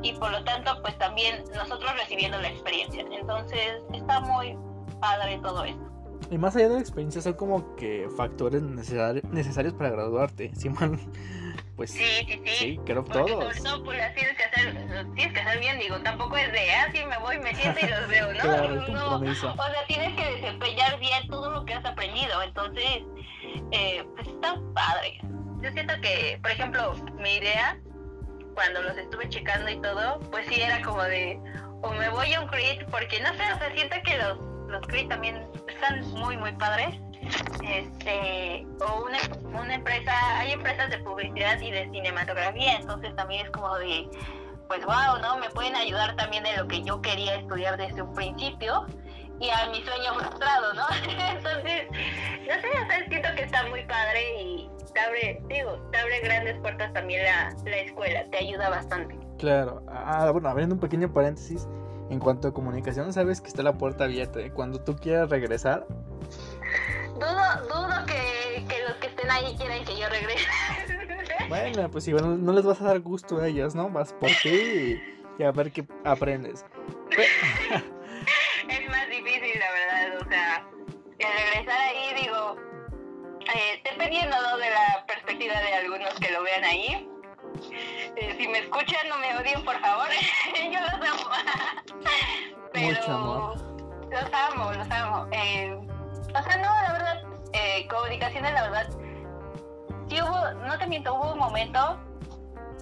y 0.02 0.14
por 0.14 0.32
lo 0.32 0.44
tanto 0.44 0.82
pues 0.82 0.98
también 0.98 1.44
nosotros 1.54 1.92
recibiendo 2.00 2.40
la 2.40 2.50
experiencia. 2.50 3.06
Entonces 3.12 3.84
está 3.94 4.22
muy 4.22 4.58
padre 5.02 5.40
todo 5.42 5.66
esto. 5.66 5.90
Y 6.32 6.38
más 6.38 6.56
allá 6.56 6.70
de 6.70 6.76
la 6.76 6.80
experiencia, 6.82 7.22
son 7.22 7.34
como 7.34 7.76
que 7.76 8.08
factores 8.16 8.62
necesarios 8.62 9.74
para 9.74 9.90
graduarte. 9.90 10.54
Simón, 10.56 11.00
pues 11.80 11.92
sí, 11.92 12.26
sí, 12.28 12.42
sí. 12.46 12.56
Sí, 12.58 12.80
creo 12.86 13.06
Porque 13.06 13.32
todos. 13.32 13.56
sobre 13.56 13.62
todo 13.62 13.84
pues 13.86 13.98
las 14.00 14.14
tienes 14.14 14.36
que 14.36 14.44
hacer, 14.44 14.74
tienes 15.16 15.34
que 15.34 15.40
hacer 15.40 15.60
bien, 15.62 15.80
digo, 15.80 15.98
tampoco 16.02 16.36
es 16.36 16.52
de, 16.52 16.72
ah, 16.74 16.90
sí, 16.92 17.06
me 17.06 17.18
voy, 17.20 17.40
me 17.40 17.56
siento 17.56 17.80
y 17.80 17.88
los 17.88 18.06
veo, 18.10 18.34
¿no? 18.34 18.40
Claro, 18.42 18.88
no, 18.90 19.16
o 19.16 19.34
sea, 19.34 19.86
tienes 19.88 20.14
que 20.14 20.30
desempeñar 20.30 21.00
bien 21.00 21.26
todo 21.30 21.50
lo 21.50 21.64
que 21.64 21.76
has 21.76 21.86
aprendido, 21.86 22.44
entonces, 22.44 23.04
eh, 23.72 24.04
pues 24.14 24.28
está 24.28 24.60
padre. 24.76 25.22
Yo 25.62 25.72
siento 25.72 25.94
que, 26.02 26.38
por 26.42 26.52
ejemplo, 26.52 26.96
mi 27.18 27.36
idea, 27.38 27.80
cuando 28.56 28.82
los 28.82 28.98
estuve 28.98 29.30
checando 29.30 29.70
y 29.70 29.82
todo, 29.82 30.20
pues 30.32 30.48
sí 30.48 30.60
era 30.62 30.82
como 30.82 31.02
de, 31.04 31.40
o 31.82 31.94
me 31.94 32.10
voy 32.10 32.34
a 32.34 32.42
un 32.42 32.50
crit, 32.50 32.84
porque 32.92 33.22
no 33.22 33.30
sé, 33.36 33.54
o 33.54 33.58
sea, 33.58 33.72
siento 33.74 33.96
que 34.04 34.18
los, 34.18 34.38
los 34.68 34.86
crit 34.88 35.08
también 35.08 35.48
están 35.70 36.02
muy, 36.12 36.36
muy 36.36 36.52
padres. 36.58 37.00
Este, 37.64 38.66
o 38.82 39.06
una, 39.06 39.20
una 39.60 39.76
empresa, 39.76 40.12
hay 40.40 40.54
empresas 40.54 40.90
de 40.90 41.00
publicidad 41.00 41.60
y 41.60 41.72
de 41.72 41.90
cinematografía, 41.92 42.78
entonces 42.78 43.16
también 43.16 43.46
es 43.46 43.52
como 43.52 43.78
de, 43.78 44.10
pues 44.68 44.86
wow, 44.86 45.20
¿no? 45.22 45.38
Me 45.38 45.50
pueden 45.50 45.76
ayudar 45.76 46.16
también 46.16 46.46
en 46.46 46.58
lo 46.58 46.68
que 46.68 46.82
yo 46.84 47.02
quería 47.02 47.36
estudiar 47.36 47.78
desde 47.78 48.02
un 48.02 48.14
principio 48.14 48.86
y 49.40 49.50
a 49.50 49.70
mi 49.70 49.82
sueño 49.84 50.14
frustrado, 50.16 50.74
¿no? 50.74 50.86
Entonces, 51.32 51.88
no 52.48 52.62
sé, 52.62 52.68
o 52.68 53.22
sea, 53.22 53.36
que 53.36 53.44
está 53.44 53.68
muy 53.68 53.84
padre 53.86 54.42
y 54.42 54.70
te 54.94 55.00
abre, 55.00 55.42
digo, 55.48 55.78
te 55.92 55.98
abre 55.98 56.20
grandes 56.22 56.58
puertas 56.60 56.92
también 56.94 57.24
la, 57.24 57.56
la 57.66 57.78
escuela, 57.78 58.26
te 58.32 58.38
ayuda 58.38 58.70
bastante. 58.70 59.18
Claro. 59.38 59.82
Ah, 59.88 60.30
bueno, 60.32 60.50
abriendo 60.50 60.76
un 60.76 60.82
pequeño 60.82 61.12
paréntesis. 61.12 61.68
En 62.10 62.20
cuanto 62.20 62.48
a 62.48 62.54
comunicación, 62.54 63.14
sabes 63.14 63.40
que 63.40 63.50
está 63.50 63.62
la 63.62 63.74
puerta 63.74 64.06
abierta. 64.06 64.40
Cuando 64.54 64.80
tú 64.82 64.96
quieras 64.96 65.30
regresar, 65.30 65.86
Dudo, 67.16 67.68
dudo 67.68 68.06
que, 68.06 68.66
que 68.68 68.84
los 68.88 68.94
que 68.98 69.08
estén 69.08 69.30
ahí 69.30 69.56
quieran 69.58 69.84
que 69.86 69.98
yo 69.98 70.08
regrese. 70.10 70.48
bueno, 71.50 71.90
pues 71.92 72.08
igual 72.08 72.44
no 72.44 72.54
les 72.54 72.66
vas 72.66 72.82
a 72.82 72.86
dar 72.86 73.00
gusto 73.00 73.40
a 73.40 73.48
ellos, 73.48 73.76
¿no? 73.76 73.90
Vas 73.90 74.14
por 74.14 74.30
ti 74.42 75.02
y, 75.38 75.44
a 75.44 75.52
ver 75.52 75.72
qué 75.72 75.86
aprendes. 76.06 76.66
Es 78.70 78.90
más 78.90 79.10
difícil, 79.10 79.60
la 79.60 79.72
verdad, 79.72 80.22
o 80.22 80.30
sea, 80.30 80.68
el 81.18 81.28
regresar 81.28 81.80
ahí, 81.82 82.14
digo, 82.22 82.56
eh, 83.54 83.82
dependiendo 83.84 84.36
¿no? 84.42 84.58
de 84.58 84.70
la 84.70 85.06
perspectiva 85.08 85.60
de 85.60 85.74
algunos 85.74 86.14
que 86.20 86.32
lo 86.32 86.44
vean 86.44 86.64
ahí. 86.64 87.10
Eh, 88.16 88.36
si 88.38 88.48
me 88.48 88.60
escuchan, 88.60 89.10
no 89.10 89.18
me 89.18 89.36
odien, 89.38 89.64
por 89.66 89.80
favor. 89.80 90.08
Yo 90.56 90.80
los 90.80 90.94
amo. 90.94 91.30
Pero 92.74 92.88
Mucho 92.88 93.12
amor. 93.12 93.58
los 94.12 94.34
amo, 94.34 94.74
los 94.74 94.92
amo. 94.92 95.28
Eh, 95.32 95.80
o 96.36 96.44
sea, 96.44 96.58
no, 96.58 96.82
la 96.82 96.94
verdad, 96.94 97.24
eh, 97.54 97.88
comunicaciones, 97.88 98.54
la 98.54 98.62
verdad, 98.64 98.88
sí 100.08 100.22
hubo, 100.22 100.66
no 100.66 100.78
te 100.78 100.88
miento, 100.88 101.14
hubo 101.14 101.34
un 101.34 101.40
momento 101.40 102.00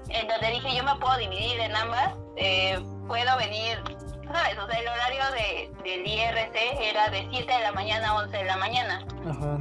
en 0.10 0.28
donde 0.28 0.52
dije 0.52 0.76
yo 0.76 0.84
me 0.84 0.96
puedo 0.96 1.18
dividir 1.18 1.60
en 1.60 1.76
ambas, 1.76 2.14
eh, 2.36 2.80
puedo 3.08 3.38
venir, 3.38 3.82
¿sabes? 4.32 4.58
O 4.58 4.68
sea, 4.68 4.80
el 4.80 4.88
horario 4.88 5.24
de, 5.32 5.72
del 5.84 6.08
IRC 6.08 6.56
era 6.82 7.10
de 7.10 7.28
7 7.30 7.52
de 7.52 7.60
la 7.60 7.72
mañana 7.72 8.10
a 8.10 8.16
11 8.16 8.38
de 8.38 8.44
la 8.46 8.58
mañana. 8.58 9.06
Ajá. 9.30 9.60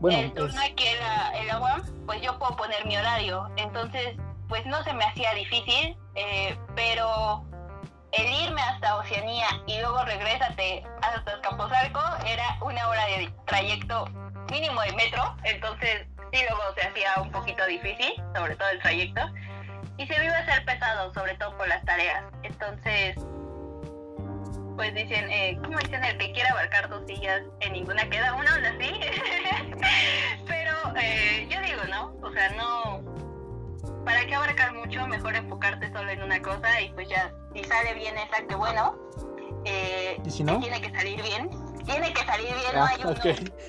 Bueno, 0.00 0.18
el 0.18 0.32
turno 0.34 0.60
pues, 0.76 1.00
la, 1.00 1.38
en 1.38 1.46
la 1.46 1.60
UAM, 1.60 1.82
pues 2.06 2.20
yo 2.20 2.38
puedo 2.38 2.56
poner 2.56 2.84
mi 2.86 2.96
horario, 2.96 3.48
entonces, 3.56 4.16
pues 4.48 4.66
no 4.66 4.82
se 4.84 4.92
me 4.92 5.04
hacía 5.04 5.32
difícil, 5.34 5.96
eh, 6.14 6.58
pero 6.74 7.44
el 8.16 8.32
irme 8.46 8.60
hasta 8.62 8.96
Oceanía 8.96 9.46
y 9.66 9.80
luego 9.80 10.04
regrésate 10.04 10.84
hasta 11.02 11.34
Escamposalco 11.34 12.00
era 12.26 12.56
una 12.60 12.88
hora 12.88 13.06
de 13.06 13.32
trayecto 13.46 14.06
mínimo 14.50 14.80
de 14.82 14.92
metro, 14.92 15.36
entonces 15.44 16.06
sí 16.32 16.40
luego 16.48 16.62
se 16.76 16.86
hacía 16.86 17.14
un 17.20 17.30
poquito 17.30 17.64
difícil, 17.66 18.14
sobre 18.34 18.56
todo 18.56 18.68
el 18.68 18.80
trayecto, 18.80 19.20
y 19.96 20.06
se 20.06 20.24
iba 20.24 20.34
a 20.34 20.40
hacer 20.40 20.64
pesado, 20.64 21.12
sobre 21.14 21.34
todo 21.34 21.56
por 21.56 21.68
las 21.68 21.84
tareas. 21.84 22.24
Entonces, 22.42 23.16
pues 24.76 24.92
dicen, 24.94 25.30
eh, 25.30 25.56
¿cómo 25.62 25.78
dicen? 25.78 26.04
El 26.04 26.18
que 26.18 26.32
quiera 26.32 26.50
abarcar 26.50 26.88
dos 26.88 27.04
sillas, 27.06 27.42
en 27.60 27.72
ninguna 27.72 28.08
queda 28.10 28.34
una, 28.34 28.54
onda 28.54 28.70
así. 28.70 29.00
Pero 30.46 30.72
eh, 30.96 31.46
yo 31.48 31.60
digo, 31.60 31.84
¿no? 31.88 32.14
O 32.22 32.32
sea, 32.32 32.50
no. 32.50 33.02
¿Para 34.04 34.26
qué 34.26 34.34
abarcar 34.34 34.74
mucho? 34.74 35.06
Mejor 35.06 35.34
enfocarte 35.36 35.90
solo 35.92 36.10
en 36.10 36.22
una 36.22 36.40
cosa 36.42 36.80
y 36.80 36.90
pues 36.92 37.08
ya, 37.08 37.32
si 37.54 37.64
sale 37.64 37.94
bien 37.94 38.16
esa, 38.18 38.46
que 38.46 38.54
bueno. 38.54 38.98
Eh, 39.64 40.18
¿Y 40.24 40.30
si 40.30 40.44
no? 40.44 40.60
Tiene 40.60 40.80
que 40.80 40.90
salir 40.90 41.22
bien. 41.22 41.50
Tiene 41.84 42.12
que 42.12 42.24
salir 42.24 42.46
bien, 42.48 42.74
no 42.74 42.82
ah, 42.84 42.88
hay 42.90 43.00
uno. 43.00 43.10
ok. 43.10 43.20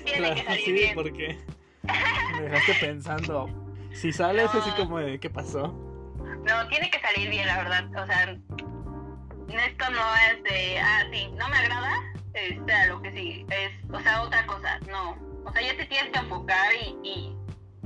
Tiene 0.04 0.18
Claro, 0.18 0.34
que 0.34 0.44
salir 0.44 0.64
sí, 0.64 0.72
bien. 0.72 0.94
porque 0.94 1.38
me 2.34 2.42
dejaste 2.42 2.74
pensando. 2.86 3.48
Si 3.92 4.12
sales 4.12 4.52
No. 4.52 4.60
así 4.60 4.70
como 4.72 4.98
de, 4.98 5.18
¿qué 5.18 5.30
pasó? 5.30 5.68
No, 5.68 6.68
tiene 6.68 6.90
que 6.90 7.00
salir 7.00 7.30
bien, 7.30 7.46
la 7.46 7.56
verdad. 7.58 7.84
O 8.02 8.06
sea, 8.06 8.24
esto 8.24 9.90
no 9.90 10.16
es 10.30 10.42
de, 10.44 10.78
ah, 10.78 11.04
sí, 11.10 11.28
no 11.36 11.48
me 11.48 11.56
agrada, 11.56 11.92
este, 12.34 12.72
a 12.72 12.86
lo 12.86 13.00
que 13.02 13.12
sí, 13.12 13.46
es, 13.50 13.72
o 13.92 14.00
sea, 14.00 14.22
otra 14.22 14.46
cosa, 14.46 14.78
no. 14.90 15.16
O 15.44 15.52
sea, 15.52 15.62
ya 15.62 15.76
te 15.76 15.86
tienes 15.86 16.12
que 16.12 16.18
enfocar 16.18 16.72
y, 16.74 16.96
y 17.08 17.25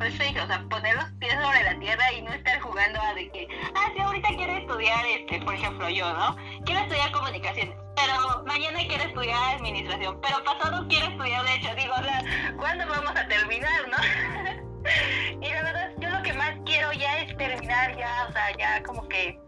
pues 0.00 0.14
sí, 0.14 0.34
o 0.34 0.46
sea, 0.46 0.64
poner 0.70 0.96
los 0.96 1.04
pies 1.18 1.34
sobre 1.34 1.62
la 1.62 1.78
tierra 1.78 2.10
y 2.14 2.22
no 2.22 2.32
estar 2.32 2.58
jugando 2.60 2.98
a 3.02 3.12
de 3.12 3.30
que, 3.32 3.46
ah, 3.74 3.90
sí, 3.94 4.00
ahorita 4.00 4.28
quiero 4.30 4.52
estudiar, 4.54 5.04
este, 5.04 5.42
por 5.42 5.54
ejemplo, 5.54 5.90
yo, 5.90 6.10
¿no? 6.14 6.36
Quiero 6.64 6.80
estudiar 6.80 7.12
comunicaciones, 7.12 7.76
pero 7.94 8.42
mañana 8.46 8.78
quiero 8.88 9.04
estudiar 9.04 9.56
administración, 9.56 10.18
pero 10.22 10.42
pasado 10.42 10.88
quiero 10.88 11.06
estudiar 11.06 11.44
derecho. 11.44 11.74
Digo, 11.74 11.92
o 11.92 12.02
sea, 12.02 12.24
¿cuándo 12.56 12.86
vamos 12.88 13.10
a 13.14 13.28
terminar, 13.28 13.88
no? 13.88 14.88
y 15.46 15.50
la 15.50 15.62
verdad, 15.64 15.90
yo 15.98 16.08
lo 16.08 16.22
que 16.22 16.32
más 16.32 16.54
quiero 16.64 16.94
ya 16.94 17.18
es 17.18 17.36
terminar, 17.36 17.94
ya, 17.98 18.26
o 18.26 18.32
sea, 18.32 18.56
ya 18.56 18.82
como 18.82 19.06
que 19.06 19.38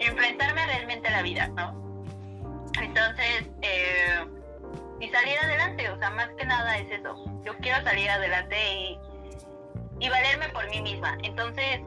enfrentarme 0.00 0.66
realmente 0.66 1.06
a 1.06 1.12
la 1.12 1.22
vida, 1.22 1.46
¿no? 1.54 2.02
Entonces, 2.82 3.48
eh, 3.62 4.26
y 4.98 5.08
salir 5.10 5.38
adelante, 5.38 5.88
o 5.88 5.98
sea, 6.00 6.10
más 6.10 6.30
que 6.36 6.44
nada 6.46 6.78
es 6.78 6.90
eso. 6.90 7.14
Yo 7.44 7.56
quiero 7.58 7.80
salir 7.84 8.10
adelante 8.10 8.56
y, 8.74 8.98
y 10.00 10.08
valerme 10.08 10.48
por 10.50 10.68
mí 10.70 10.80
misma. 10.82 11.16
Entonces, 11.22 11.80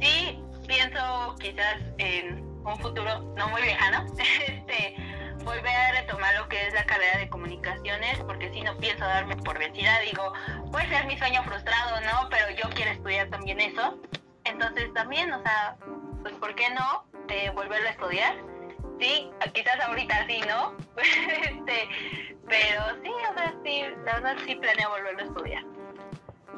sí 0.00 0.42
pienso 0.66 1.34
quizás 1.40 1.78
en 1.98 2.44
un 2.64 2.78
futuro 2.78 3.20
no 3.36 3.48
muy 3.48 3.62
lejano, 3.62 4.06
este, 4.46 4.94
volver 5.44 5.74
a 5.74 5.92
retomar 5.92 6.34
lo 6.36 6.48
que 6.48 6.66
es 6.66 6.74
la 6.74 6.84
carrera 6.84 7.18
de 7.18 7.28
comunicaciones, 7.28 8.18
porque 8.20 8.52
si 8.52 8.60
no 8.62 8.76
pienso 8.76 9.04
darme 9.04 9.36
por 9.36 9.58
vencida, 9.58 9.98
digo, 10.00 10.32
puede 10.70 10.88
ser 10.88 11.06
mi 11.06 11.18
sueño 11.18 11.42
frustrado, 11.44 12.00
¿no? 12.02 12.28
Pero 12.30 12.50
yo 12.50 12.68
quiero 12.74 12.92
estudiar 12.92 13.28
también 13.30 13.60
eso. 13.60 13.98
Entonces 14.44 14.92
también, 14.94 15.32
o 15.32 15.42
sea, 15.42 15.76
pues 16.22 16.34
¿por 16.34 16.54
qué 16.54 16.70
no 16.70 17.04
eh, 17.28 17.50
volverlo 17.50 17.88
a 17.88 17.92
estudiar? 17.92 18.36
Sí, 18.98 19.30
quizás 19.54 19.80
ahorita 19.80 20.26
sí, 20.26 20.40
¿no? 20.46 20.76
este, 20.96 21.88
pero 22.46 22.82
sí, 23.02 23.10
o 23.30 23.34
sea, 23.34 23.54
sí, 23.64 23.82
la 24.04 24.14
verdad 24.14 24.36
sí 24.46 24.54
planeo 24.56 24.90
volverlo 24.90 25.20
a 25.20 25.24
estudiar. 25.24 25.79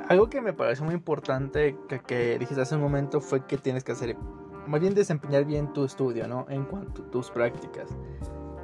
Algo 0.09 0.28
que 0.28 0.40
me 0.40 0.53
pareció 0.53 0.84
muy 0.84 0.94
importante 0.94 1.76
que, 1.88 2.00
que 2.00 2.38
dijiste 2.38 2.61
hace 2.61 2.74
un 2.74 2.82
momento 2.82 3.20
fue 3.20 3.46
que 3.46 3.57
tienes 3.57 3.84
que 3.84 3.92
hacer, 3.92 4.16
más 4.66 4.80
bien 4.80 4.94
desempeñar 4.94 5.44
bien 5.44 5.72
tu 5.72 5.84
estudio, 5.84 6.26
¿no? 6.28 6.46
En 6.48 6.64
cuanto 6.64 7.03
a 7.03 7.11
tus 7.11 7.30
prácticas. 7.30 7.90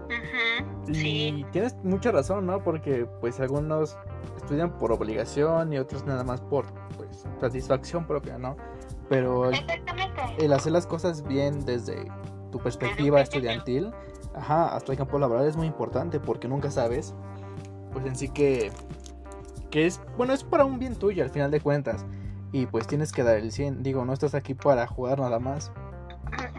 Ujú, 0.09 0.91
Y 0.91 0.95
Sí, 0.95 1.47
tienes 1.53 1.75
mucha 1.85 2.11
razón, 2.11 2.47
¿no? 2.47 2.63
Porque 2.63 3.07
pues 3.21 3.41
algunos 3.41 3.97
estudian 4.37 4.79
por 4.79 4.93
obligación 4.93 5.73
y 5.73 5.79
otros 5.79 6.05
nada 6.07 6.25
más 6.25 6.41
por 6.41 6.67
pues 6.97 7.27
satisfacción 7.41 8.07
propia, 8.07 8.39
¿no? 8.39 8.57
Pero 9.09 9.51
el, 10.39 10.53
hacer 10.53 10.73
las 10.73 10.87
cosas 10.87 11.27
bien 11.27 11.65
desde 11.65 12.11
tu 12.51 12.59
perspectiva 12.59 13.21
estudiantil, 13.21 13.93
ajá, 14.35 14.75
hasta 14.75 14.93
el 14.93 14.99
campo 14.99 15.19
laboral 15.19 15.47
es 15.47 15.57
muy 15.57 15.67
importante 15.67 16.21
porque 16.21 16.49
nunca 16.49 16.71
sabes, 16.71 17.15
pues 17.93 18.07
en 18.07 18.17
sí 18.17 18.29
que, 18.29 18.71
que 19.71 19.87
es, 19.87 20.01
bueno, 20.17 20.33
es 20.33 20.45
para 20.45 20.65
un 20.65 20.79
bien 20.79 20.97
tuyo 20.97 21.25
al 21.25 21.31
final 21.31 21.51
de 21.51 21.61
cuentas. 21.61 22.05
Y 22.53 22.67
pues 22.67 22.87
tienes 22.87 23.13
que 23.13 23.23
dar 23.23 23.37
el 23.37 23.53
100, 23.53 23.83
digo, 23.83 24.05
no 24.05 24.13
estás 24.13 24.35
aquí 24.35 24.55
para 24.55 24.87
jugar 24.87 25.21
nada 25.21 25.39
más. 25.39 25.71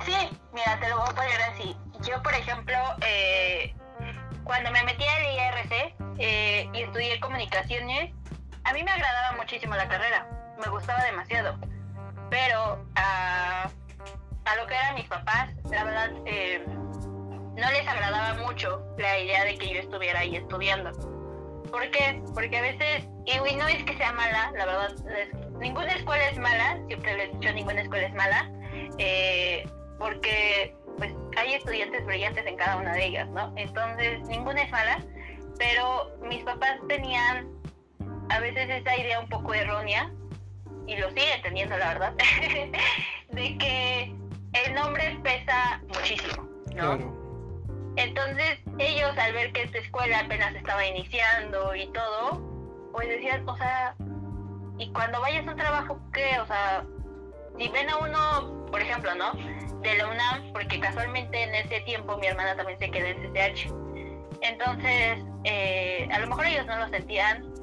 Sí, 0.06 0.30
mira, 0.54 0.80
te 0.80 0.90
lo 0.90 0.98
voy 0.98 1.10
a 1.10 1.16
poner 1.16 1.42
así. 1.52 1.76
Yo, 2.02 2.22
por 2.22 2.34
ejemplo, 2.34 2.78
eh, 3.06 3.74
cuando 4.44 4.72
me 4.72 4.84
metí 4.84 5.04
al 5.04 5.34
IRC 5.34 5.96
eh, 6.20 6.70
y 6.74 6.82
estudié 6.84 7.20
comunicaciones, 7.20 8.14
a 8.64 8.74
mí 8.74 8.84
me 8.84 8.92
agradaba 8.92 9.38
muchísimo 9.38 9.76
la 9.76 9.88
carrera, 9.88 10.28
me 10.64 10.70
gustaba 10.70 11.04
demasiado. 11.04 11.58
Pero 12.30 12.86
a, 12.96 13.70
a 14.46 14.56
lo 14.56 14.68
que 14.68 14.76
eran 14.76 14.96
mis 14.96 15.08
papás, 15.08 15.50
la 15.72 15.84
verdad, 15.84 16.12
eh, 16.26 16.64
no 16.68 17.72
les 17.72 17.88
agradaba 17.88 18.36
mucho 18.44 18.84
la 18.98 19.20
idea 19.20 19.44
de 19.44 19.58
que 19.58 19.74
yo 19.74 19.80
estuviera 19.80 20.20
ahí 20.20 20.36
estudiando. 20.36 21.19
¿Por 21.72 21.90
qué? 21.92 22.22
Porque 22.34 22.58
a 22.58 22.62
veces, 22.62 23.08
y 23.26 23.56
no 23.56 23.68
es 23.68 23.84
que 23.84 23.98
sea 23.98 24.12
mala, 24.14 24.52
la 24.56 24.66
verdad, 24.66 24.96
ninguna 25.60 25.94
escuela 25.94 26.30
es 26.30 26.38
mala, 26.38 26.80
siempre 26.88 27.18
les 27.18 27.30
he 27.30 27.38
dicho 27.38 27.54
ninguna 27.54 27.82
escuela 27.82 28.08
es 28.08 28.14
mala, 28.14 28.52
eh, 28.98 29.68
porque 29.98 30.76
pues 30.98 31.14
hay 31.38 31.54
estudiantes 31.54 32.06
brillantes 32.06 32.46
en 32.46 32.58
cada 32.58 32.78
una 32.78 32.94
de 32.94 33.06
ellas, 33.06 33.30
¿no? 33.30 33.54
Entonces, 33.56 34.20
ninguna 34.28 34.64
es 34.64 34.72
mala, 34.72 35.04
pero 35.58 36.18
mis 36.24 36.44
papás 36.44 36.80
tenían 36.88 37.48
a 38.30 38.40
veces 38.40 38.70
esa 38.70 38.98
idea 38.98 39.20
un 39.20 39.30
poco 39.30 39.54
errónea, 39.54 40.12
y 40.90 40.98
lo 40.98 41.08
siguen 41.10 41.42
teniendo, 41.44 41.78
la 41.78 41.94
verdad, 41.94 42.14
de 43.30 43.58
que 43.58 44.16
el 44.54 44.74
nombre 44.74 45.20
pesa 45.24 45.82
muchísimo, 45.88 46.50
¿no? 46.76 46.98
Entonces, 47.96 48.60
ellos 48.80 49.18
al 49.18 49.34
ver 49.34 49.52
que 49.52 49.64
esta 49.64 49.78
escuela 49.78 50.20
apenas 50.20 50.56
estaba 50.56 50.86
iniciando 50.86 51.76
y 51.76 51.88
todo, 51.92 52.42
pues 52.94 53.08
decían, 53.08 53.48
o 53.48 53.56
sea, 53.58 53.96
y 54.78 54.92
cuando 54.94 55.20
vayas 55.20 55.46
a 55.48 55.52
un 55.52 55.58
trabajo, 55.58 56.00
¿qué? 56.14 56.40
O 56.42 56.46
sea, 56.48 56.86
si 57.58 57.68
ven 57.70 57.90
a 57.90 57.98
uno, 57.98 58.66
por 58.72 58.82
ejemplo, 58.82 59.14
¿no? 59.16 59.34
De 59.82 59.96
la 59.98 60.08
UNAM, 60.08 60.54
porque 60.54 60.80
casualmente 60.80 61.44
en 61.44 61.54
ese 61.56 61.82
tiempo 61.82 62.18
mi 62.18 62.28
hermana 62.28 62.56
también 62.56 62.80
se 62.80 62.90
quedó 62.90 63.08
en 63.08 63.34
CCH. 63.34 63.74
Entonces, 64.42 65.20
eh, 65.44 66.08
a 66.12 66.20
lo 66.20 66.28
mejor 66.28 66.46
ellos 66.48 66.66
no 66.66 66.78
lo 66.78 66.88
sentían, 66.90 67.54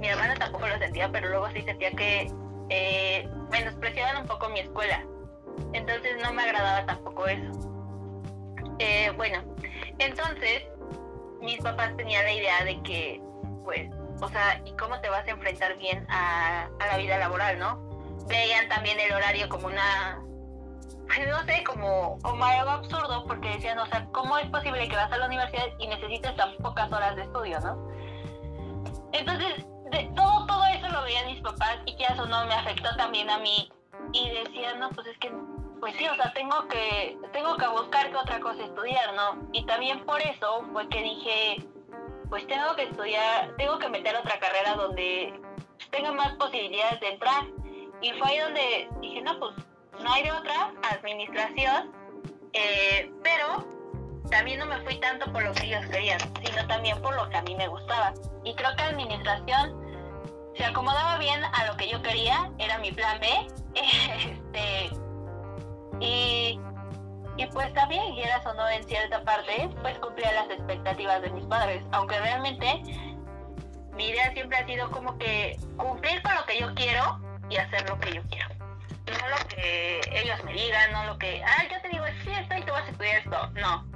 mi 0.00 0.08
hermana 0.08 0.34
tampoco 0.34 0.66
lo 0.66 0.78
sentía, 0.78 1.10
pero 1.12 1.28
luego 1.28 1.50
sí 1.50 1.62
sentía 1.62 1.90
que 1.92 2.30
eh, 2.70 3.28
menospreciaban 3.50 4.22
un 4.22 4.26
poco 4.26 4.48
mi 4.48 4.60
escuela. 4.60 5.04
Entonces 5.74 6.12
no 6.22 6.32
me 6.32 6.42
agradaba 6.42 6.86
tampoco 6.86 7.26
eso. 7.26 7.72
Eh, 8.78 9.12
bueno, 9.16 9.44
entonces 10.02 10.64
mis 11.40 11.58
papás 11.58 11.96
tenían 11.96 12.24
la 12.24 12.32
idea 12.32 12.64
de 12.64 12.82
que, 12.82 13.20
pues, 13.64 13.90
o 14.20 14.28
sea, 14.28 14.60
¿y 14.64 14.72
cómo 14.76 15.00
te 15.00 15.08
vas 15.08 15.26
a 15.26 15.30
enfrentar 15.30 15.76
bien 15.78 16.06
a, 16.08 16.68
la 16.78 16.96
vida 16.96 17.18
laboral, 17.18 17.58
no? 17.58 17.90
veían 18.28 18.68
también 18.68 18.98
el 19.00 19.12
horario 19.12 19.48
como 19.48 19.66
una 19.66 20.20
pues, 21.06 21.28
no 21.28 21.44
sé, 21.44 21.62
como, 21.64 22.18
algo 22.24 22.70
absurdo, 22.70 23.24
porque 23.26 23.48
decían, 23.50 23.78
o 23.78 23.86
sea, 23.86 24.06
¿cómo 24.12 24.38
es 24.38 24.48
posible 24.50 24.88
que 24.88 24.96
vas 24.96 25.12
a 25.12 25.18
la 25.18 25.26
universidad 25.26 25.66
y 25.78 25.86
necesites 25.88 26.34
tan 26.36 26.56
pocas 26.58 26.90
horas 26.90 27.16
de 27.16 27.22
estudio, 27.22 27.60
no? 27.60 27.88
Entonces, 29.12 29.66
todo, 30.16 30.46
todo 30.46 30.64
eso 30.66 30.88
lo 30.88 31.02
veían 31.02 31.26
mis 31.26 31.42
papás 31.42 31.78
y 31.84 31.96
que 31.96 32.04
eso 32.04 32.24
no 32.26 32.46
me 32.46 32.54
afectó 32.54 32.94
también 32.96 33.28
a 33.28 33.38
mí. 33.38 33.70
Y 34.12 34.30
decían, 34.30 34.80
no, 34.80 34.88
pues 34.90 35.06
es 35.06 35.18
que, 35.18 35.30
pues 35.82 35.96
sí, 35.96 36.06
o 36.06 36.14
sea, 36.14 36.32
tengo 36.32 36.68
que, 36.68 37.18
tengo 37.32 37.56
que 37.56 37.66
buscar 37.66 38.08
que 38.08 38.16
otra 38.16 38.38
cosa 38.38 38.62
estudiar, 38.62 39.14
¿no? 39.14 39.48
Y 39.52 39.66
también 39.66 39.98
por 40.04 40.22
eso 40.22 40.64
fue 40.72 40.88
que 40.88 41.02
dije, 41.02 41.56
pues 42.30 42.46
tengo 42.46 42.76
que 42.76 42.84
estudiar, 42.84 43.52
tengo 43.56 43.80
que 43.80 43.88
meter 43.88 44.14
otra 44.14 44.38
carrera 44.38 44.76
donde 44.76 45.34
tenga 45.90 46.12
más 46.12 46.34
posibilidades 46.34 47.00
de 47.00 47.08
entrar 47.08 47.46
y 48.00 48.12
fue 48.12 48.28
ahí 48.28 48.38
donde 48.38 48.88
dije, 49.00 49.22
no, 49.22 49.36
pues 49.40 49.56
no 50.00 50.12
hay 50.12 50.22
de 50.22 50.30
otra, 50.30 50.72
administración, 50.88 51.90
eh, 52.52 53.12
pero 53.24 53.66
también 54.30 54.60
no 54.60 54.66
me 54.66 54.80
fui 54.82 55.00
tanto 55.00 55.32
por 55.32 55.42
lo 55.42 55.52
que 55.52 55.66
ellos 55.66 55.84
querían, 55.86 56.20
sino 56.44 56.64
también 56.68 57.02
por 57.02 57.16
lo 57.16 57.28
que 57.28 57.38
a 57.38 57.42
mí 57.42 57.56
me 57.56 57.66
gustaba. 57.66 58.12
Y 58.44 58.54
creo 58.54 58.70
que 58.76 58.84
administración 58.84 59.82
se 60.54 60.64
acomodaba 60.64 61.18
bien 61.18 61.42
a 61.42 61.66
lo 61.66 61.76
que 61.76 61.88
yo 61.88 62.00
quería, 62.02 62.52
era 62.58 62.78
mi 62.78 62.92
plan 62.92 63.18
B. 63.18 63.26
este, 63.74 65.02
y, 66.02 66.60
y 67.36 67.46
pues 67.46 67.72
también, 67.74 68.14
quieras 68.14 68.44
o 68.44 68.54
no, 68.54 68.68
en 68.68 68.82
cierta 68.84 69.22
parte, 69.22 69.70
pues 69.80 69.98
cumplía 69.98 70.32
las 70.32 70.50
expectativas 70.50 71.22
de 71.22 71.30
mis 71.30 71.44
padres, 71.46 71.82
aunque 71.92 72.18
realmente 72.18 72.82
mi 73.94 74.08
idea 74.08 74.32
siempre 74.32 74.58
ha 74.58 74.66
sido 74.66 74.90
como 74.90 75.16
que 75.18 75.58
cumplir 75.76 76.22
con 76.22 76.34
lo 76.34 76.44
que 76.44 76.58
yo 76.58 76.74
quiero 76.74 77.20
y 77.48 77.56
hacer 77.56 77.88
lo 77.88 77.98
que 78.00 78.14
yo 78.14 78.22
quiero. 78.30 78.48
No 79.06 79.28
lo 79.28 79.48
que 79.48 80.00
ellos 80.12 80.42
me 80.44 80.52
digan, 80.52 80.92
no 80.92 81.04
lo 81.04 81.18
que, 81.18 81.42
ah, 81.44 81.64
yo 81.70 81.80
te 81.82 81.88
digo, 81.88 82.04
sí, 82.24 82.32
esto 82.32 82.56
y 82.56 82.62
tú 82.62 82.72
vas 82.72 82.86
a 82.86 82.90
estudiar 82.90 83.16
esto. 83.18 83.50
No. 83.54 83.86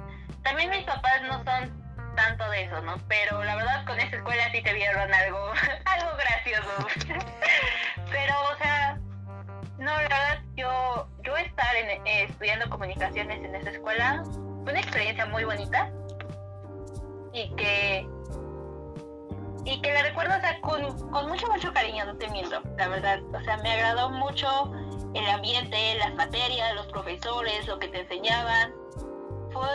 También 0.43 0.69
mis 0.69 0.83
papás 0.83 1.21
no 1.23 1.43
son 1.43 1.87
tanto 2.15 2.49
de 2.49 2.63
eso, 2.63 2.81
¿no? 2.81 2.97
Pero 3.07 3.43
la 3.43 3.55
verdad 3.55 3.85
con 3.85 3.99
esa 3.99 4.15
escuela 4.17 4.51
sí 4.51 4.61
te 4.61 4.73
vieron 4.73 5.13
algo, 5.13 5.51
algo 5.85 6.11
gracioso. 6.17 6.87
Pero, 8.11 8.33
o 8.51 8.57
sea, 8.57 8.97
no, 9.77 9.91
la 9.91 9.97
verdad, 10.01 10.26
estar 11.57 11.75
en, 11.75 12.05
eh, 12.05 12.23
estudiando 12.29 12.69
comunicaciones 12.69 13.43
en 13.43 13.55
esa 13.55 13.71
escuela 13.71 14.23
fue 14.63 14.71
una 14.71 14.79
experiencia 14.79 15.25
muy 15.25 15.43
bonita 15.43 15.91
y 17.33 17.49
que 17.55 18.07
y 19.65 19.81
que 19.81 19.91
la 19.91 20.03
recuerdo 20.03 20.33
o 20.37 20.39
sea, 20.39 20.61
con, 20.61 21.09
con, 21.09 21.27
mucho, 21.27 21.45
mucho 21.47 21.73
cariño, 21.73 22.05
no 22.05 22.15
te 22.15 22.29
miento, 22.29 22.61
la 22.77 22.87
verdad. 22.87 23.19
O 23.33 23.43
sea, 23.43 23.57
me 23.57 23.71
agradó 23.73 24.09
mucho 24.09 24.71
el 25.13 25.27
ambiente, 25.29 25.95
las 25.95 26.15
materias, 26.15 26.73
los 26.75 26.87
profesores, 26.87 27.67
lo 27.67 27.77
que 27.77 27.89
te 27.89 28.01
enseñaban. 28.01 28.71
Fue, 29.51 29.67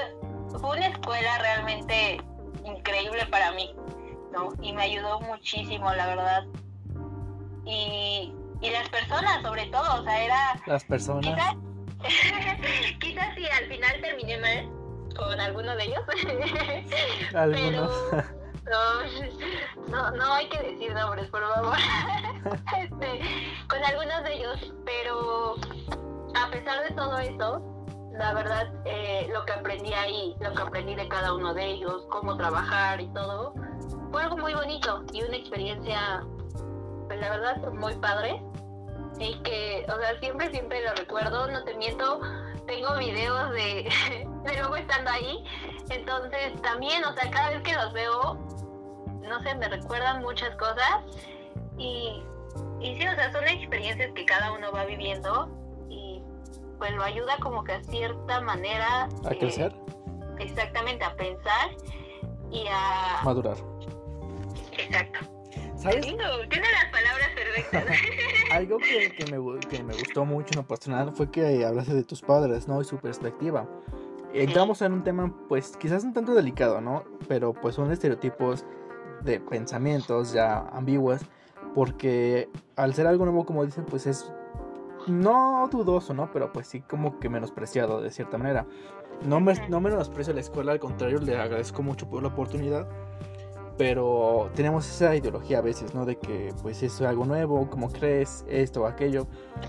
fue 0.58 0.78
una 0.78 0.86
escuela 0.86 1.36
realmente 1.40 2.22
increíble 2.64 3.26
para 3.26 3.52
mí, 3.52 3.76
¿no? 4.32 4.54
Y 4.62 4.72
me 4.72 4.84
ayudó 4.84 5.20
muchísimo, 5.20 5.92
la 5.92 6.06
verdad. 6.06 6.46
Y, 7.66 8.34
y 8.62 8.70
las 8.70 8.88
personas, 8.88 9.42
sobre 9.42 9.66
todo, 9.66 10.00
o 10.00 10.04
sea, 10.04 10.24
era... 10.24 10.62
Las 10.64 10.84
personas. 10.84 11.34
Quizás, 11.34 11.54
quizás 13.00 13.34
si 13.34 13.46
al 13.46 13.66
final 13.66 14.00
terminé 14.00 14.38
mal 14.38 14.82
con 15.16 15.40
alguno 15.40 15.76
de 15.76 15.84
ellos. 15.84 16.02
Algunos. 17.34 17.90
Pero, 18.10 18.80
no, 19.88 20.10
no, 20.10 20.10
no 20.12 20.34
hay 20.34 20.48
que 20.48 20.62
decir 20.62 20.94
nombres, 20.94 21.28
por 21.30 21.42
favor. 21.42 21.76
este, 22.78 23.20
con 23.68 23.84
algunos 23.84 24.22
de 24.24 24.34
ellos, 24.34 24.72
pero 24.84 25.56
a 26.34 26.50
pesar 26.50 26.82
de 26.84 26.94
todo 26.94 27.18
eso, 27.18 27.72
la 28.12 28.34
verdad, 28.34 28.72
eh, 28.84 29.28
lo 29.32 29.44
que 29.44 29.52
aprendí 29.52 29.92
ahí, 29.92 30.36
lo 30.40 30.52
que 30.54 30.62
aprendí 30.62 30.94
de 30.94 31.08
cada 31.08 31.34
uno 31.34 31.54
de 31.54 31.64
ellos, 31.64 32.06
cómo 32.10 32.36
trabajar 32.36 33.00
y 33.00 33.08
todo, 33.12 33.54
fue 34.10 34.22
algo 34.22 34.36
muy 34.36 34.54
bonito 34.54 35.04
y 35.12 35.22
una 35.22 35.36
experiencia, 35.36 36.22
pues 37.08 37.20
la 37.20 37.30
verdad, 37.30 37.72
muy 37.72 37.94
padre. 37.96 38.42
Y 39.18 39.34
que, 39.42 39.86
o 39.88 39.98
sea, 39.98 40.18
siempre, 40.18 40.50
siempre 40.50 40.82
lo 40.82 40.94
recuerdo, 40.94 41.46
no 41.48 41.62
te 41.64 41.74
miento, 41.74 42.20
tengo 42.66 42.96
videos 42.98 43.50
de, 43.52 43.88
de 44.44 44.56
luego 44.58 44.76
estando 44.76 45.10
ahí. 45.10 45.44
Entonces, 45.90 46.60
también, 46.62 47.04
o 47.04 47.12
sea, 47.14 47.30
cada 47.30 47.50
vez 47.50 47.62
que 47.62 47.74
los 47.74 47.92
veo, 47.92 48.34
no 49.20 49.40
sé, 49.42 49.54
me 49.54 49.68
recuerdan 49.68 50.22
muchas 50.22 50.56
cosas 50.56 51.00
y, 51.76 52.22
y 52.80 52.96
sí, 52.96 53.06
o 53.06 53.14
sea, 53.14 53.32
son 53.32 53.46
experiencias 53.46 54.10
que 54.14 54.24
cada 54.24 54.52
uno 54.52 54.72
va 54.72 54.84
viviendo 54.84 55.48
y 55.88 56.22
pues 56.78 56.92
lo 56.92 57.02
ayuda 57.02 57.36
como 57.40 57.62
que 57.64 57.72
a 57.72 57.82
cierta 57.84 58.40
manera... 58.40 59.08
¿A 59.24 59.30
crecer? 59.30 59.74
Exactamente, 60.38 61.04
a 61.04 61.14
pensar 61.14 61.70
y 62.50 62.66
a... 62.68 63.22
Madurar. 63.24 63.56
Exacto. 64.72 65.31
¿Sabes? 65.82 66.06
Tiene 66.06 66.16
las 66.22 66.92
palabras 66.92 67.28
perfectas. 67.34 67.84
Algo 68.52 68.78
que, 68.78 69.12
que, 69.16 69.24
me, 69.24 69.60
que 69.60 69.82
me 69.82 69.94
gustó 69.94 70.24
mucho 70.24 70.60
en 70.60 70.64
personal 70.64 71.12
fue 71.12 71.30
que 71.30 71.64
hablaste 71.64 71.94
de 71.94 72.04
tus 72.04 72.20
padres, 72.20 72.68
¿no? 72.68 72.80
Y 72.80 72.84
su 72.84 72.98
perspectiva. 72.98 73.66
Entramos 74.32 74.80
en 74.82 74.92
un 74.92 75.02
tema, 75.02 75.34
pues, 75.48 75.76
quizás 75.76 76.04
un 76.04 76.14
tanto 76.14 76.34
delicado, 76.34 76.80
¿no? 76.80 77.04
Pero 77.28 77.52
pues 77.52 77.74
son 77.74 77.90
estereotipos 77.90 78.64
de 79.22 79.40
pensamientos 79.40 80.32
ya 80.32 80.60
ambiguos, 80.72 81.22
porque 81.74 82.48
al 82.76 82.94
ser 82.94 83.06
algo 83.06 83.24
nuevo, 83.24 83.44
como 83.44 83.64
dicen, 83.64 83.84
pues 83.84 84.06
es 84.06 84.32
no 85.08 85.68
dudoso, 85.70 86.14
¿no? 86.14 86.30
Pero 86.32 86.52
pues 86.52 86.68
sí 86.68 86.80
como 86.80 87.18
que 87.18 87.28
menospreciado 87.28 88.00
de 88.00 88.10
cierta 88.10 88.38
manera. 88.38 88.66
No, 89.26 89.40
me, 89.40 89.54
no 89.68 89.80
menosprecio 89.80 90.32
la 90.32 90.40
escuela, 90.40 90.72
al 90.72 90.80
contrario, 90.80 91.18
le 91.18 91.36
agradezco 91.36 91.82
mucho 91.82 92.08
por 92.08 92.22
la 92.22 92.28
oportunidad. 92.28 92.88
Pero 93.78 94.50
tenemos 94.54 94.88
esa 94.88 95.16
ideología 95.16 95.58
a 95.58 95.62
veces, 95.62 95.94
¿no? 95.94 96.04
De 96.04 96.16
que 96.16 96.52
pues 96.62 96.82
es 96.82 97.00
algo 97.00 97.24
nuevo, 97.24 97.68
como 97.70 97.90
crees, 97.90 98.44
esto 98.48 98.82
o 98.82 98.86
aquello. 98.86 99.26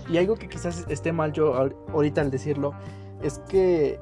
Y 0.08 0.18
algo 0.18 0.36
que 0.36 0.48
quizás 0.48 0.84
esté 0.88 1.12
mal 1.12 1.32
yo 1.32 1.54
ahorita 1.92 2.20
al 2.20 2.30
decirlo, 2.30 2.72
es 3.22 3.38
que 3.48 3.98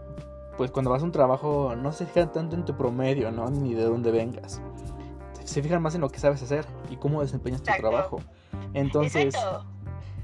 pues 0.56 0.70
cuando 0.70 0.90
vas 0.90 1.02
a 1.02 1.04
un 1.04 1.12
trabajo 1.12 1.74
no 1.76 1.92
se 1.92 2.04
fijan 2.04 2.32
tanto 2.32 2.56
en 2.56 2.64
tu 2.64 2.76
promedio, 2.76 3.30
¿no? 3.30 3.48
Ni 3.48 3.74
de 3.74 3.84
dónde 3.84 4.10
vengas 4.10 4.60
se 5.52 5.62
fijan 5.62 5.82
más 5.82 5.94
en 5.94 6.00
lo 6.00 6.08
que 6.08 6.18
sabes 6.18 6.42
hacer 6.42 6.64
y 6.90 6.96
cómo 6.96 7.20
desempeñas 7.20 7.62
tu 7.62 7.72
trabajo. 7.72 8.20
Entonces, 8.74 9.34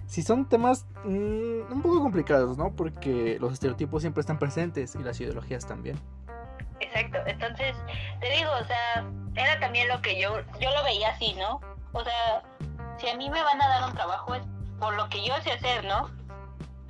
si 0.07 0.23
son 0.23 0.49
temas 0.49 0.87
mm, 1.05 1.73
un 1.73 1.83
poco 1.83 2.01
complicados, 2.03 2.57
¿no? 2.57 2.75
Porque 2.75 3.39
los 3.41 3.53
estereotipos 3.53 4.03
siempre 4.03 4.23
están 4.23 4.39
presentes 4.39 4.95
y 4.95 5.03
las 5.03 5.21
ideologías 5.21 5.67
también. 5.67 5.99
Exacto, 6.81 7.19
entonces, 7.27 7.77
te 8.21 8.31
digo, 8.31 8.51
o 8.53 8.65
sea, 8.65 9.05
era 9.37 9.61
también 9.61 9.89
lo 9.89 10.01
que 10.03 10.21
yo, 10.21 10.41
yo 10.61 10.71
lo 10.71 10.83
veía 10.85 11.11
así, 11.11 11.35
¿no? 11.35 11.61
O 11.93 12.03
sea, 12.03 12.43
si 12.99 13.09
a 13.09 13.17
mí 13.17 13.31
me 13.31 13.43
van 13.43 13.61
a 13.61 13.69
dar 13.69 13.89
un 13.89 13.95
trabajo 13.95 14.35
es 14.35 14.43
por 14.79 14.95
lo 14.95 15.09
que 15.09 15.25
yo 15.25 15.35
sé 15.43 15.53
hacer, 15.53 15.85
¿no? 15.85 16.11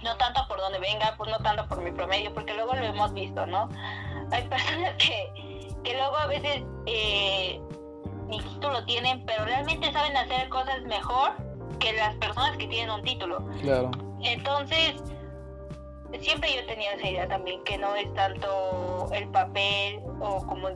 No 0.03 0.16
tanto 0.16 0.47
por 0.49 0.59
donde 0.59 0.79
venga, 0.79 1.14
pues 1.16 1.31
no 1.31 1.39
tanto 1.39 1.66
por 1.68 1.81
mi 1.81 1.91
promedio, 1.91 2.33
porque 2.33 2.55
luego 2.55 2.74
lo 2.74 2.85
hemos 2.85 3.12
visto, 3.12 3.47
¿no? 3.47 3.68
Hay 4.31 4.47
personas 4.49 4.95
que, 4.95 5.68
que 5.85 5.95
luego 5.95 6.16
a 6.16 6.26
veces 6.26 6.62
eh, 6.87 7.61
ni 8.26 8.41
título 8.41 8.85
tienen, 8.85 9.24
pero 9.26 9.45
realmente 9.45 9.93
saben 9.93 10.16
hacer 10.16 10.49
cosas 10.49 10.83
mejor 10.83 11.33
que 11.79 11.93
las 11.93 12.14
personas 12.16 12.57
que 12.57 12.66
tienen 12.66 12.91
un 12.91 13.03
título. 13.03 13.45
Claro. 13.61 13.91
Entonces, 14.22 15.03
siempre 16.20 16.55
yo 16.55 16.66
tenía 16.66 16.93
esa 16.93 17.09
idea 17.09 17.29
también, 17.29 17.62
que 17.64 17.79
no 17.79 17.95
es 17.95 18.12
tanto 18.14 19.09
el 19.12 19.29
papel 19.29 20.01
o 20.20 20.45
como, 20.47 20.68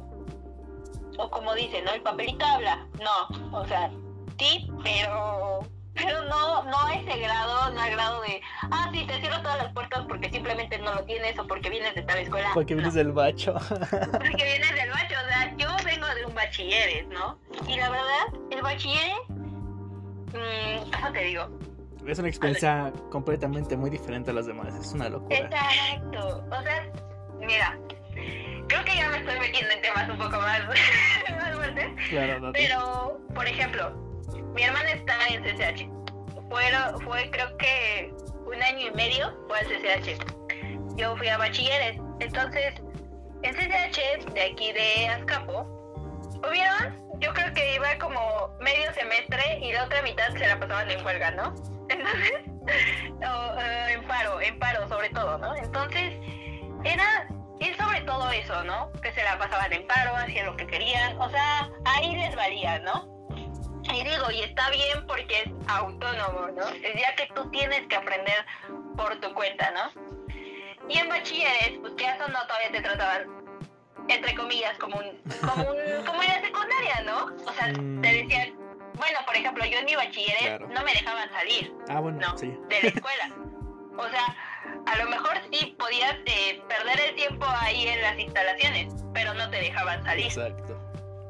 o 1.19 1.31
como 1.31 1.55
dicen, 1.55 1.85
¿no? 1.85 1.93
El 1.93 2.03
papelito 2.03 2.45
habla. 2.45 2.87
No, 3.01 3.59
o 3.59 3.67
sea, 3.67 3.91
sí, 4.39 4.71
pero 4.83 5.61
pero 5.95 6.25
no 6.25 6.63
no 6.65 6.87
a 6.87 6.95
ese 6.95 7.19
grado, 7.21 7.71
no 7.71 7.81
al 7.81 7.91
grado 7.91 8.23
de, 8.23 8.41
ah, 8.71 8.91
sí, 8.93 9.05
te 9.07 9.21
cierro 9.21 9.43
todas 9.43 9.59
las 9.59 9.73
puertas 9.73 10.05
porque 10.09 10.31
simplemente 10.31 10.79
no 10.79 10.95
lo 10.95 11.05
tienes 11.05 11.39
o 11.39 11.47
porque 11.47 11.69
vienes 11.71 11.95
de 11.95 12.03
tal 12.03 12.19
escuela. 12.19 12.51
Porque 12.55 12.75
vienes 12.75 12.95
del 12.95 13.13
bacho. 13.13 13.55
porque 13.71 14.45
vienes 14.45 14.75
del 14.75 14.91
bacho, 14.91 15.15
o 15.25 15.29
sea, 15.29 15.55
yo 15.57 15.69
vengo 15.85 16.07
de 16.15 16.27
un 16.27 16.35
bachilleres, 16.35 17.07
¿no? 17.09 17.39
Y 17.69 17.77
la 17.77 17.91
verdad, 17.91 18.41
el 18.51 18.63
bachilleres, 18.63 19.19
mmm, 19.29 20.91
¿cómo 20.93 21.13
te 21.13 21.25
digo? 21.25 21.49
Es 22.07 22.19
una 22.19 22.29
experiencia 22.29 22.93
completamente 23.11 23.77
muy 23.77 23.91
diferente 23.91 24.31
a 24.31 24.35
las 24.35 24.47
demás, 24.47 24.75
es 24.75 24.93
una 24.93 25.09
locura. 25.09 25.37
Exacto, 25.37 26.45
o 26.51 26.63
sea, 26.63 26.91
mira, 27.39 27.79
creo 28.73 28.85
que 28.87 28.97
ya 28.97 29.09
me 29.11 29.19
estoy 29.19 29.39
metiendo 29.39 29.71
en 29.75 29.83
temas 29.83 30.09
un 30.09 30.17
poco 30.17 30.37
más, 30.39 30.61
fuertes. 31.57 31.87
Claro, 32.09 32.53
Pero, 32.55 33.21
por 33.35 33.47
ejemplo, 33.47 33.91
mi 34.55 34.63
hermana 34.63 34.93
está 34.93 35.15
en 35.29 35.43
CCH. 35.43 35.89
Fue, 36.49 36.63
fue 37.05 37.31
creo 37.31 37.57
que 37.59 38.15
un 38.47 38.63
año 38.63 38.89
y 38.89 38.91
medio 38.93 39.37
fue 39.49 39.59
al 39.59 39.67
CCH. 39.67 40.97
Yo 40.97 41.17
fui 41.17 41.29
a 41.29 41.37
bachilleres. 41.37 42.01
Entonces, 42.21 42.75
en 43.43 43.55
CCH 43.55 44.33
de 44.33 44.43
aquí 44.43 44.73
de 44.73 45.09
Azcapo, 45.09 45.67
hubieron, 46.49 46.97
yo 47.21 47.33
creo 47.35 47.53
que 47.53 47.75
iba 47.75 47.99
como 47.99 48.57
medio 48.61 48.93
semestre 48.95 49.59
y 49.61 49.73
la 49.73 49.85
otra 49.85 50.03
mitad 50.03 50.31
se 50.33 50.47
la 50.47 50.59
pasaban 50.59 50.91
en 50.91 51.05
huelga, 51.05 51.31
¿no? 51.33 51.55
Entonces, 51.91 52.33
eh, 53.21 53.93
en 53.93 54.03
paro, 54.07 54.41
en 54.41 54.59
paro 54.59 54.89
sobre 54.89 55.11
todo, 55.11 55.37
¿no? 55.39 55.55
Entonces, 55.57 56.15
era 56.85 57.27
ir 57.63 57.77
sobre 57.77 58.01
todo 58.03 58.31
eso, 58.31 58.65
¿no? 58.65 58.93
Que 59.01 59.13
se 59.13 59.23
la 59.23 59.39
pasaban 59.39 59.73
en 59.73 59.87
paro, 59.87 60.17
hacían 60.17 60.47
lo 60.47 60.57
que 60.57 60.67
querían, 60.67 61.21
o 61.21 61.31
sea, 61.31 61.71
ahí 61.85 62.15
les 62.17 62.35
valía, 62.35 62.79
¿no? 62.81 63.11
Y 63.93 64.05
digo, 64.05 64.31
y 64.31 64.43
está 64.43 64.71
bien 64.71 65.07
porque 65.07 65.41
es 65.41 65.51
autónomo, 65.69 66.49
¿no? 66.57 66.69
Es 66.69 67.01
ya 67.01 67.15
que 67.17 67.29
tú 67.35 67.51
tienes 67.51 67.87
que 67.89 67.97
aprender 67.97 68.47
por 68.97 69.21
tu 69.21 69.33
cuenta, 69.35 69.71
¿no? 69.73 70.03
Y 70.89 70.99
en 70.99 71.09
bachilleres, 71.09 71.79
pues 71.81 71.95
que 71.95 72.05
eso 72.05 72.29
no 72.29 72.47
todavía 72.47 72.73
te 72.73 72.81
trataban, 72.81 73.27
entre 74.09 74.35
comillas, 74.35 74.77
como 74.79 74.99
un, 74.99 75.23
como 75.41 75.71
un, 75.71 75.77
como 76.07 76.23
en 76.23 76.29
la 76.29 76.41
secundaria, 76.41 77.03
¿no? 77.05 77.27
O 77.47 77.53
sea, 77.53 77.73
te 77.73 77.81
mm. 77.81 78.01
decían, 78.01 78.55
bueno, 78.95 79.19
por 79.27 79.37
ejemplo, 79.37 79.65
yo 79.65 79.79
en 79.79 79.85
mi 79.85 79.97
bachilleres 79.97 80.61
no 80.61 80.83
me 80.85 80.93
dejaban 80.93 81.31
salir. 81.31 81.73
Ah, 81.89 82.01
bueno, 82.01 82.19
¿no? 82.21 82.39
sí. 82.39 82.57
De 82.69 82.83
la 82.83 82.89
escuela. 82.89 83.31
O 83.99 84.09
sea, 84.09 84.37
a 84.87 84.97
lo 84.97 85.11
mejor 85.11 85.41
sí 85.53 85.77
podías 85.79 86.17
eh, 86.27 86.63
perder 86.69 87.09
el 87.09 87.15
tiempo 87.15 87.47
ahí 87.61 87.89
en 87.89 88.03
las 88.03 88.19
instalaciones, 88.19 88.95
pero 89.13 89.35
no 89.35 89.49
te 89.51 89.59
dejaban 89.59 90.03
salir. 90.05 90.27
Exacto. 90.27 90.79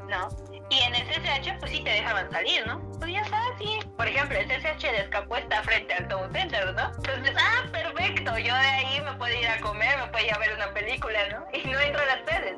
¿No? 0.08 0.28
Y 0.70 0.80
en 0.80 0.94
el 0.94 1.02
CCH, 1.06 1.58
pues 1.58 1.70
sí 1.70 1.82
te 1.82 1.90
dejaban 1.90 2.30
salir, 2.30 2.66
¿no? 2.66 2.80
Pues 2.98 3.12
ya 3.12 3.20
está, 3.20 3.42
sí. 3.58 3.78
Por 3.96 4.06
ejemplo, 4.06 4.38
el 4.38 4.46
CCH 4.46 4.82
de 4.82 5.00
Escapo 5.00 5.36
está 5.36 5.62
frente 5.62 5.92
al 5.92 6.08
Town 6.08 6.32
Center, 6.32 6.72
¿no? 6.74 6.86
Entonces, 6.96 7.36
ah, 7.38 7.64
perfecto, 7.70 8.38
yo 8.38 8.54
de 8.54 8.68
ahí 8.68 9.00
me 9.02 9.12
puedo 9.14 9.38
ir 9.38 9.48
a 9.48 9.60
comer, 9.60 9.98
me 9.98 10.06
puedo 10.06 10.24
ir 10.24 10.32
a 10.32 10.38
ver 10.38 10.54
una 10.54 10.72
película, 10.72 11.18
¿no? 11.30 11.46
Y 11.52 11.68
no 11.68 11.78
entro 11.78 12.02
a 12.02 12.06
las 12.06 12.24
redes. 12.24 12.56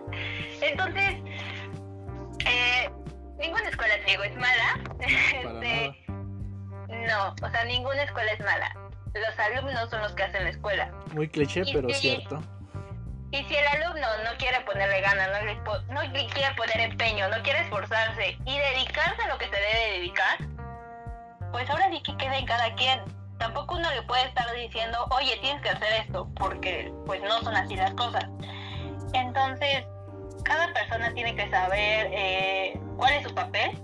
Entonces, 0.60 1.16
eh, 2.46 2.90
ninguna 3.38 3.68
escuela, 3.68 3.94
te 4.04 4.10
digo, 4.12 4.22
es 4.22 4.36
mala. 4.36 4.80
este, 5.00 6.04
no, 7.08 7.34
o 7.42 7.50
sea, 7.50 7.64
ninguna 7.64 8.02
escuela 8.02 8.30
es 8.32 8.40
mala. 8.40 8.83
Los 9.14 9.38
alumnos 9.38 9.90
son 9.90 10.02
los 10.02 10.12
que 10.12 10.24
hacen 10.24 10.44
la 10.44 10.50
escuela. 10.50 10.90
Muy 11.12 11.28
cliché, 11.28 11.62
pero 11.72 11.88
cierto. 11.90 12.42
Y 13.30 13.42
si 13.44 13.54
el 13.56 13.66
alumno 13.66 14.06
no 14.24 14.36
quiere 14.38 14.60
ponerle 14.60 15.00
ganas, 15.00 15.28
no 15.28 15.74
no 15.92 16.00
quiere 16.12 16.54
poner 16.56 16.80
empeño, 16.80 17.28
no 17.28 17.42
quiere 17.42 17.60
esforzarse 17.60 18.36
y 18.44 18.58
dedicarse 18.58 19.22
a 19.22 19.28
lo 19.28 19.38
que 19.38 19.46
se 19.46 19.56
debe 19.56 19.98
dedicar, 19.98 20.38
pues 21.50 21.68
ahora 21.70 21.90
sí 21.90 22.00
que 22.02 22.16
queda 22.16 22.38
en 22.38 22.46
cada 22.46 22.74
quien. 22.74 23.00
Tampoco 23.38 23.74
uno 23.76 23.90
le 23.90 24.02
puede 24.02 24.24
estar 24.26 24.46
diciendo, 24.54 25.06
oye, 25.10 25.36
tienes 25.40 25.60
que 25.62 25.70
hacer 25.70 25.92
esto, 26.00 26.28
porque 26.36 26.92
pues 27.06 27.20
no 27.22 27.40
son 27.42 27.56
así 27.56 27.74
las 27.74 27.92
cosas. 27.94 28.24
Entonces, 29.12 29.84
cada 30.44 30.72
persona 30.72 31.12
tiene 31.14 31.34
que 31.34 31.50
saber 31.50 32.10
eh, 32.12 32.78
cuál 32.96 33.14
es 33.14 33.26
su 33.26 33.34
papel. 33.34 33.76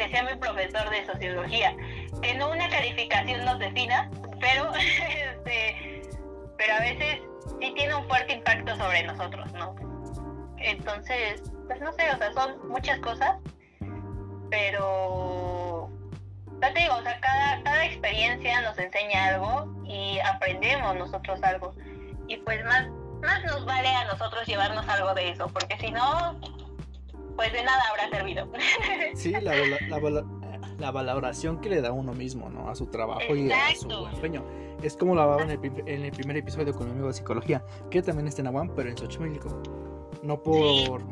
Decía 0.00 0.22
mi 0.22 0.34
profesor 0.36 0.88
de 0.88 1.04
sociología, 1.04 1.76
que 2.22 2.34
no 2.34 2.50
una 2.50 2.70
calificación 2.70 3.44
nos 3.44 3.58
defina, 3.58 4.10
pero, 4.40 4.72
este, 4.74 6.00
pero 6.56 6.74
a 6.74 6.80
veces 6.80 7.20
sí 7.60 7.72
tiene 7.74 7.94
un 7.94 8.08
fuerte 8.08 8.32
impacto 8.32 8.74
sobre 8.76 9.02
nosotros, 9.02 9.52
¿no? 9.52 9.76
Entonces, 10.56 11.42
pues 11.66 11.82
no 11.82 11.92
sé, 11.92 12.10
o 12.14 12.16
sea, 12.16 12.32
son 12.32 12.66
muchas 12.70 12.98
cosas, 13.00 13.36
pero 14.48 15.90
ya 16.62 16.72
te 16.72 16.80
digo, 16.80 16.94
o 16.94 17.02
sea, 17.02 17.20
cada, 17.20 17.62
cada 17.62 17.84
experiencia 17.84 18.62
nos 18.62 18.78
enseña 18.78 19.26
algo 19.34 19.70
y 19.84 20.18
aprendemos 20.20 20.96
nosotros 20.96 21.42
algo. 21.42 21.74
Y 22.26 22.38
pues 22.38 22.64
más, 22.64 22.88
más 23.20 23.44
nos 23.44 23.66
vale 23.66 23.94
a 23.94 24.06
nosotros 24.06 24.46
llevarnos 24.46 24.88
algo 24.88 25.12
de 25.12 25.28
eso, 25.28 25.48
porque 25.48 25.76
si 25.76 25.90
no, 25.90 26.40
pues 27.40 27.54
de 27.54 27.64
nada 27.64 27.82
habrá 27.88 28.10
servido. 28.10 28.46
Sí, 29.14 29.32
la, 29.32 29.40
la, 29.88 30.24
la, 30.78 30.90
valoración 30.90 31.58
que 31.62 31.70
le 31.70 31.80
da 31.80 31.90
uno 31.90 32.12
mismo, 32.12 32.50
¿no? 32.50 32.68
A 32.68 32.74
su 32.74 32.86
trabajo 32.86 33.34
y 33.34 33.50
a 33.50 33.74
su 33.74 33.90
empeño. 34.12 34.44
Es 34.82 34.94
como 34.94 35.14
lo 35.14 35.22
hablaba 35.22 35.42
en 35.44 35.50
el, 35.52 35.88
en 35.88 36.04
el, 36.04 36.12
primer 36.12 36.36
episodio 36.36 36.74
con 36.74 36.86
mi 36.86 36.92
amigo 36.92 37.08
de 37.08 37.14
psicología, 37.14 37.64
que 37.90 38.02
también 38.02 38.28
está 38.28 38.42
en 38.42 38.48
Aguam, 38.48 38.74
pero 38.76 38.90
en 38.90 38.98
Xochimilco. 38.98 39.62
No 40.22 40.42
por 40.42 41.02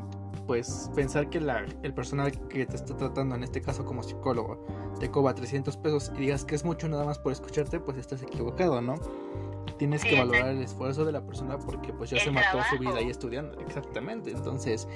pues 0.46 0.90
pensar 0.94 1.30
que 1.30 1.40
la, 1.40 1.64
el 1.82 1.94
personal 1.94 2.30
que 2.48 2.66
te 2.66 2.76
está 2.76 2.94
tratando, 2.94 3.34
en 3.34 3.44
este 3.44 3.62
caso 3.62 3.86
como 3.86 4.02
psicólogo, 4.02 4.66
te 5.00 5.10
cobra 5.10 5.34
300 5.34 5.78
pesos 5.78 6.12
y 6.14 6.20
digas 6.20 6.44
que 6.44 6.54
es 6.54 6.64
mucho 6.64 6.88
nada 6.88 7.06
más 7.06 7.18
por 7.18 7.32
escucharte, 7.32 7.80
pues 7.80 7.96
estás 7.96 8.22
equivocado, 8.22 8.82
¿no? 8.82 8.96
Tienes 9.78 10.04
que 10.04 10.18
valorar 10.18 10.48
el 10.48 10.62
esfuerzo 10.62 11.06
de 11.06 11.12
la 11.12 11.24
persona 11.24 11.58
porque 11.58 11.92
pues 11.94 12.10
ya 12.10 12.18
se 12.18 12.30
mató 12.30 12.58
su 12.68 12.78
vida 12.78 12.96
ahí 12.96 13.08
estudiando. 13.08 13.58
Exactamente. 13.60 14.30
Entonces, 14.30 14.88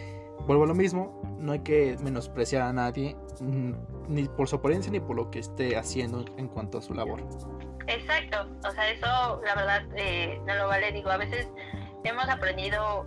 vuelvo 0.47 0.65
a 0.65 0.67
lo 0.67 0.75
mismo, 0.75 1.23
no 1.39 1.53
hay 1.53 1.61
que 1.61 1.97
menospreciar 2.03 2.63
a 2.63 2.73
nadie, 2.73 3.17
mm, 3.41 3.73
ni 4.09 4.25
por 4.29 4.49
su 4.49 4.57
apariencia 4.57 4.91
ni 4.93 5.01
por 5.01 5.17
lo 5.17 5.31
que 5.31 5.41
esté 5.41 5.77
haciendo 5.77 6.25
en 6.37 6.49
cuanto 6.49 6.79
a 6.79 6.83
su 6.83 6.95
labor. 6.95 7.21
Exacto, 7.87 8.47
o 8.67 8.71
sea, 8.71 8.91
eso 8.91 9.43
la 9.45 9.55
verdad 9.55 9.83
eh, 9.97 10.41
no 10.47 10.55
lo 10.55 10.69
vale, 10.69 10.93
digo, 10.93 11.11
a 11.11 11.17
veces 11.17 11.49
hemos 12.05 12.29
aprendido 12.29 13.07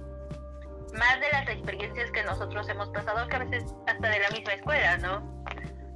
más 0.98 1.20
de 1.20 1.30
las 1.32 1.50
experiencias 1.50 2.12
que 2.12 2.24
nosotros 2.24 2.68
hemos 2.70 2.90
pasado 2.90 3.28
que 3.28 3.36
a 3.36 3.40
veces 3.40 3.66
hasta 3.88 4.10
de 4.10 4.20
la 4.20 4.30
misma 4.30 4.54
escuela, 4.54 4.98
¿no? 4.98 5.44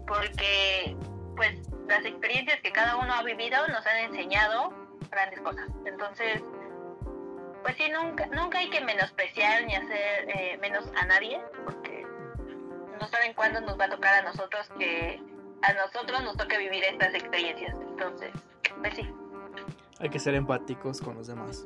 Porque 0.08 0.96
pues 1.36 1.58
las 1.88 2.06
experiencias 2.06 2.60
que 2.62 2.72
cada 2.72 2.98
uno 2.98 3.14
ha 3.14 3.24
vivido 3.24 3.66
nos 3.68 3.86
han 3.86 3.98
enseñado 3.98 4.74
grandes 5.10 5.40
cosas. 5.42 5.68
Entonces, 5.86 6.44
pues 7.64 7.76
sí, 7.78 7.90
nunca, 7.90 8.26
nunca 8.28 8.60
hay 8.60 8.70
que 8.70 8.82
menospreciar 8.82 9.66
ni 9.66 9.76
hacer 9.76 10.30
eh, 10.30 10.58
menos 10.62 10.86
a 10.96 11.06
nadie, 11.06 11.40
porque 11.66 12.06
no 13.00 13.08
saben 13.08 13.34
cuándo 13.34 13.62
nos 13.62 13.80
va 13.80 13.86
a 13.86 13.90
tocar 13.90 14.14
a 14.16 14.22
nosotros 14.22 14.70
que 14.78 15.22
a 15.62 15.74
nosotros 15.74 16.24
nos 16.24 16.38
toque 16.38 16.58
vivir 16.58 16.84
estas 16.84 17.14
experiencias. 17.14 17.76
Entonces, 17.82 18.32
pues 18.80 18.94
sí. 18.96 19.10
Hay 20.00 20.10
que 20.10 20.20
ser 20.20 20.36
empáticos 20.36 21.02
con 21.02 21.16
los 21.16 21.28
demás. 21.28 21.66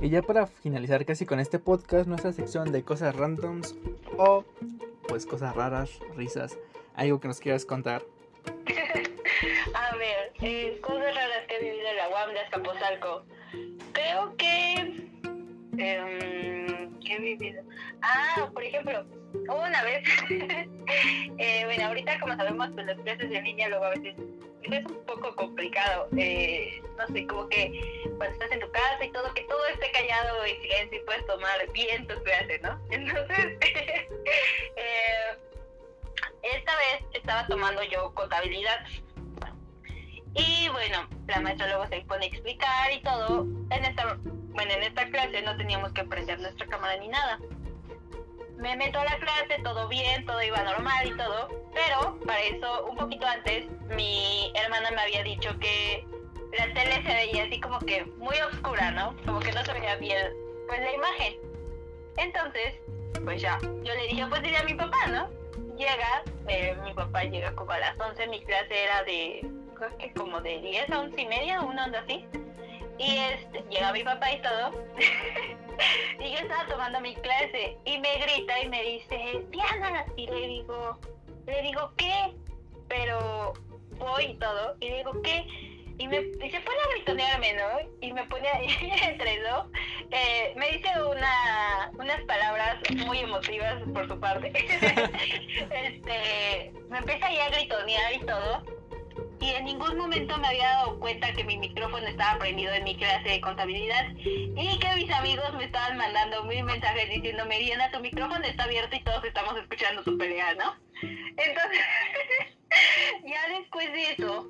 Y 0.00 0.10
ya 0.10 0.20
para 0.20 0.46
finalizar 0.46 1.06
casi 1.06 1.24
con 1.24 1.40
este 1.40 1.58
podcast, 1.58 2.06
nuestra 2.06 2.32
sección 2.32 2.72
de 2.72 2.82
cosas 2.82 3.16
randoms 3.16 3.74
o 4.18 4.44
pues 5.08 5.26
cosas 5.26 5.54
raras, 5.54 5.98
risas, 6.16 6.58
algo 6.94 7.20
que 7.20 7.28
nos 7.28 7.40
quieras 7.40 7.64
contar. 7.64 8.02
A 9.74 9.96
ver, 9.96 10.32
eh, 10.40 10.78
cosas 10.80 11.14
raras 11.14 11.46
que 11.48 11.56
he 11.56 11.60
vivido 11.60 11.88
en 11.88 11.96
la 11.96 12.08
UAM 12.08 12.32
de 12.32 12.40
Azcapotzalco. 12.40 13.24
Creo 13.92 14.36
que 14.36 15.04
eh, 15.78 16.88
¿Qué 17.04 17.14
he 17.14 17.18
vivido? 17.18 17.62
Ah, 18.02 18.48
por 18.52 18.62
ejemplo, 18.62 19.04
una 19.48 19.82
vez, 19.82 20.04
eh, 21.38 21.62
bueno, 21.64 21.86
ahorita 21.86 22.18
como 22.20 22.36
sabemos, 22.36 22.70
pues 22.74 22.86
las 22.86 22.98
clases 23.00 23.30
de 23.30 23.42
línea 23.42 23.68
luego 23.68 23.84
a 23.84 23.90
veces 23.90 24.14
es 24.72 24.86
un 24.86 25.04
poco 25.04 25.34
complicado. 25.36 26.08
Eh, 26.16 26.82
no 26.96 27.06
sé, 27.08 27.26
como 27.26 27.48
que 27.48 28.08
cuando 28.16 28.34
estás 28.34 28.52
en 28.52 28.60
tu 28.60 28.70
casa 28.70 29.04
y 29.04 29.12
todo, 29.12 29.32
que 29.34 29.42
todo 29.42 29.66
esté 29.66 29.90
callado 29.92 30.46
y 30.46 30.56
silencio 30.62 30.98
y 30.98 31.04
puedes 31.04 31.26
tomar 31.26 31.72
bien 31.72 32.06
tu 32.06 32.14
clase, 32.22 32.58
¿no? 32.60 32.80
Entonces, 32.90 33.58
eh, 34.76 35.38
esta 36.42 36.76
vez 36.76 37.04
estaba 37.12 37.46
tomando 37.46 37.82
yo 37.84 38.12
contabilidad. 38.14 38.84
Y 40.36 40.68
bueno, 40.70 41.08
la 41.28 41.40
maestra 41.40 41.68
luego 41.68 41.86
se 41.86 42.00
pone 42.02 42.26
a 42.26 42.28
explicar 42.28 42.92
y 42.92 43.00
todo. 43.02 43.46
En 43.70 43.84
esta 43.84 44.18
bueno, 44.54 44.72
en 44.72 44.84
esta 44.84 45.06
clase 45.10 45.42
no 45.42 45.56
teníamos 45.56 45.92
que 45.92 46.04
prender 46.04 46.38
nuestra 46.38 46.66
cámara 46.66 46.96
ni 46.98 47.08
nada. 47.08 47.40
Me 48.64 48.76
meto 48.76 48.98
a 48.98 49.04
la 49.04 49.18
clase, 49.18 49.62
todo 49.62 49.86
bien, 49.88 50.24
todo 50.24 50.42
iba 50.42 50.62
normal 50.62 51.06
y 51.06 51.14
todo, 51.18 51.48
pero 51.74 52.18
para 52.24 52.40
eso, 52.40 52.86
un 52.86 52.96
poquito 52.96 53.26
antes, 53.26 53.66
mi 53.94 54.50
hermana 54.54 54.90
me 54.90 55.02
había 55.02 55.22
dicho 55.22 55.50
que 55.60 56.02
la 56.58 56.72
tele 56.72 57.02
se 57.02 57.14
veía 57.14 57.44
así 57.44 57.60
como 57.60 57.78
que 57.80 58.06
muy 58.16 58.34
oscura, 58.50 58.90
¿no? 58.92 59.14
Como 59.26 59.40
que 59.40 59.52
no 59.52 59.62
se 59.66 59.72
veía 59.74 59.96
bien, 59.96 60.32
pues 60.66 60.80
la 60.80 60.94
imagen. 60.94 61.34
Entonces, 62.16 62.74
pues 63.22 63.42
ya, 63.42 63.58
yo 63.60 63.94
le 63.94 64.06
dije, 64.08 64.26
pues 64.30 64.42
dile 64.42 64.56
a 64.56 64.62
mi 64.62 64.72
papá, 64.72 65.08
¿no? 65.08 65.28
Llega, 65.76 66.22
eh, 66.48 66.74
mi 66.84 66.94
papá 66.94 67.24
llega 67.24 67.54
como 67.54 67.70
a 67.72 67.78
las 67.78 68.00
11, 68.00 68.28
mi 68.28 68.40
clase 68.44 68.82
era 68.82 69.02
de, 69.02 69.46
como 70.16 70.40
de 70.40 70.60
10 70.62 70.90
a 70.90 71.00
11 71.00 71.20
y 71.20 71.26
media, 71.26 71.60
una 71.60 71.84
onda 71.84 71.98
así. 71.98 72.24
Y 72.96 73.18
este, 73.18 73.62
llega 73.68 73.92
mi 73.92 74.04
papá 74.04 74.32
y 74.32 74.40
todo. 74.40 74.72
y 76.20 76.30
yo 76.30 76.38
estaba 76.38 76.66
tomando 76.66 77.00
mi 77.00 77.14
clase 77.16 77.76
y 77.84 77.98
me 77.98 78.18
grita 78.18 78.60
y 78.62 78.68
me 78.68 78.82
dice, 78.82 79.44
Diana. 79.50 80.04
Y 80.16 80.26
le 80.26 80.48
digo, 80.48 80.98
le 81.46 81.62
digo, 81.62 81.92
¿qué? 81.96 82.34
Pero 82.88 83.54
voy 83.98 84.24
y 84.24 84.34
todo. 84.34 84.76
Y 84.80 84.88
le 84.88 84.96
digo, 84.98 85.22
¿qué? 85.22 85.46
Y, 85.96 86.08
me, 86.08 86.16
y 86.16 86.32
pone 86.38 86.50
a 86.50 86.94
gritonearme, 86.94 87.52
¿no? 87.52 87.90
Y 88.00 88.12
me 88.12 88.24
pone 88.24 88.48
entre 89.04 89.40
dos. 89.42 89.66
Eh, 90.10 90.52
me 90.56 90.70
dice 90.70 90.88
una, 91.02 91.90
unas 91.98 92.20
palabras 92.22 92.78
muy 93.06 93.18
emotivas 93.18 93.80
por 93.92 94.08
su 94.08 94.18
parte. 94.18 94.52
este, 95.70 96.72
me 96.88 96.98
empieza 96.98 97.26
ahí 97.26 97.38
a 97.38 97.50
gritonear 97.50 98.12
y 98.14 98.18
todo 98.20 98.83
y 99.40 99.50
en 99.50 99.64
ningún 99.64 99.96
momento 99.96 100.38
me 100.38 100.48
había 100.48 100.68
dado 100.68 100.98
cuenta 100.98 101.32
que 101.32 101.44
mi 101.44 101.58
micrófono 101.58 102.06
estaba 102.06 102.38
prendido 102.38 102.72
en 102.72 102.84
mi 102.84 102.96
clase 102.96 103.28
de 103.28 103.40
contabilidad 103.40 104.10
y 104.16 104.78
que 104.78 104.94
mis 104.96 105.10
amigos 105.10 105.52
me 105.54 105.64
estaban 105.64 105.96
mandando 105.96 106.44
mil 106.44 106.64
mensajes 106.64 107.10
diciéndome, 107.10 107.58
Diana, 107.58 107.90
tu 107.90 108.00
micrófono 108.00 108.44
está 108.44 108.64
abierto 108.64 108.96
y 108.96 109.00
todos 109.00 109.24
estamos 109.24 109.56
escuchando 109.58 110.02
tu 110.02 110.16
pelea, 110.16 110.54
¿no? 110.54 110.76
Entonces, 111.36 111.80
ya 113.24 113.58
después 113.58 113.92
de 113.92 114.12
eso, 114.12 114.48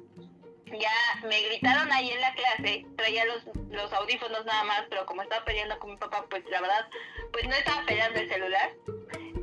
ya 0.67 1.27
me 1.29 1.41
gritaron 1.43 1.91
ahí 1.93 2.11
en 2.11 2.21
la 2.21 2.35
clase, 2.35 2.87
traía 2.97 3.25
los, 3.25 3.45
los 3.71 3.93
audífonos 3.93 4.45
nada 4.45 4.65
más, 4.65 4.85
pero 4.91 5.07
como 5.07 5.23
estaba 5.23 5.45
peleando 5.45 5.79
con 5.79 5.91
mi 5.91 5.97
papá, 5.97 6.25
pues 6.29 6.45
la 6.51 6.61
verdad, 6.61 6.89
pues 7.33 7.47
no 7.49 7.55
estaba 7.55 7.85
peleando 7.85 8.21
el 8.21 8.29
celular. 8.29 8.71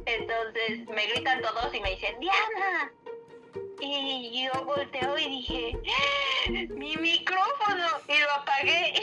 Entonces 0.05 0.87
me 0.87 1.07
gritan 1.07 1.41
todos 1.41 1.73
y 1.73 1.79
me 1.79 1.91
dicen, 1.91 2.19
Diana, 2.19 2.91
y 3.81 4.43
yo 4.45 4.65
volteo 4.65 5.17
y 5.17 5.29
dije, 5.29 5.77
¡Ah! 5.87 6.49
mi 6.49 6.95
micrófono, 6.97 7.85
y 8.07 8.19
lo 8.19 8.31
apagué. 8.41 8.93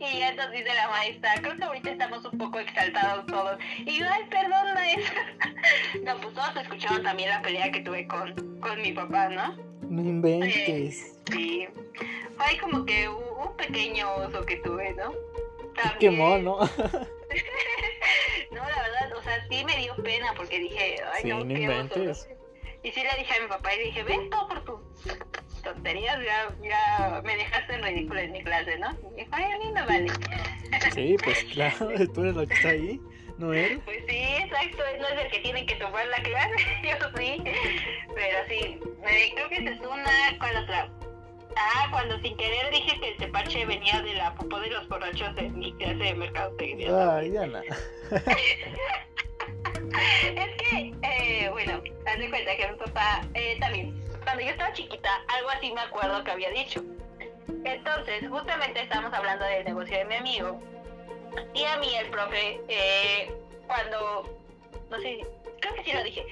y 0.00 0.22
entonces 0.22 0.64
dice 0.64 0.74
la 0.74 0.88
maestra, 0.88 1.34
creo 1.40 1.56
que 1.56 1.64
ahorita 1.64 1.90
estamos 1.90 2.24
un 2.24 2.38
poco 2.38 2.58
exaltados 2.58 3.26
todos. 3.26 3.58
Y 3.78 3.98
yo, 3.98 4.06
ay, 4.10 4.24
perdón, 4.30 4.74
maestra. 4.74 5.26
no, 6.04 6.16
pues 6.18 6.34
todos 6.34 6.56
escucharon 6.56 7.02
también 7.02 7.30
la 7.30 7.42
pelea 7.42 7.70
que 7.70 7.80
tuve 7.80 8.06
con, 8.06 8.34
con 8.60 8.80
mi 8.82 8.92
papá, 8.92 9.28
¿no? 9.28 9.56
No 9.88 10.02
inventes. 10.02 10.56
Eh, 10.56 11.12
sí. 11.30 11.68
Fue 12.36 12.58
como 12.58 12.84
que 12.84 13.08
un 13.08 13.56
pequeño 13.56 14.12
oso 14.16 14.44
que 14.44 14.56
tuve, 14.56 14.92
¿no? 14.94 15.12
También... 15.74 15.98
Quemó, 15.98 16.38
¿no? 16.38 16.58
no, 18.50 18.60
la 18.68 18.82
verdad, 18.82 19.16
o 19.16 19.22
sea, 19.22 19.46
sí 19.48 19.64
me 19.64 19.76
dio 19.76 19.94
pena 19.96 20.34
porque 20.36 20.58
dije, 20.58 20.96
ay, 21.12 21.22
sí, 21.22 21.28
no, 21.28 21.44
no 21.44 21.54
qué 21.54 21.62
inventes. 21.62 22.26
oso. 22.26 22.43
Y 22.84 22.92
sí 22.92 23.02
le 23.02 23.18
dije 23.18 23.34
a 23.34 23.42
mi 23.42 23.48
papá 23.48 23.74
y 23.74 23.84
dije, 23.84 24.02
ven 24.02 24.28
todo 24.28 24.46
por 24.46 24.64
tus 24.64 25.62
tonterías, 25.62 26.18
ya, 26.22 26.54
ya 26.62 27.22
me 27.24 27.34
dejaste 27.34 27.74
en 27.76 27.82
ridículo 27.82 28.20
en 28.20 28.32
mi 28.32 28.44
clase, 28.44 28.78
¿no? 28.78 28.90
Y 29.16 29.20
dijo, 29.20 29.30
ay, 29.32 29.44
a 29.44 29.58
mí 29.58 29.72
no 29.72 29.86
vale. 29.86 30.12
Sí, 30.92 31.16
pues 31.24 31.44
claro, 31.52 31.88
tú 32.14 32.20
eres 32.20 32.36
la 32.36 32.46
que 32.46 32.52
está 32.52 32.68
ahí, 32.68 33.00
¿no 33.38 33.54
él? 33.54 33.80
Pues 33.86 34.04
sí, 34.06 34.18
exacto, 34.38 34.84
él 34.84 35.00
no 35.00 35.08
es 35.08 35.24
el 35.24 35.30
que 35.30 35.38
tiene 35.40 35.64
que 35.64 35.76
tomar 35.76 36.06
la 36.08 36.22
clase, 36.22 36.56
yo 36.84 37.08
sí. 37.16 37.42
Pero 38.14 38.38
sí, 38.50 38.80
me, 39.02 39.34
creo 39.34 39.48
que 39.48 39.54
esa 39.54 39.70
es 39.70 39.80
una, 39.80 40.38
¿cuál 40.38 40.56
otra? 40.58 40.90
Ah, 41.56 41.88
cuando 41.90 42.20
sin 42.20 42.36
querer 42.36 42.70
dije 42.70 43.00
que 43.00 43.08
el 43.12 43.16
tepache 43.16 43.64
venía 43.64 44.02
de 44.02 44.12
la 44.12 44.34
popó 44.34 44.60
de 44.60 44.68
los 44.68 44.86
borrachos 44.88 45.34
de 45.36 45.48
mi 45.48 45.72
clase 45.76 45.94
de 45.94 46.14
mercadotecnia. 46.14 47.16
Ay, 47.16 47.30
Diana. 47.30 47.62
Es 50.36 50.56
que, 50.56 50.94
eh, 51.02 51.48
bueno, 51.50 51.82
haz 52.06 52.18
de 52.18 52.30
cuenta 52.30 52.56
que 52.56 52.68
mi 52.68 52.78
papá 52.78 53.22
eh, 53.34 53.56
también, 53.60 54.00
cuando 54.22 54.42
yo 54.42 54.50
estaba 54.50 54.72
chiquita, 54.72 55.22
algo 55.28 55.50
así 55.50 55.72
me 55.72 55.80
acuerdo 55.80 56.24
que 56.24 56.30
había 56.30 56.50
dicho. 56.50 56.82
Entonces, 57.64 58.28
justamente 58.28 58.82
estábamos 58.82 59.12
hablando 59.12 59.44
del 59.44 59.64
negocio 59.64 59.96
de 59.96 60.04
mi 60.04 60.14
amigo. 60.16 60.60
Y 61.54 61.64
a 61.64 61.76
mí 61.78 61.94
el 61.96 62.08
profe, 62.10 62.60
eh, 62.68 63.32
cuando, 63.66 64.38
no 64.90 65.00
sé, 65.00 65.26
creo 65.60 65.74
que 65.74 65.84
sí 65.84 65.92
lo 65.92 66.02
dije, 66.04 66.24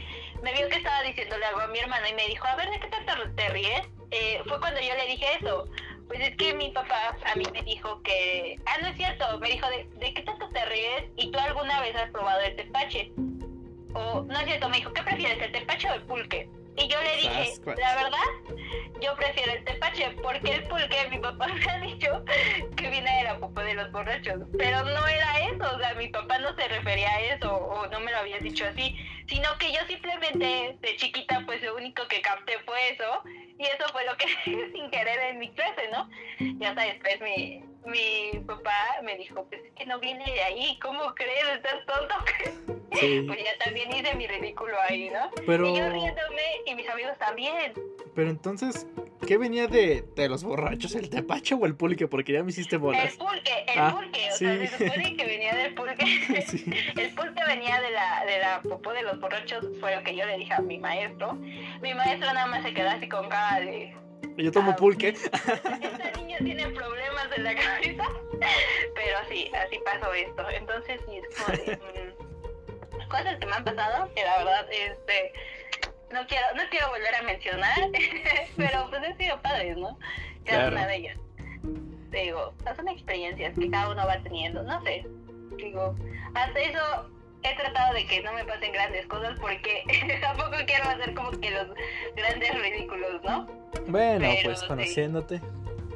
me 0.43 0.53
vio 0.53 0.69
que 0.69 0.77
estaba 0.77 1.03
diciéndole 1.03 1.45
algo 1.47 1.61
a 1.61 1.67
mi 1.69 1.79
hermano 1.79 2.07
y 2.07 2.15
me 2.15 2.27
dijo, 2.27 2.47
a 2.47 2.57
ver, 2.57 2.71
¿de 2.71 2.81
qué 2.81 2.89
te, 2.89 3.29
te 3.37 3.49
ríes? 3.49 3.83
Eh, 4.11 4.43
fue 4.47 4.61
cuando 4.61 4.81
yo 4.81 4.95
le 4.95 5.07
dije 5.07 5.27
eso. 5.41 5.67
Pues 6.09 6.21
es 6.21 6.37
que 6.37 6.55
mi 6.55 6.71
papá 6.71 7.17
a 7.33 7.37
mí 7.37 7.45
me 7.53 7.63
dijo 7.63 8.03
que, 8.03 8.59
ah, 8.67 8.79
no 8.83 8.89
es 8.89 8.97
cierto, 8.97 9.39
me 9.39 9.51
dijo, 9.51 9.67
¿de, 9.69 9.89
¿de 9.99 10.15
qué 10.15 10.23
tanto 10.23 10.49
te 10.51 10.65
ríes? 10.67 11.05
¿Y 11.17 11.31
tú 11.31 11.39
alguna 11.39 11.81
vez 11.81 11.97
has 11.97 12.11
probado 12.11 12.41
el 12.41 12.57
tepache? 12.57 13.13
O, 13.95 14.23
no 14.23 14.39
es 14.39 14.45
cierto, 14.45 14.69
me 14.69 14.79
dijo, 14.79 14.93
¿qué 14.93 15.03
prefieres, 15.03 15.41
el 15.41 15.53
tepache 15.53 15.91
o 15.91 15.95
el 15.95 16.03
pulque? 16.03 16.49
Y 16.77 16.89
yo 16.89 17.01
le 17.03 17.17
dije, 17.17 17.47
Sasquatch. 17.47 17.79
la 17.79 17.95
verdad, 17.97 18.57
yo 19.01 19.15
prefiero 19.17 19.53
el 19.53 19.65
tepache, 19.65 20.11
porque 20.23 20.55
el 20.55 20.65
pulque, 20.65 21.09
mi 21.11 21.19
papá 21.19 21.47
me 21.67 21.71
ha 21.71 21.79
dicho 21.81 22.25
que 22.77 22.89
viene 22.89 23.15
de 23.19 23.25
la 23.25 23.39
popó 23.39 23.61
de 23.61 23.75
los 23.75 23.93
borrachos. 23.93 24.41
Pero 24.57 24.83
no 24.85 25.07
era 25.07 25.39
eso, 25.49 25.77
o 25.77 25.79
sea, 25.79 25.95
mi 25.95 26.09
papá 26.09 26.39
no 26.39 26.55
se 26.57 26.69
refería 26.69 27.11
a 27.11 27.21
eso, 27.21 27.55
o 27.55 27.87
no 27.89 28.01
me 28.01 28.11
lo 28.11 28.19
había 28.19 28.39
dicho 28.39 28.65
así, 28.67 28.97
sino 29.27 29.49
que 29.59 29.73
yo 29.73 29.81
simplemente 29.87 30.77
de 30.81 30.97
chiquita, 30.97 31.43
pues 31.45 31.63
lo 31.63 31.77
único 31.77 32.07
que 32.09 32.23
capté 32.23 32.59
fue 32.65 32.93
eso, 32.93 33.23
y 33.59 33.65
eso 33.65 33.87
fue 33.93 34.05
lo 34.07 34.17
que 34.17 34.27
sin 34.73 34.91
querer 34.91 35.19
en 35.31 35.39
mi 35.39 35.51
clase, 35.51 35.89
¿no? 35.93 36.09
Y 36.39 36.65
hasta 36.65 36.83
después 36.83 37.21
mi, 37.21 37.63
mi 37.87 38.39
papá 38.41 38.73
me 39.03 39.17
dijo, 39.17 39.45
pues 39.49 39.63
es 39.65 39.73
que 39.73 39.87
no 39.87 39.99
viene 39.99 40.25
de 40.25 40.43
ahí, 40.43 40.79
¿cómo 40.81 41.15
crees? 41.15 41.45
¿Estás 41.57 41.85
tonto? 41.87 42.15
Sí. 42.95 43.25
Pues 43.27 43.39
ya 43.43 43.57
también 43.65 43.91
hice 43.91 44.15
mi 44.17 44.27
ridículo 44.27 44.75
ahí, 44.87 45.09
¿no? 45.09 45.31
Pero- 45.47 45.67
Y 45.71 45.79
yo 45.79 45.89
riéndome 45.89 46.43
y 46.67 46.75
mis 46.75 46.87
amigos 46.91 47.17
también. 47.19 47.73
Pero 48.15 48.29
entonces, 48.29 48.87
¿qué 49.27 49.39
venía 49.39 49.67
de, 49.67 50.03
de 50.15 50.29
los 50.29 50.45
borrachos? 50.45 50.95
¿El 50.95 51.09
tepache 51.09 51.55
o 51.55 51.65
el 51.65 51.75
pulque? 51.75 52.07
Porque 52.07 52.35
ya 52.35 52.43
me 52.43 52.51
hiciste 52.51 52.77
El 52.77 52.83
bolas. 52.83 53.15
pulque, 53.17 53.65
el 53.67 53.79
Ah, 53.79 53.93
pulque, 53.97 54.29
o 54.31 54.37
sí. 54.37 54.45
sea, 54.45 54.67
se 54.67 54.87
supone 54.89 55.17
que 55.17 55.25
venía 55.25 55.55
del 55.55 55.75
pulque. 55.75 56.05
Sí. 56.47 56.67
El 56.95 57.15
pulque 57.15 57.43
venía 57.47 57.81
de 57.81 57.91
la, 57.93 58.25
de 58.27 58.39
la 58.41 58.61
popó 58.61 58.93
de 58.93 59.03
los 59.05 59.19
borrachos, 59.19 59.67
fue 59.81 59.97
lo 59.97 60.03
que 60.05 60.15
yo 60.15 60.27
le 60.27 60.37
dije 60.37 60.53
a 60.53 60.61
mi 60.61 60.77
maestro. 60.79 61.33
Mi 61.81 61.95
maestro 61.95 62.31
nada 62.35 62.47
más 62.47 62.63
se 62.63 62.75
quedó 62.75 62.91
así 62.91 63.09
con 63.09 63.27
cara 63.31 63.61
de... 63.61 63.97
Yo 64.37 64.51
tomo 64.53 64.73
Ah, 64.73 64.77
pulque. 64.77 65.09
Esta 65.33 66.11
niña 66.17 66.39
tiene 66.39 66.69
problemas 66.71 67.27
en 67.37 67.45
la 67.45 67.55
cabeza. 67.55 68.05
Pero 68.95 69.19
sí, 69.29 69.51
así 69.55 69.79
pasó 69.85 70.13
esto. 70.15 70.49
Entonces 70.51 71.01
sí, 71.07 71.17
es 71.19 71.37
como 71.37 71.57
de... 71.57 72.15
cosas 73.09 73.37
que 73.39 73.47
me 73.47 73.53
han 73.53 73.65
pasado, 73.65 74.09
que 74.15 74.23
la 74.25 74.39
verdad, 74.39 74.67
este... 74.73 75.33
No 76.13 76.27
quiero, 76.27 76.45
no 76.57 76.63
quiero 76.71 76.91
volver 76.91 77.15
a 77.15 77.23
mencionar, 77.23 77.75
pero 78.59 78.87
pues 78.91 79.03
han 79.03 79.17
sido 79.17 79.41
padres, 79.41 79.79
¿no? 79.79 79.99
Cada 80.45 80.69
Claro. 80.69 80.73
una 80.77 80.87
de 80.87 80.97
ellas. 80.97 81.19
Digo, 82.11 82.53
son 82.77 82.89
experiencias 82.89 83.59
que 83.59 83.71
cada 83.71 83.91
uno 83.93 84.07
va 84.07 84.23
teniendo, 84.23 84.63
no 84.63 84.83
sé. 84.85 85.07
Digo, 85.57 85.97
hasta 86.35 86.61
eso 86.61 87.11
he 87.43 87.55
tratado 87.57 87.95
de 87.95 88.07
que 88.07 88.23
no 88.23 88.33
me 88.33 88.45
pasen 88.45 88.73
grandes 88.73 89.07
cosas 89.07 89.39
porque 89.41 89.83
tampoco 90.21 90.57
quiero 90.67 90.85
hacer 90.85 91.15
como 91.15 91.31
que 91.33 91.51
los 91.51 91.69
grandes 92.15 92.55
ridículos, 92.55 93.23
¿no? 93.23 93.47
Bueno, 93.87 94.21
Pero 94.21 94.43
pues 94.45 94.63
conociéndote. 94.65 95.41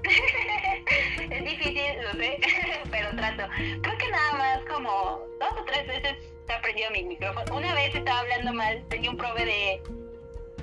es 1.30 1.44
difícil, 1.44 2.02
lo 2.02 2.12
sé, 2.12 2.40
pero 2.90 3.10
trato. 3.16 3.44
Creo 3.82 3.98
que 3.98 4.10
nada 4.10 4.32
más 4.34 4.60
como 4.72 5.20
dos 5.40 5.60
o 5.60 5.64
tres 5.64 5.86
veces 5.86 6.16
he 6.48 6.52
aprendido 6.52 6.90
mi 6.90 7.04
micrófono. 7.04 7.56
Una 7.56 7.74
vez 7.74 7.94
estaba 7.94 8.20
hablando 8.20 8.52
mal, 8.52 8.84
tenía 8.88 9.10
un 9.10 9.16
prove 9.16 9.44
de, 9.44 9.82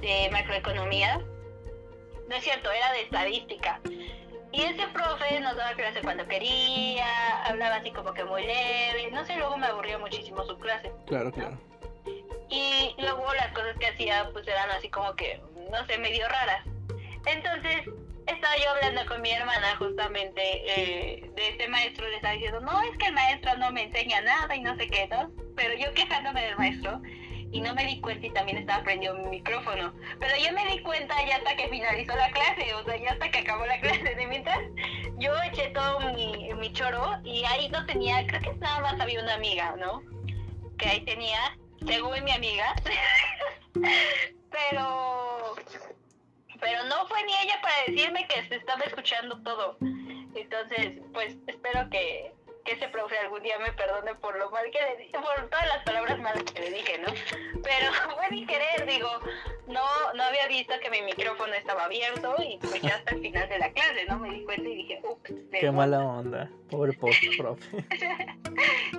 de 0.01 0.29
macroeconomía. 0.31 1.21
No 2.29 2.35
es 2.35 2.43
cierto, 2.43 2.71
era 2.71 2.91
de 2.93 3.01
estadística. 3.01 3.81
Y 4.53 4.61
ese 4.61 4.87
profe 4.89 5.39
nos 5.39 5.55
daba 5.55 5.73
clase 5.73 6.01
cuando 6.01 6.27
quería, 6.27 7.43
hablaba 7.45 7.77
así 7.77 7.89
como 7.91 8.13
que 8.13 8.23
muy 8.23 8.45
leve. 8.45 9.09
No 9.11 9.25
sé, 9.25 9.35
luego 9.35 9.57
me 9.57 9.65
aburrió 9.65 9.99
muchísimo 9.99 10.45
su 10.45 10.57
clase. 10.59 10.91
Claro, 11.07 11.31
claro. 11.31 11.59
Y 12.49 12.93
luego 12.99 13.33
las 13.33 13.51
cosas 13.53 13.75
que 13.79 13.87
hacía 13.87 14.29
pues 14.31 14.47
eran 14.47 14.69
así 14.69 14.89
como 14.89 15.15
que, 15.15 15.41
no 15.71 15.85
sé, 15.87 15.97
medio 15.97 16.27
raras. 16.27 16.63
Entonces 17.25 17.89
estaba 18.27 18.55
yo 18.57 18.69
hablando 18.69 19.05
con 19.07 19.23
mi 19.23 19.31
hermana 19.31 19.75
justamente 19.77 20.41
eh, 20.43 21.31
de 21.35 21.49
este 21.49 21.67
maestro, 21.67 22.07
le 22.07 22.17
estaba 22.17 22.35
diciendo, 22.35 22.59
no, 22.61 22.79
es 22.83 22.97
que 22.99 23.07
el 23.07 23.13
maestro 23.13 23.57
no 23.57 23.71
me 23.71 23.83
enseña 23.83 24.21
nada 24.21 24.55
y 24.55 24.61
no 24.61 24.75
sé 24.75 24.87
qué, 24.87 25.07
¿no? 25.07 25.31
Pero 25.55 25.73
yo 25.75 25.91
quejándome 25.95 26.43
del 26.43 26.57
maestro 26.57 27.01
y 27.53 27.61
no 27.61 27.73
me 27.75 27.85
di 27.85 28.01
cuenta 28.01 28.25
y 28.25 28.31
también 28.31 28.57
estaba 28.57 28.83
prendido 28.83 29.13
mi 29.15 29.29
micrófono. 29.29 29.93
Pero 30.19 30.35
yo 30.43 30.51
me 30.53 30.65
di 30.65 30.79
cuenta 30.81 31.15
ya 31.25 31.37
hasta 31.37 31.55
que 31.55 31.69
finalizó 31.69 32.15
la 32.15 32.31
clase, 32.31 32.73
o 32.73 32.83
sea, 32.83 32.97
ya 32.97 33.11
hasta 33.11 33.29
que 33.29 33.39
acabó 33.39 33.65
la 33.65 33.79
clase. 33.79 34.15
De 34.15 34.27
mientras 34.27 34.59
yo 35.19 35.31
eché 35.43 35.69
todo 35.69 35.99
mi, 36.13 36.51
mi 36.55 36.73
choro 36.73 37.19
y 37.23 37.45
ahí 37.45 37.69
no 37.69 37.85
tenía, 37.85 38.25
creo 38.25 38.41
que 38.41 38.53
nada 38.55 38.81
más 38.81 38.99
había 38.99 39.21
una 39.21 39.35
amiga, 39.35 39.75
¿no? 39.77 40.01
Que 40.77 40.89
ahí 40.89 41.05
tenía 41.05 41.55
según 41.85 42.23
mi 42.23 42.31
amiga. 42.31 42.73
pero 44.49 45.55
pero 46.59 46.83
no 46.85 47.05
fue 47.07 47.23
ni 47.25 47.33
ella 47.43 47.59
para 47.61 47.75
decirme 47.87 48.25
que 48.27 48.47
se 48.47 48.55
estaba 48.55 48.83
escuchando 48.85 49.37
todo. 49.43 49.77
Entonces, 49.81 51.01
pues 51.13 51.35
espero 51.45 51.87
que, 51.91 52.33
que 52.63 52.73
ese 52.73 52.87
profe 52.87 53.17
algún 53.17 53.43
día 53.43 53.57
me 53.59 53.71
perdone 53.73 54.15
por 54.15 54.37
lo 54.37 54.49
mal 54.51 54.65
que 54.71 54.79
le 54.79 54.97
dije, 54.97 55.17
por 55.19 55.49
todas 55.49 55.67
las 55.67 55.83
palabras 55.83 56.19
malas 56.19 56.43
que 56.43 56.61
le 56.61 56.71
dije, 56.71 56.97
¿no? 56.99 57.13
Pero 57.61 57.91
fue 58.15 58.29
ni 58.31 58.45
querer, 58.45 58.85
digo, 58.87 59.09
no, 59.67 59.83
no 60.15 60.23
había 60.23 60.47
visto 60.47 60.73
que 60.81 60.89
mi 60.89 61.01
micrófono 61.01 61.53
estaba 61.53 61.85
abierto 61.85 62.35
y 62.41 62.57
pues 62.59 62.81
ya 62.81 62.95
hasta 62.95 63.15
el 63.15 63.21
final 63.21 63.49
de 63.49 63.59
la 63.59 63.71
clase, 63.71 64.05
¿no? 64.07 64.19
Me 64.19 64.31
di 64.31 64.43
cuenta 64.45 64.69
y 64.69 64.75
dije, 64.75 65.01
ups. 65.03 65.33
Qué 65.51 65.71
mala 65.71 66.03
onda, 66.03 66.49
pobre 66.69 66.93
profe. 67.37 67.85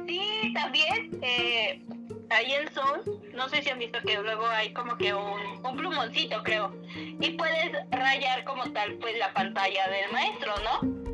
sí, 0.06 0.52
también, 0.54 1.18
eh, 1.22 1.82
ahí 2.30 2.52
en 2.52 2.68
Zoom, 2.68 3.00
no 3.32 3.48
sé 3.48 3.62
si 3.62 3.70
han 3.70 3.78
visto 3.78 4.00
que 4.02 4.18
luego 4.18 4.46
hay 4.46 4.72
como 4.72 4.96
que 4.98 5.14
un, 5.14 5.64
un 5.64 5.76
plumoncito, 5.76 6.42
creo, 6.42 6.74
y 6.94 7.30
puedes 7.30 7.72
rayar 7.90 8.44
como 8.44 8.70
tal, 8.72 8.94
pues 8.94 9.18
la 9.18 9.32
pantalla 9.32 9.88
del 9.88 10.12
maestro, 10.12 10.52
¿no? 10.64 11.04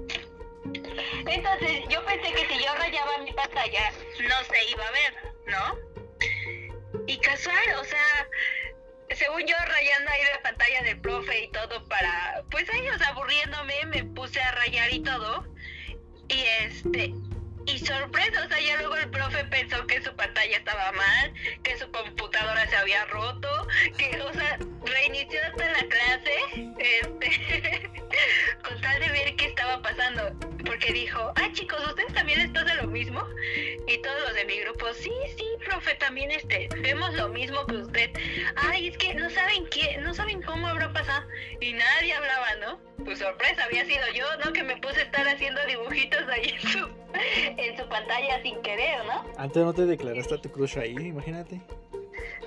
Entonces 1.27 1.83
yo 1.89 2.05
pensé 2.05 2.33
que 2.33 2.47
si 2.49 2.65
yo 2.65 2.75
rayaba 2.77 3.19
mi 3.19 3.33
pantalla 3.33 3.93
no 4.23 4.45
se 4.45 4.71
iba 4.71 4.87
a 4.87 4.91
ver, 4.91 5.15
¿no? 5.47 7.05
Y 7.07 7.19
casual, 7.19 7.75
o 7.81 7.85
sea, 7.85 8.29
según 9.15 9.47
yo 9.47 9.57
rayando 9.67 10.11
ahí 10.11 10.23
la 10.33 10.43
pantalla 10.43 10.83
del 10.83 11.01
profe 11.01 11.45
y 11.45 11.49
todo 11.51 11.85
para, 11.89 12.43
pues 12.51 12.67
ellos 12.73 13.01
aburriéndome, 13.03 13.87
me 13.87 14.05
puse 14.05 14.41
a 14.41 14.53
rayar 14.53 14.93
y 14.93 15.03
todo. 15.03 15.47
Y 16.29 16.45
este, 16.65 17.13
y 17.73 17.79
sorpresa, 17.79 18.45
o 18.45 18.49
sea, 18.49 18.61
ya 18.61 18.77
luego 18.79 18.97
el 18.97 19.11
profe 19.11 19.45
pensó 19.45 19.87
que 19.87 20.03
su 20.03 20.15
pantalla 20.17 20.57
estaba 20.57 20.93
mal, 20.93 21.33
que 21.63 21.77
su 21.79 21.91
computadora 21.91 22.69
se 22.69 22.77
había 22.77 23.05
roto, 23.07 23.69
que, 23.97 24.21
o 24.21 24.33
sea, 24.33 24.59
reinició 24.85 25.39
hasta 25.47 25.71
la 25.71 25.89
clase, 25.89 26.75
este, 26.79 27.91
con 28.69 28.81
tal 28.81 29.01
de 29.01 29.09
ver 29.09 29.37
qué 29.37 29.47
estaba 29.47 29.81
pasando 29.83 30.35
porque 30.65 30.93
dijo, 30.93 31.33
ah 31.37 31.49
chicos, 31.53 31.81
¿ustedes 31.87 32.13
también 32.13 32.39
les 32.39 32.51
pasa 32.51 32.75
lo 32.77 32.87
mismo? 32.87 33.27
Y 33.87 33.99
todos 33.99 34.21
los 34.23 34.35
de 34.35 34.45
mi 34.45 34.61
grupo, 34.61 34.93
sí, 34.95 35.11
sí, 35.37 35.45
profe, 35.65 35.95
también 35.97 36.31
este, 36.31 36.69
vemos 36.83 37.13
lo 37.15 37.29
mismo 37.29 37.67
que 37.67 37.77
usted. 37.77 38.11
Ay, 38.57 38.89
es 38.89 38.97
que 38.99 39.15
no 39.15 39.29
saben 39.31 39.67
qué, 39.71 39.99
no 39.99 40.15
saben 40.15 40.43
cómo 40.43 40.69
habrá 40.69 40.93
pasado. 40.93 41.27
Y 41.61 41.73
nadie 41.73 42.15
hablaba, 42.15 42.55
¿no? 42.61 42.81
Pues 43.05 43.19
sorpresa, 43.19 43.65
había 43.65 43.85
sido 43.85 44.07
yo, 44.15 44.25
¿no? 44.45 44.53
Que 44.53 44.63
me 44.63 44.77
puse 44.77 45.01
a 45.01 45.05
estar 45.05 45.27
haciendo 45.27 45.61
dibujitos 45.67 46.29
ahí 46.29 46.51
en 46.51 46.61
su, 46.61 46.89
en 47.69 47.77
su 47.77 47.89
pantalla 47.89 48.43
sin 48.43 48.61
querer, 48.63 49.05
¿no? 49.05 49.25
Antes 49.37 49.65
no 49.65 49.73
te 49.73 49.87
declaraste 49.87 50.35
a 50.35 50.41
tu 50.41 50.51
crush 50.51 50.79
ahí, 50.79 50.95
imagínate. 50.95 51.61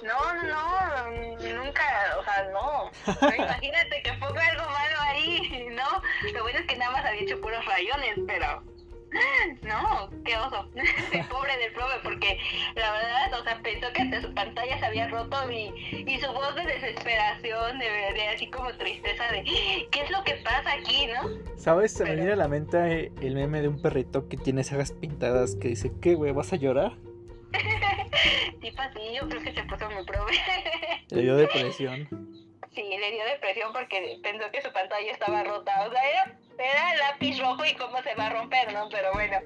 No, 0.04 0.34
no, 0.44 1.12
nunca, 1.56 1.84
o 2.20 2.24
sea, 2.24 2.50
no. 2.52 2.92
Imagínate 3.36 4.02
que 4.04 4.14
ponga 4.14 4.46
algo 4.48 4.66
malo 4.66 4.98
ahí, 5.02 5.68
¿no? 5.72 6.02
Lo 6.34 6.44
bueno 6.44 6.60
es 6.60 6.66
que 6.66 6.78
nada 6.78 6.92
más 6.92 7.06
había 7.06 7.22
hecho 7.22 7.40
puros 7.40 7.64
rayones, 7.66 8.20
pero... 8.28 8.64
No, 9.62 10.10
qué 10.26 10.36
oso. 10.38 10.68
Pobre 11.30 11.58
del 11.58 11.74
profe, 11.74 12.00
porque 12.04 12.40
la 12.76 12.92
verdad, 12.92 13.40
o 13.40 13.44
sea, 13.44 13.60
pensó 13.62 13.92
que 13.94 14.02
hasta 14.02 14.22
su 14.22 14.34
pantalla 14.34 14.80
se 14.80 14.86
había 14.86 15.08
roto 15.08 15.52
y, 15.52 15.74
y 15.92 16.20
su 16.20 16.32
voz 16.32 16.56
de 16.56 16.66
desesperación, 16.66 17.80
de, 17.80 17.86
de, 17.86 18.28
así 18.30 18.50
como 18.50 18.72
tristeza 18.74 19.32
de 19.32 19.44
¿qué 19.44 20.02
es 20.02 20.12
lo 20.12 20.24
que 20.24 20.36
pasa 20.44 20.74
aquí, 20.74 21.08
no? 21.08 21.30
¿Sabes? 21.58 21.94
Se 21.94 22.04
me 22.04 22.16
viene 22.16 22.34
a 22.34 22.36
la 22.36 22.48
mente 22.48 23.12
el 23.22 23.36
meme 23.36 23.62
de 23.62 23.68
un 23.68 23.82
perrito 23.82 24.28
que 24.28 24.38
tiene 24.38 24.64
sagas 24.64 24.92
pintadas 24.92 25.56
que 25.56 25.70
dice, 25.70 25.92
¿qué, 26.02 26.16
güey? 26.16 26.32
¿Vas 26.32 26.54
a 26.54 26.58
llorar? 26.58 26.94
tipo 28.62 28.82
así, 28.82 29.00
yo 29.14 29.28
creo 29.28 29.44
que 29.44 29.54
se 29.54 29.64
puso 29.64 29.88
prove. 30.06 30.34
Le 31.10 31.22
dio 31.22 31.38
depresión. 31.38 32.08
Sí, 32.74 32.82
le 32.82 33.12
dio 33.12 33.24
depresión 33.26 33.72
porque 33.72 34.20
pensó 34.24 34.50
que 34.52 34.62
su 34.64 34.72
pantalla 34.74 35.12
estaba 35.12 35.44
rota. 35.44 35.86
O 35.88 35.92
sea, 35.92 36.10
era, 36.10 36.38
era 36.58 36.96
lápiz 36.96 37.40
rojo 37.40 37.66
y 37.66 37.74
cómo 37.76 38.02
se 38.04 38.16
va 38.16 38.28
a 38.28 38.30
romper, 38.32 38.74
¿no? 38.74 38.88
Pero 38.90 39.12
bueno, 39.14 39.38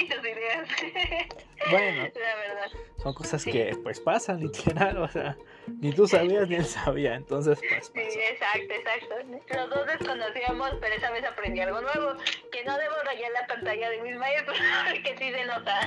y 0.00 0.06
sus 0.06 0.20
ideas. 0.20 0.68
Bueno, 1.70 2.04
la 2.04 2.36
verdad. 2.36 2.70
son 3.02 3.12
cosas 3.12 3.44
que 3.44 3.76
pues 3.82 4.00
pasan, 4.00 4.40
literal. 4.40 4.96
O 4.96 5.08
sea, 5.08 5.36
ni 5.66 5.92
tú 5.92 6.06
sabías 6.06 6.48
ni 6.48 6.54
él 6.54 6.64
sabía. 6.64 7.16
Entonces, 7.16 7.60
pues. 7.68 7.92
Sí, 7.94 8.18
exacto, 8.18 8.72
exacto. 8.72 9.14
Los 9.54 9.68
dos 9.68 9.86
desconocíamos, 9.86 10.70
pero 10.80 10.94
esa 10.94 11.10
vez 11.10 11.22
aprendí 11.24 11.60
algo 11.60 11.82
nuevo. 11.82 12.14
Que 12.50 12.64
no 12.64 12.78
debo 12.78 12.94
rayar 13.04 13.30
la 13.32 13.46
pantalla 13.46 13.90
de 13.90 14.00
mis 14.00 14.16
maestros, 14.16 14.56
porque 14.90 15.14
sí 15.18 15.30
se 15.30 15.44
nota. 15.44 15.80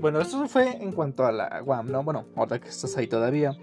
Bueno, 0.00 0.20
eso 0.20 0.46
fue 0.48 0.68
en 0.68 0.92
cuanto 0.92 1.24
a 1.24 1.32
la 1.32 1.60
Guam, 1.60 1.90
¿no? 1.90 2.02
Bueno, 2.02 2.26
ahora 2.36 2.58
que 2.58 2.68
estás 2.68 2.96
ahí 2.96 3.06
todavía. 3.06 3.56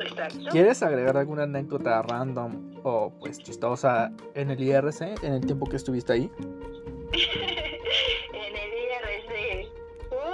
Exacto. 0.00 0.38
¿Quieres 0.50 0.82
agregar 0.82 1.16
alguna 1.16 1.44
anécdota 1.44 2.02
random 2.02 2.80
o 2.82 3.12
pues 3.18 3.38
chistosa 3.38 4.12
en 4.34 4.50
el 4.50 4.62
IRC 4.62 5.22
en 5.22 5.32
el 5.34 5.46
tiempo 5.46 5.66
que 5.66 5.76
estuviste 5.76 6.12
ahí? 6.12 6.30
en 7.12 8.56
el 8.56 8.70
IRC. 8.84 9.68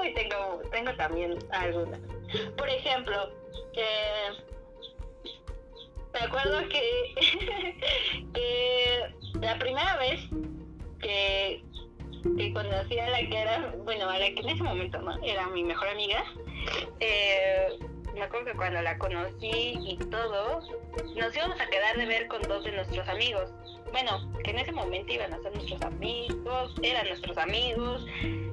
Uy, 0.00 0.14
tengo, 0.14 0.62
tengo 0.70 0.94
también 0.96 1.38
alguna. 1.50 1.98
Por 2.56 2.68
ejemplo, 2.68 3.30
eh, 3.74 4.30
me 6.12 6.20
acuerdo 6.20 6.60
que, 6.68 7.14
que 8.34 9.38
la 9.40 9.58
primera 9.58 9.96
vez 9.96 10.20
que 11.00 11.64
que 12.36 12.52
conocí 12.52 12.98
a 12.98 13.10
la 13.10 13.18
que 13.18 13.38
era, 13.38 13.74
bueno, 13.84 14.08
a 14.08 14.18
la 14.18 14.26
que 14.26 14.40
en 14.40 14.48
ese 14.50 14.62
momento 14.62 15.00
no 15.00 15.22
era 15.22 15.46
mi 15.48 15.64
mejor 15.64 15.88
amiga, 15.88 16.24
eh, 17.00 17.78
me 18.14 18.22
acuerdo 18.22 18.46
que 18.46 18.56
cuando 18.56 18.82
la 18.82 18.98
conocí 18.98 19.74
y 19.80 19.96
todo, 20.10 20.60
nos 21.16 21.36
íbamos 21.36 21.60
a 21.60 21.66
quedar 21.66 21.96
de 21.96 22.06
ver 22.06 22.26
con 22.26 22.42
dos 22.42 22.64
de 22.64 22.72
nuestros 22.72 23.08
amigos. 23.08 23.50
Bueno, 23.92 24.30
que 24.44 24.50
en 24.50 24.58
ese 24.58 24.72
momento 24.72 25.12
iban 25.12 25.32
a 25.32 25.40
ser 25.40 25.54
nuestros 25.54 25.80
amigos, 25.82 26.74
eran 26.82 27.08
nuestros 27.08 27.36
amigos. 27.38 28.04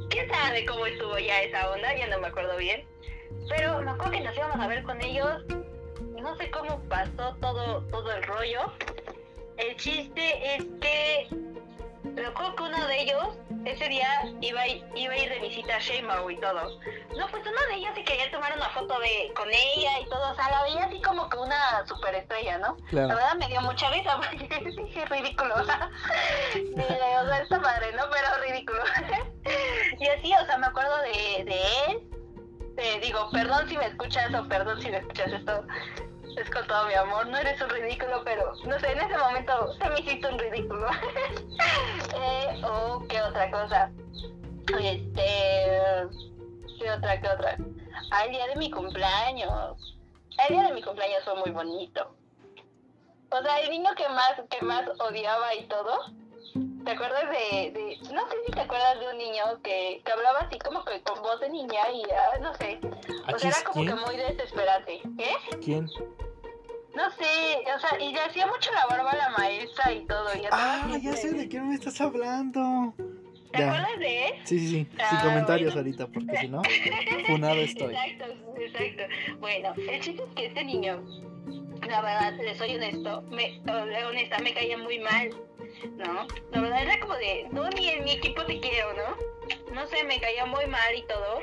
¿Quién 0.10 0.30
sabe 0.30 0.66
cómo 0.66 0.86
estuvo 0.86 1.18
ya 1.20 1.42
esa 1.42 1.72
onda? 1.72 1.96
Ya 1.96 2.08
no 2.08 2.20
me 2.20 2.28
acuerdo 2.28 2.58
bien. 2.58 2.86
Pero 3.50 3.82
me 3.82 3.92
acuerdo 3.92 4.12
que 4.12 4.22
nos 4.22 4.36
íbamos 4.36 4.60
a 4.60 4.68
ver 4.68 4.84
con 4.84 5.02
ellos. 5.02 5.44
No 6.22 6.36
sé 6.38 6.50
cómo 6.50 6.82
pasó 6.90 7.36
todo, 7.42 7.82
todo 7.88 8.12
el 8.12 8.24
rollo. 8.24 8.72
El 9.58 9.76
chiste 9.76 10.56
es 10.56 10.66
que 10.82 11.28
me 12.22 12.28
acuerdo 12.28 12.56
que 12.56 12.64
uno 12.64 12.88
de 12.88 13.02
ellos 13.02 13.28
ese 13.66 13.90
día 13.90 14.08
iba, 14.42 14.68
iba 14.68 15.14
a 15.14 15.18
ir 15.18 15.30
de 15.30 15.40
visita 15.40 15.76
a 15.76 15.80
Sheinbaum 15.80 16.32
y 16.32 16.38
todo. 16.40 16.80
No, 17.18 17.28
pues 17.28 17.44
uno 17.46 17.62
de 17.70 17.76
ellos 17.76 17.92
se 17.96 18.04
quería 18.04 18.32
tomar 18.32 18.56
una 18.56 18.70
foto 18.70 19.00
de 19.00 19.32
con 19.36 19.48
ella 19.50 20.00
y 20.00 20.10
todo. 20.10 20.32
O 20.32 20.36
sea, 20.36 20.50
la 20.50 20.64
veía 20.64 20.86
así 20.86 21.02
como 21.02 21.30
que 21.30 21.38
una 21.38 21.86
superestrella, 21.86 22.58
¿no? 22.58 22.78
La 22.92 23.08
verdad 23.08 23.36
me 23.36 23.48
dio 23.48 23.62
mucha 23.62 23.90
risa 23.92 24.18
porque 24.18 24.48
dije 24.78 25.06
ridículo. 25.06 25.56
o 25.62 25.66
sea, 25.66 27.42
está 27.42 27.62
padre, 27.62 27.92
¿no? 27.94 28.04
Pero 28.10 28.28
ridículo. 28.48 28.84
y 30.00 30.08
así, 30.08 30.34
o 30.34 30.46
sea, 30.46 30.58
me 30.58 30.68
acuerdo 30.68 30.98
de, 31.02 31.44
de 31.46 31.62
él. 31.88 32.02
Te 32.76 33.00
digo, 33.00 33.30
perdón 33.32 33.68
si 33.68 33.78
me 33.78 33.88
escuchas 33.88 34.34
o 34.36 34.48
perdón 34.48 34.80
si 34.82 34.92
me 34.92 34.98
escuchas 34.98 35.34
esto 35.34 35.66
es 36.38 36.50
con 36.52 36.66
todo 36.68 36.86
mi 36.88 36.94
amor, 36.94 37.28
no 37.28 37.38
eres 37.38 37.60
un 37.62 37.70
ridículo, 37.70 38.22
pero 38.24 38.54
no 38.66 38.80
sé, 38.80 38.92
en 38.92 39.00
ese 39.00 39.18
momento 39.18 39.74
se 39.74 39.90
me 39.90 40.00
hiciste 40.00 40.28
un 40.28 40.38
ridículo. 40.38 40.88
Eh, 42.18 42.62
o 42.66 43.06
qué 43.08 43.22
otra 43.22 43.52
cosa. 43.52 43.92
Este, 44.80 46.08
qué 46.80 46.92
otra, 46.92 47.22
qué 47.22 47.30
otra. 47.30 47.58
Al 48.12 48.30
día 48.30 48.48
de 48.48 48.56
mi 48.56 48.70
cumpleaños. 48.70 49.96
El 50.48 50.56
día 50.56 50.68
de 50.68 50.74
mi 50.74 50.82
cumpleaños 50.82 51.24
fue 51.24 51.36
muy 51.36 51.52
bonito. 51.52 52.16
O 53.30 53.42
sea, 53.42 53.60
el 53.62 53.70
niño 53.72 53.90
que 53.96 54.08
más, 54.10 54.34
que 54.50 54.64
más 54.64 54.88
odiaba 55.00 55.56
y 55.56 55.64
todo. 55.66 56.00
¿Te 56.86 56.92
acuerdas 56.92 57.30
de, 57.30 57.72
de, 57.72 57.98
no 58.14 58.30
sé 58.30 58.36
si 58.46 58.52
te 58.54 58.62
acuerdas 58.62 58.98
de 59.00 59.10
un 59.10 59.18
niño 59.18 59.44
que, 59.62 60.02
que 60.06 60.12
hablaba 60.12 60.40
así 60.40 60.58
como 60.60 60.86
que 60.86 61.02
con 61.04 61.22
voz 61.22 61.40
de 61.42 61.50
niña 61.50 61.92
y 61.92 62.04
ah, 62.04 62.40
no 62.40 62.54
sé. 62.56 62.80
O 63.34 63.38
sea, 63.38 63.50
era 63.50 63.64
como 63.66 63.86
que 63.86 63.94
muy 63.94 64.16
desesperante. 64.16 65.02
¿Qué? 65.18 65.58
¿Quién? 65.62 65.90
No 66.98 67.12
sé, 67.12 67.64
o 67.76 67.80
sea, 67.80 68.00
y 68.02 68.12
le 68.12 68.20
hacía 68.22 68.48
mucho 68.48 68.72
la 68.74 68.88
barba 68.88 69.12
a 69.12 69.16
la 69.16 69.30
maestra 69.38 69.94
y 69.94 70.00
todo. 70.08 70.30
Y 70.36 70.42
ah, 70.52 70.98
ya 71.00 71.16
sé 71.16 71.32
de 71.32 71.48
qué 71.48 71.62
me 71.62 71.76
estás 71.76 72.02
hablando. 72.02 72.96
¿Te 73.52 73.64
acuerdas 73.64 74.00
de 74.00 74.26
él? 74.26 74.34
Sí, 74.46 74.60
sí, 74.60 74.68
sí. 74.68 74.88
Ah, 74.98 75.10
Sin 75.12 75.20
comentarios 75.30 75.76
ahorita, 75.76 76.08
porque 76.08 76.38
si 76.38 76.48
no, 76.48 76.64
funado 77.28 77.54
estoy. 77.54 77.94
Exacto, 77.94 78.26
exacto. 78.60 79.04
Bueno, 79.38 79.76
el 79.78 80.02
chiste 80.02 80.24
es 80.24 80.34
que 80.36 80.46
este 80.48 80.64
niño, 80.64 81.04
la 81.88 82.02
verdad, 82.02 82.34
le 82.34 82.56
soy 82.56 82.76
honesto, 82.76 83.22
me, 83.30 83.62
honesta, 84.04 84.40
me 84.40 84.56
caía 84.56 84.80
muy 84.80 84.98
mal, 84.98 85.30
¿no? 85.98 86.28
La 86.52 86.62
verdad 86.62 86.82
era 86.82 87.00
como 87.00 87.14
de, 87.14 87.48
no, 87.52 87.70
ni 87.70 87.90
en 87.90 88.06
mi 88.06 88.14
equipo 88.14 88.44
te 88.44 88.60
quiero, 88.60 88.94
¿no? 88.94 89.76
No 89.76 89.86
sé, 89.86 90.04
me 90.04 90.20
caía 90.20 90.48
muy 90.48 90.66
mal 90.66 90.96
y 90.96 91.04
todo. 91.04 91.42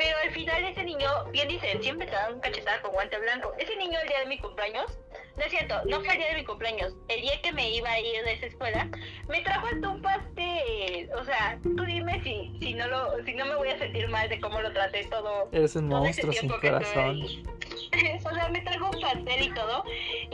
Pero 0.00 0.16
al 0.24 0.30
final 0.30 0.64
ese 0.64 0.82
niño, 0.82 1.08
bien 1.30 1.46
dicen, 1.46 1.82
siempre 1.82 2.06
te 2.06 2.14
dan 2.14 2.32
un 2.32 2.40
cachetada 2.40 2.80
con 2.80 2.92
guante 2.92 3.18
blanco. 3.18 3.52
Ese 3.58 3.76
niño 3.76 3.98
el 4.00 4.08
día 4.08 4.20
de 4.20 4.26
mi 4.26 4.38
cumpleaños 4.38 4.98
no 5.36 5.44
es 5.44 5.50
cierto, 5.50 5.74
no 5.84 6.00
fue 6.00 6.14
el 6.14 6.20
día 6.20 6.28
de 6.28 6.36
mi 6.36 6.44
cumpleaños. 6.44 6.94
El 7.08 7.20
día 7.20 7.38
que 7.42 7.52
me 7.52 7.70
iba 7.70 7.90
a 7.90 8.00
ir 8.00 8.24
de 8.24 8.32
esa 8.32 8.46
escuela, 8.46 8.88
me 9.28 9.42
trajo 9.42 9.66
hasta 9.66 9.88
un 9.90 10.00
pastel. 10.00 11.10
O 11.20 11.24
sea, 11.26 11.58
tú 11.62 11.84
dime 11.84 12.18
si, 12.22 12.50
si 12.60 12.72
no 12.72 12.88
lo, 12.88 13.22
si 13.26 13.34
no 13.34 13.44
me 13.44 13.56
voy 13.56 13.68
a 13.68 13.78
sentir 13.78 14.08
mal 14.08 14.26
de 14.30 14.40
cómo 14.40 14.62
lo 14.62 14.72
traté 14.72 15.04
todo. 15.04 15.50
Eres 15.52 15.76
un 15.76 15.90
todo 15.90 16.02
monstruo 16.02 16.32
sin 16.32 16.48
corazón. 16.48 17.20
o 18.24 18.34
sea, 18.34 18.48
me 18.48 18.62
trajo 18.62 18.90
un 18.94 19.02
pastel 19.02 19.42
y 19.42 19.52
todo. 19.52 19.84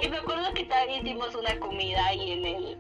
Y 0.01 0.09
me 0.09 0.19
acuerdo 0.19 0.55
que 0.55 0.63
también 0.67 1.05
hicimos 1.05 1.35
una 1.35 1.59
comida 1.59 2.07
ahí 2.07 2.31
en 2.31 2.47
el 2.47 2.79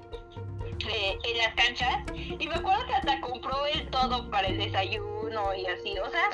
eh, 0.88 1.18
en 1.24 1.38
las 1.38 1.54
canchas 1.54 1.96
y 2.14 2.46
me 2.48 2.54
acuerdo 2.54 2.86
que 2.86 2.94
hasta 2.94 3.20
compró 3.20 3.66
el 3.66 3.88
todo 3.88 4.30
para 4.30 4.48
el 4.48 4.58
desayuno 4.58 5.54
y 5.54 5.66
así, 5.66 5.98
o 5.98 6.10
sea, 6.10 6.28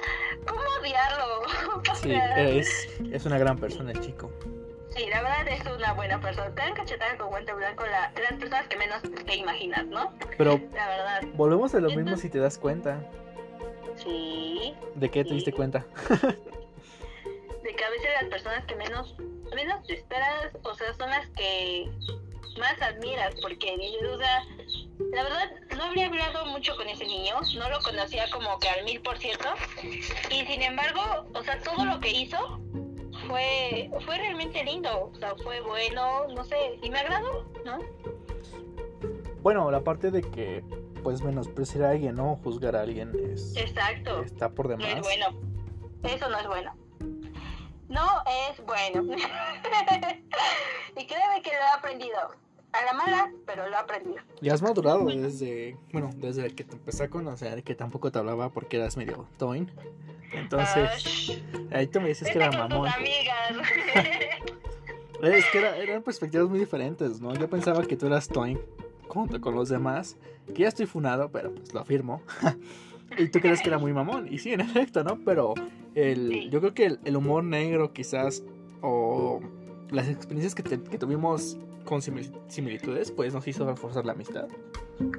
¿cómo 0.46 0.61
odiarlo? 0.80 1.82
O 1.90 1.94
Sí, 1.94 2.12
es, 2.36 2.88
es 3.12 3.24
una 3.26 3.38
gran 3.38 3.59
persona 3.59 3.92
el 3.92 4.00
chico. 4.00 4.30
Sí, 4.94 5.07
la 5.09 5.22
verdad 5.22 5.48
es 5.48 5.64
una 5.74 5.92
buena 5.94 6.20
persona. 6.20 6.55
Te 6.55 6.61
dan 6.62 6.74
cachetada 6.74 7.16
con 7.16 7.28
guante 7.30 7.53
blanco 7.55 7.84
la, 7.86 8.12
las 8.20 8.32
personas 8.38 8.68
que 8.68 8.76
menos 8.76 9.00
te 9.24 9.36
imaginas, 9.36 9.86
¿no? 9.86 10.12
Pero 10.36 10.61
La 10.74 10.86
verdad, 10.88 11.22
volvemos 11.34 11.74
a 11.74 11.80
lo 11.80 11.88
mismo 11.90 12.16
si 12.18 12.28
te 12.28 12.38
das 12.38 12.59
cuenta. 12.59 13.00
sí. 13.96 14.74
¿De 14.94 15.11
qué 15.11 15.22
te 15.24 15.30
Sí. 15.30 15.34
diste 15.36 15.53
cuenta? 15.53 15.86
De 17.73 17.77
que 17.77 17.85
a 17.85 17.91
veces 17.91 18.11
las 18.20 18.29
personas 18.31 18.64
que 18.66 18.77
menos, 18.77 19.14
menos 19.55 19.83
te 19.87 19.95
esperas, 19.95 20.53
o 20.62 20.75
sea, 20.75 20.93
son 20.93 21.09
las 21.09 21.27
que 21.29 21.91
más 22.59 22.83
admiras, 22.83 23.35
porque 23.41 23.73
o 23.73 24.18
sea, 24.18 24.45
la 25.11 25.23
verdad, 25.23 25.51
no 25.75 25.85
habría 25.85 26.09
hablado 26.09 26.45
mucho 26.47 26.77
con 26.77 26.87
ese 26.87 27.07
niño, 27.07 27.35
no 27.57 27.70
lo 27.70 27.81
conocía 27.81 28.29
como 28.31 28.59
que 28.59 28.68
al 28.68 28.85
mil 28.85 29.01
por 29.01 29.16
ciento, 29.16 29.49
y 30.31 30.45
sin 30.45 30.61
embargo, 30.61 31.01
o 31.33 31.43
sea, 31.43 31.59
todo 31.62 31.83
lo 31.87 31.99
que 31.99 32.11
hizo 32.11 32.61
fue, 33.27 33.91
fue 34.05 34.18
realmente 34.18 34.62
lindo, 34.64 35.11
o 35.11 35.18
sea, 35.18 35.35
fue 35.43 35.62
bueno, 35.62 36.29
no 36.29 36.45
sé, 36.45 36.79
y 36.83 36.91
me 36.91 36.99
agradó, 36.99 37.47
¿no? 37.64 37.79
Bueno, 39.41 39.70
la 39.70 39.83
parte 39.83 40.11
de 40.11 40.20
que 40.20 40.62
pues 41.03 41.23
menospreciar 41.23 41.85
a 41.85 41.91
alguien 41.93 42.20
o 42.20 42.37
juzgar 42.45 42.77
a 42.77 42.83
alguien 42.83 43.12
es 43.33 43.57
Exacto. 43.57 44.23
está 44.23 44.51
por 44.51 44.68
No 44.68 44.75
es 44.75 44.89
demás. 44.89 45.01
bueno. 45.03 45.27
Eso 46.05 46.29
no 46.29 46.39
es 46.39 46.47
bueno. 46.47 46.82
No 47.93 48.22
es 48.51 48.64
bueno. 48.64 49.03
y 50.97 51.07
créeme 51.07 51.43
que 51.43 51.51
lo 51.51 51.57
he 51.59 51.78
aprendido. 51.78 52.18
A 52.72 52.82
la 52.86 52.93
mala, 52.95 53.30
pero 53.45 53.68
lo 53.68 53.74
he 53.74 53.78
aprendido. 53.78 54.16
Y 54.40 54.49
has 54.49 54.62
madurado 54.62 55.05
desde, 55.05 55.76
bueno, 55.93 56.09
desde 56.14 56.55
que 56.55 56.64
te 56.64 56.74
empecé 56.76 57.05
a 57.05 57.11
conocer, 57.11 57.62
que 57.64 57.74
tampoco 57.74 58.11
te 58.11 58.18
hablaba 58.18 58.49
porque 58.49 58.78
eras 58.78 58.97
medio 58.97 59.26
toin. 59.36 59.70
Entonces, 60.32 61.38
Ah, 61.70 61.76
ahí 61.76 61.86
tú 61.86 62.01
me 62.01 62.09
dices 62.09 62.30
que 62.30 62.38
era 62.38 62.51
mamón. 62.51 62.88
amigas. 62.88 63.53
Es 65.22 65.45
que 65.53 65.59
era- 65.59 65.76
eran 65.76 66.03
perspectivas 66.03 66.49
muy 66.49 66.59
diferentes, 66.59 67.20
¿no? 67.20 67.32
Yo 67.34 67.49
pensaba 67.49 67.84
que 67.84 67.97
tú 67.97 68.07
eras 68.07 68.26
toin 68.26 68.59
junto 69.07 69.40
con 69.40 69.55
los 69.55 69.68
demás, 69.68 70.16
que 70.53 70.62
ya 70.62 70.68
estoy 70.68 70.86
funado, 70.86 71.30
pero 71.30 71.55
pues 71.55 71.72
lo 71.74 71.80
afirmo. 71.80 72.22
y 73.18 73.28
tú 73.28 73.40
crees 73.40 73.60
que 73.62 73.68
era 73.68 73.78
muy 73.78 73.92
mamón, 73.92 74.28
y 74.32 74.38
sí, 74.38 74.52
en 74.52 74.60
efecto, 74.60 75.02
¿no? 75.04 75.18
Pero 75.24 75.54
el, 75.94 76.28
Sí. 76.30 76.48
yo 76.50 76.60
creo 76.60 76.74
que 76.74 76.86
el, 76.86 77.00
el 77.04 77.16
humor 77.16 77.44
negro 77.44 77.92
quizás, 77.92 78.42
o 78.80 79.40
las 79.90 80.08
experiencias 80.08 80.54
que, 80.54 80.62
te- 80.62 80.82
que 80.82 80.98
tuvimos 80.98 81.58
con 81.84 82.00
simil- 82.00 82.32
similitudes, 82.48 83.10
pues 83.10 83.34
nos 83.34 83.46
hizo 83.48 83.66
reforzar 83.66 84.04
la 84.06 84.12
amistad. 84.12 84.46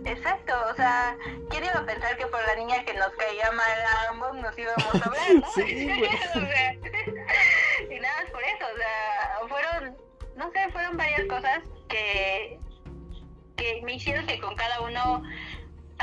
Exacto, 0.06 0.54
o 0.72 0.76
sea, 0.76 1.18
¿quién 1.50 1.64
iba 1.66 1.74
a 1.74 1.86
pensar 1.86 2.16
que 2.18 2.26
por 2.28 2.40
la 2.48 2.56
niña 2.56 2.84
que 2.86 2.94
nos 2.94 3.10
caía 3.18 3.52
mal 3.52 3.80
a 3.82 4.10
ambos 4.12 4.36
nos 4.42 4.58
íbamos 4.58 4.96
a 4.96 5.08
hablar, 5.10 5.36
no? 5.42 5.48
Sí, 5.56 5.62
o 6.36 6.40
sea, 6.40 6.74
y 7.96 8.00
nada 8.00 8.24
más 8.24 8.32
por 8.32 8.42
eso, 8.44 8.66
o 8.74 8.78
sea, 8.78 9.48
fueron, 9.50 9.98
no 10.38 10.52
sé, 10.52 10.72
fueron 10.72 10.96
varias 10.98 11.26
cosas 11.26 11.60
que, 11.90 12.60
que 13.58 13.82
me 13.84 13.96
hicieron 13.96 14.26
que 14.26 14.40
con 14.40 14.56
cada 14.56 14.82
uno 14.82 15.24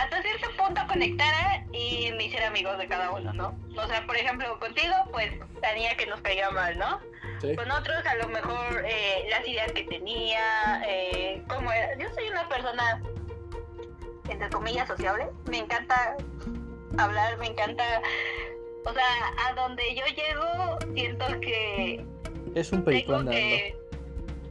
hasta 0.03 0.23
cierto 0.23 0.49
punto 0.57 0.81
conectara 0.89 1.65
y 1.73 2.11
me 2.17 2.25
hiciera 2.25 2.49
amigos 2.49 2.79
de 2.79 2.87
cada 2.89 3.11
uno, 3.11 3.33
¿no? 3.33 3.59
O 3.77 3.87
sea, 3.87 4.07
por 4.07 4.17
ejemplo, 4.17 4.59
contigo, 4.59 4.95
pues 5.13 5.31
la 5.63 5.75
niña 5.75 5.95
que 5.97 6.07
nos 6.07 6.21
caía 6.21 6.51
mal, 6.51 6.79
¿no? 6.79 7.01
Sí. 7.41 7.55
Con 7.57 7.71
otros, 7.71 8.05
a 8.07 8.15
lo 8.17 8.29
mejor 8.29 8.85
eh, 8.87 9.27
las 9.31 9.47
ideas 9.47 9.73
que 9.73 9.85
tenía, 9.85 10.83
eh, 10.87 11.43
cómo 11.49 11.71
era. 11.73 11.97
Yo 11.99 12.09
soy 12.15 12.29
una 12.29 12.49
persona, 12.49 13.03
entre 14.29 14.49
comillas, 14.51 14.87
sociable. 14.89 15.27
Me 15.51 15.59
encanta 15.59 16.17
hablar, 16.99 17.37
me 17.39 17.47
encanta. 17.47 17.85
O 18.85 18.93
sea, 18.93 19.49
a 19.49 19.55
donde 19.55 19.83
yo 19.95 20.05
llego, 20.07 20.79
siento 20.95 21.27
que 21.41 22.05
Es 22.55 22.73
un 22.73 22.83
perico 22.85 23.07
tengo 23.13 23.19
andando. 23.21 23.39
que, 23.39 23.77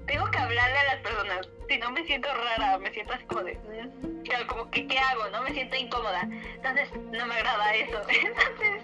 tengo 0.10 0.26
que 0.32 0.40
hablarle 0.40 0.78
a 0.78 0.84
las 0.86 0.98
personas. 0.98 1.50
Si 1.68 1.78
no, 1.78 1.92
me 1.92 2.04
siento 2.04 2.28
rara, 2.34 2.80
me 2.80 2.92
siento 2.92 3.14
así 3.14 3.26
como 3.26 3.44
de. 3.44 3.54
mm, 3.54 4.24
claro, 4.24 4.48
como 4.48 4.72
que, 4.72 4.88
¿qué 4.88 4.98
hago? 4.98 5.30
No 5.30 5.44
me 5.44 5.52
siento 5.52 5.76
incómoda. 5.76 6.22
Entonces, 6.24 6.92
no 6.94 7.26
me 7.28 7.36
agrada 7.36 7.76
eso. 7.76 8.02
Entonces, 8.10 8.84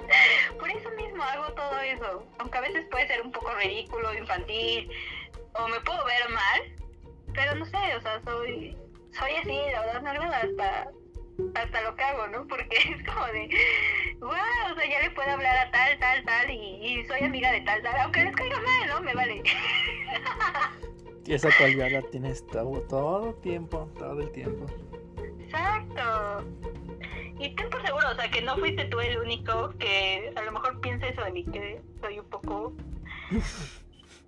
por 0.60 0.70
eso 0.70 0.90
mismo 0.92 1.24
hago 1.24 1.52
todo 1.54 1.80
eso. 1.80 2.28
Aunque 2.38 2.58
a 2.60 2.62
veces 2.62 2.86
puede 2.92 3.08
ser 3.08 3.22
un 3.24 3.32
poco 3.32 3.52
ridículo, 3.56 4.14
infantil, 4.14 4.92
o 5.54 5.68
me 5.68 5.80
puedo 5.82 6.06
ver 6.06 6.30
mal, 6.30 6.62
pero 7.34 7.56
no 7.56 7.66
sé, 7.66 7.96
o 7.98 8.02
sea, 8.02 8.22
soy, 8.24 8.78
soy 9.18 9.32
así, 9.32 9.60
la 9.72 9.82
verdad 9.82 10.02
me 10.02 10.10
agrada 10.12 10.38
hasta, 10.42 10.88
hasta 11.56 11.82
lo 11.82 11.96
que 11.96 12.04
hago, 12.04 12.28
¿no? 12.28 12.46
Porque 12.48 12.78
es 12.78 13.04
como 13.08 13.26
de, 13.28 13.50
wow, 14.20 14.72
o 14.72 14.76
sea, 14.76 14.86
ya 14.88 15.02
le 15.02 15.10
puedo 15.12 15.32
hablar 15.32 15.58
a 15.58 15.72
tal, 15.72 15.98
tal, 15.98 16.24
tal, 16.24 16.52
y, 16.52 17.00
y 17.00 17.06
soy 17.08 17.24
amiga 17.24 17.52
de 17.52 17.62
tal, 17.62 17.82
tal, 17.82 18.00
aunque 18.02 18.26
les 18.26 18.36
caiga 18.36 18.60
mal, 18.62 18.88
¿no? 18.90 19.02
Me 19.02 19.14
vale. 19.16 19.42
Esa 21.28 21.50
cualidad 21.58 21.90
la 21.92 22.02
tienes 22.04 22.46
todo, 22.48 22.82
todo 22.82 23.30
el 23.30 23.36
tiempo, 23.42 23.90
todo 23.98 24.20
el 24.22 24.32
tiempo. 24.32 24.66
Exacto. 25.40 26.46
Y 27.40 27.50
ten 27.56 27.70
por 27.70 27.82
seguro, 27.86 28.12
o 28.12 28.16
sea, 28.16 28.30
que 28.30 28.42
no 28.42 28.56
fuiste 28.58 28.86
tú 28.86 29.00
el 29.00 29.18
único 29.18 29.70
que 29.78 30.32
a 30.36 30.42
lo 30.44 30.52
mejor 30.52 30.80
piensa 30.82 31.08
eso 31.08 31.24
de 31.24 31.32
mí, 31.32 31.44
que 31.46 31.82
soy 32.02 32.20
un 32.20 32.26
poco. 32.30 32.74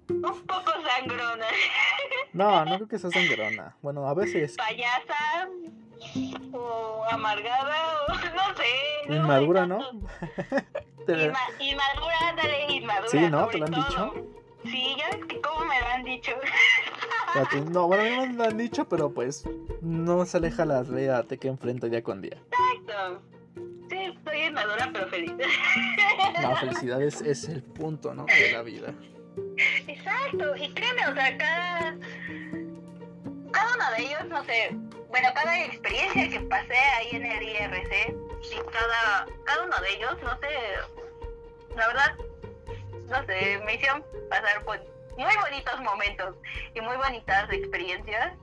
un 0.09 0.21
poco 0.21 0.71
sangrona. 0.85 1.45
No, 2.33 2.65
no 2.65 2.75
creo 2.75 2.87
que 2.87 2.99
seas 2.99 3.13
sangrona. 3.13 3.75
Bueno, 3.81 4.07
a 4.07 4.13
veces 4.13 4.55
Payasa. 4.57 5.49
O 6.53 7.03
amargada, 7.09 8.03
o 8.07 8.13
no 8.13 8.55
sé. 8.57 9.13
inmadura, 9.13 9.65
¿no? 9.65 9.79
Te- 11.05 11.13
Inma- 11.31 11.37
inmadura, 11.59 12.33
dale, 12.35 12.65
inmadura. 12.73 13.09
Sí, 13.09 13.19
¿no? 13.29 13.47
¿Te 13.47 13.57
lo 13.57 13.65
han 13.65 13.71
todo. 13.71 13.85
dicho? 13.87 14.13
Sí, 14.69 14.95
ya 14.97 15.09
ves 15.15 15.25
que 15.25 15.41
cómo 15.41 15.65
me 15.65 15.79
lo 15.79 15.87
han 15.87 16.03
dicho. 16.03 16.31
No, 17.71 17.87
bueno, 17.87 18.03
mí 18.03 18.27
me 18.27 18.33
lo 18.33 18.43
han 18.45 18.57
dicho, 18.57 18.87
pero 18.87 19.13
pues 19.13 19.43
no 19.81 20.25
se 20.25 20.37
aleja 20.37 20.65
la 20.65 20.83
realidad 20.83 21.27
que 21.27 21.47
enfrenta 21.47 21.87
día 21.87 22.01
con 22.01 22.21
día. 22.21 22.37
Exacto. 22.75 23.21
Sí, 23.89 24.19
soy 24.25 24.41
inmadura, 24.41 24.89
pero 24.91 25.07
feliz. 25.07 25.33
La 26.41 26.55
felicidad 26.57 27.01
es, 27.01 27.21
es 27.21 27.47
el 27.47 27.63
punto, 27.63 28.13
¿no? 28.13 28.25
De 28.25 28.51
la 28.51 28.61
vida. 28.63 28.93
Exacto, 29.87 30.55
y 30.55 30.73
créeme, 30.73 31.07
o 31.07 31.13
sea, 31.13 31.37
cada, 31.37 31.97
cada 33.51 33.73
uno 33.75 33.91
de 33.95 34.03
ellos, 34.03 34.25
no 34.27 34.43
sé, 34.45 34.69
bueno, 35.09 35.29
cada 35.33 35.65
experiencia 35.65 36.29
que 36.29 36.39
pasé 36.41 36.75
ahí 36.75 37.09
en 37.11 37.25
el 37.25 37.43
IRC, 37.43 38.15
y 38.41 38.71
cada, 38.71 39.25
cada 39.45 39.65
uno 39.65 39.75
de 39.81 39.95
ellos, 39.95 40.17
no 40.23 40.37
sé, 40.39 41.75
la 41.75 41.87
verdad, 41.87 42.15
no 43.07 43.25
sé, 43.25 43.61
me 43.65 43.75
hicieron 43.75 44.03
pasar 44.29 44.63
por 44.63 44.79
muy 45.17 45.33
bonitos 45.35 45.81
momentos 45.81 46.35
y 46.73 46.81
muy 46.81 46.95
bonitas 46.97 47.51
experiencias. 47.51 48.33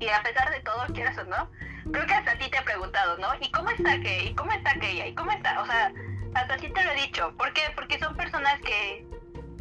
Y 0.00 0.08
a 0.08 0.22
pesar 0.22 0.50
de 0.50 0.60
todo, 0.60 0.84
quieras 0.92 1.16
o 1.18 1.24
no, 1.24 1.48
creo 1.90 2.06
que 2.06 2.14
hasta 2.14 2.32
a 2.32 2.38
ti 2.38 2.50
te 2.50 2.58
he 2.58 2.62
preguntado, 2.62 3.16
¿no? 3.18 3.28
¿Y 3.40 3.50
cómo 3.52 3.70
está 3.70 3.98
que, 4.00 4.24
y 4.24 4.34
cómo 4.34 4.52
está 4.52 4.72
aquella? 4.72 5.06
¿Y 5.06 5.14
cómo 5.14 5.30
está? 5.30 5.62
O 5.62 5.66
sea, 5.66 5.92
hasta 6.34 6.56
ti 6.56 6.68
te 6.68 6.84
lo 6.84 6.90
he 6.90 6.96
dicho. 6.96 7.32
¿Por 7.36 7.52
qué? 7.52 7.62
Porque 7.74 7.98
son 7.98 8.16
personas 8.16 8.60
que 8.62 9.06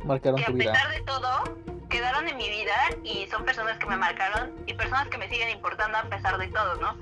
Marcaron 0.04 0.38
que 0.38 0.44
a 0.44 0.48
tu 0.48 0.54
vida. 0.54 0.74
pesar 0.74 0.90
de 0.92 1.02
todo 1.02 1.44
quedaron 1.90 2.28
en 2.28 2.38
mi 2.38 2.50
vida 2.50 2.74
y 3.04 3.28
son 3.28 3.46
personas 3.46 3.78
que 3.78 3.86
me 3.86 3.96
marcaron 3.96 4.52
y 4.66 4.74
personas 4.74 5.08
que 5.10 5.18
me 5.20 5.30
siguen 5.30 5.52
importando 5.52 6.00
a 6.00 6.04
pesar 6.04 6.38
de 6.40 6.48
todo, 6.48 6.76
¿no? 6.78 6.98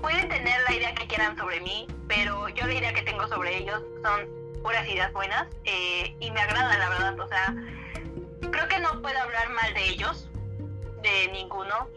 Pueden 0.00 0.28
tener 0.30 0.62
la 0.66 0.74
idea 0.74 0.94
que 0.94 1.06
quieran 1.06 1.36
sobre 1.36 1.60
mí, 1.60 1.86
pero 2.08 2.48
yo 2.48 2.66
la 2.66 2.72
idea 2.72 2.94
que 2.94 3.02
tengo 3.02 3.28
sobre 3.28 3.58
ellos 3.58 3.82
son 4.02 4.39
puras 4.62 4.86
ideas 4.88 5.12
buenas 5.12 5.46
eh, 5.64 6.14
y 6.20 6.30
me 6.30 6.40
agrada 6.40 6.76
la 6.78 6.88
verdad, 6.88 7.20
o 7.20 7.28
sea, 7.28 7.54
creo 8.50 8.68
que 8.68 8.78
no 8.78 9.00
puedo 9.02 9.18
hablar 9.18 9.50
mal 9.50 9.74
de 9.74 9.88
ellos, 9.88 10.30
de 11.02 11.28
ninguno, 11.32 11.88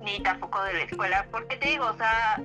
ni 0.00 0.20
tampoco 0.20 0.62
de 0.64 0.74
la 0.74 0.82
escuela, 0.82 1.26
porque 1.30 1.56
te 1.56 1.68
digo, 1.68 1.86
o 1.86 1.96
sea, 1.96 2.40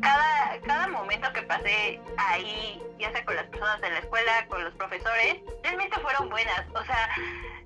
cada, 0.00 0.60
cada 0.66 0.88
momento 0.88 1.32
que 1.32 1.42
pasé 1.42 2.00
ahí, 2.16 2.82
ya 2.98 3.10
sea 3.12 3.24
con 3.24 3.36
las 3.36 3.46
personas 3.46 3.80
de 3.80 3.90
la 3.90 3.98
escuela, 3.98 4.46
con 4.48 4.64
los 4.64 4.74
profesores, 4.74 5.36
realmente 5.62 5.98
fueron 6.00 6.28
buenas. 6.28 6.66
O 6.74 6.84
sea, 6.84 7.08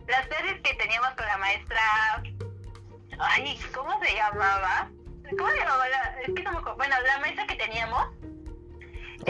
las 0.07 0.26
clases 0.26 0.61
que 0.62 0.74
teníamos 0.74 1.11
con 1.11 1.26
la 1.26 1.38
maestra, 1.38 1.80
ay, 3.18 3.61
¿cómo 3.74 3.99
se 4.03 4.14
llamaba? 4.14 4.90
¿Cómo 5.38 5.51
se 5.51 5.59
llamaba? 5.59 5.88
La, 5.88 6.20
es 6.22 6.34
que 6.34 6.42
no. 6.42 6.76
Bueno, 6.76 6.97
la 7.07 7.18
maestra 7.20 7.47
que 7.47 7.57
teníamos, 7.57 8.09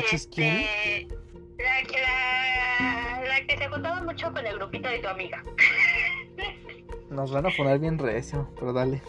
¿Achis 0.02 0.28
quién? 0.32 0.56
este, 0.60 1.08
la, 1.58 1.82
que- 1.86 2.00
la, 2.00 3.22
la 3.28 3.46
que 3.46 3.56
se 3.58 3.68
juntaba 3.68 4.00
mucho 4.02 4.32
con 4.32 4.46
el 4.46 4.54
grupito 4.56 4.88
de 4.88 4.98
tu 5.00 5.08
amiga. 5.08 5.42
Nos 7.10 7.30
van 7.30 7.46
a 7.46 7.50
poner 7.50 7.78
bien 7.78 7.98
recio, 7.98 8.48
pero 8.58 8.72
dale. 8.72 9.02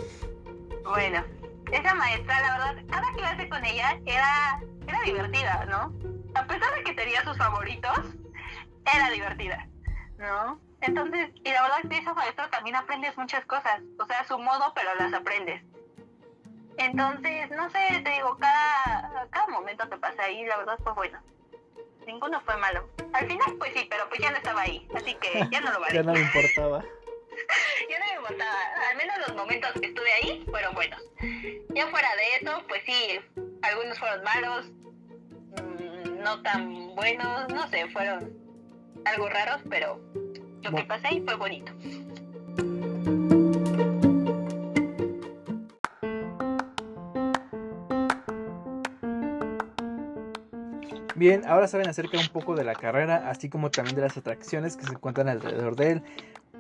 Bueno, 0.83 1.23
esa 1.71 1.93
maestra, 1.95 2.39
la 2.41 2.51
verdad, 2.57 2.83
cada 2.89 3.11
clase 3.13 3.49
con 3.49 3.65
ella 3.65 3.99
era, 4.05 4.59
era 4.87 5.01
divertida, 5.05 5.65
¿no? 5.65 5.93
A 6.35 6.45
pesar 6.45 6.75
de 6.75 6.83
que 6.83 6.93
tenía 6.93 7.23
sus 7.23 7.37
favoritos, 7.37 7.97
era 8.95 9.09
divertida, 9.09 9.67
¿no? 10.19 10.59
Entonces, 10.81 11.29
y 11.43 11.49
la 11.51 11.63
verdad 11.63 11.89
que 11.89 11.97
esa 11.97 12.13
maestra 12.13 12.49
también 12.51 12.75
aprendes 12.75 13.17
muchas 13.17 13.43
cosas, 13.45 13.81
o 13.99 14.05
sea, 14.05 14.19
a 14.19 14.25
su 14.25 14.37
modo, 14.37 14.71
pero 14.75 14.93
las 14.99 15.13
aprendes. 15.13 15.63
Entonces, 16.77 17.49
no 17.51 17.69
sé, 17.71 18.01
te 18.03 18.09
digo, 18.11 18.37
cada 18.37 18.94
momento 19.65 19.89
que 19.89 19.97
pasa 19.97 20.23
ahí, 20.23 20.45
la 20.45 20.57
verdad 20.57 20.77
fue 20.83 20.93
bueno. 20.93 21.19
Ninguno 22.05 22.39
fue 22.41 22.55
malo. 22.57 22.87
Al 23.13 23.27
final, 23.27 23.55
pues 23.57 23.73
sí, 23.73 23.87
pero 23.89 24.07
pues 24.09 24.21
ya 24.21 24.29
no 24.29 24.37
estaba 24.37 24.61
ahí, 24.61 24.87
así 24.93 25.15
que 25.15 25.47
ya 25.49 25.59
no 25.59 25.71
lo 25.71 25.79
vale. 25.81 25.95
ya 25.95 26.03
no 26.03 26.13
me 26.13 26.19
importaba. 26.19 26.83
ya 27.89 27.99
no 27.99 28.05
me 28.05 28.15
importaba. 28.15 28.59
Al 28.91 28.97
menos 28.97 29.17
los 29.27 29.35
momentos 29.35 29.71
que 29.73 29.87
estuve 29.87 30.11
ahí 30.13 30.45
fueron 30.51 30.75
buenos. 30.75 31.01
Ya 31.73 31.87
fuera 31.87 32.07
de 32.15 32.45
eso, 32.45 32.63
pues 32.67 32.83
sí, 32.85 33.19
algunos 33.63 33.97
fueron 33.97 34.23
malos, 34.23 34.67
mmm, 35.63 36.19
no 36.23 36.41
tan 36.43 36.95
buenos, 36.95 37.49
no 37.49 37.67
sé, 37.69 37.87
fueron 37.89 38.37
algo 39.05 39.29
raros, 39.29 39.61
pero 39.67 39.99
lo 40.61 40.71
que 40.75 40.83
pasé 40.83 41.07
ahí 41.07 41.21
fue 41.25 41.35
bonito. 41.37 41.71
Bien, 51.25 51.41
ahora 51.47 51.67
saben 51.67 51.87
acerca 51.87 52.19
un 52.19 52.27
poco 52.27 52.53
de 52.53 52.63
la 52.63 52.75
carrera, 52.75 53.31
así 53.31 53.49
como 53.49 53.71
también 53.71 53.95
de 53.95 54.03
las 54.03 54.15
atracciones 54.15 54.77
que 54.77 54.85
se 54.85 54.91
encuentran 54.91 55.27
alrededor 55.27 55.75
de 55.75 55.93
él. 55.93 56.03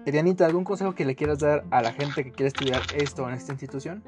Edianita, 0.07 0.43
¿algún 0.43 0.63
consejo 0.63 0.95
que 0.95 1.05
le 1.05 1.15
quieras 1.15 1.37
dar 1.37 1.65
a 1.69 1.83
la 1.83 1.93
gente 1.93 2.23
que 2.23 2.31
quiere 2.31 2.47
estudiar 2.47 2.81
esto 2.95 3.29
en 3.29 3.35
esta 3.35 3.51
institución? 3.51 4.03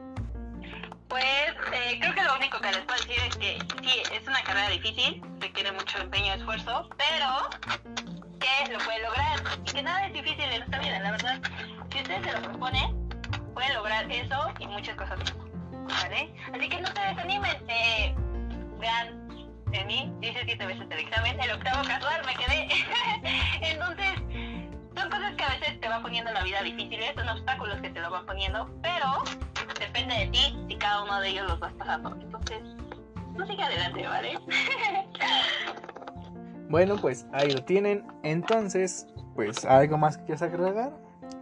Pues 1.10 1.24
eh, 1.24 2.00
creo 2.00 2.12
que 2.12 2.24
lo 2.24 2.36
único 2.38 2.60
que 2.60 2.72
les 2.72 2.80
puedo 2.80 3.00
decir 3.00 3.18
es 3.28 3.36
que 3.38 3.60
sí, 3.84 4.02
es 4.12 4.28
una 4.28 4.42
carrera 4.42 4.70
difícil, 4.70 5.22
requiere 5.40 5.72
mucho 5.74 6.00
empeño 6.00 6.26
y 6.26 6.40
esfuerzo, 6.40 6.90
pero 6.98 7.86
que 8.40 8.74
lo 8.74 8.80
puede 8.80 9.04
lograr 9.04 9.40
y 9.64 9.72
que 9.72 9.84
nada 9.84 10.08
es 10.08 10.14
difícil 10.14 10.42
en 10.42 10.64
esta 10.64 10.80
vida, 10.80 11.00
la 11.02 11.12
verdad. 11.12 11.40
Si 11.92 12.00
usted 12.00 12.24
se 12.24 12.32
lo 12.32 12.42
propone, 12.42 12.96
puede 13.54 13.72
lograr 13.76 14.12
eso 14.12 14.52
y 14.58 14.66
muchas 14.66 14.96
cosas 14.96 15.20
más. 15.20 15.36
¿Vale? 16.02 16.34
Así 16.52 16.68
que 16.68 16.82
no 16.82 16.88
se 16.88 17.00
desanimen, 17.00 17.58
eh, 17.70 18.16
vean 18.80 19.27
en 19.72 19.88
mí, 19.88 20.14
hice 20.22 20.42
siete 20.46 20.66
veces 20.66 20.86
el 20.90 21.00
examen, 21.00 21.40
el 21.40 21.52
octavo 21.52 21.88
casual 21.88 22.22
me 22.26 22.36
quedé. 22.36 22.68
Entonces, 23.72 24.14
son 24.96 25.10
cosas 25.10 25.36
que 25.36 25.44
a 25.44 25.50
veces 25.50 25.80
te 25.80 25.90
van 25.90 26.02
poniendo 26.02 26.32
la 26.32 26.44
vida 26.44 26.62
difíciles, 26.62 27.14
son 27.16 27.30
obstáculos 27.30 27.80
que 27.82 27.90
te 27.90 28.00
lo 28.00 28.10
van 28.10 28.26
poniendo, 28.26 28.70
pero 28.82 29.24
depende 29.80 30.16
de 30.16 30.28
ti 30.28 30.58
si 30.68 30.76
cada 30.78 31.04
uno 31.04 31.20
de 31.22 31.30
ellos 31.30 31.48
los 31.48 31.60
vas 31.60 31.74
pasando. 31.74 32.16
Entonces, 32.20 32.60
no 33.36 33.46
sigue 33.46 33.64
adelante, 33.64 34.08
¿vale? 34.08 34.40
bueno, 36.70 36.96
pues 36.98 37.26
ahí 37.34 37.52
lo 37.52 37.64
tienen. 37.64 38.06
Entonces, 38.24 39.08
pues, 39.36 39.66
¿algo 39.66 39.98
más 39.98 40.18
que 40.18 40.26
quieras 40.26 40.42
agregar? 40.42 40.92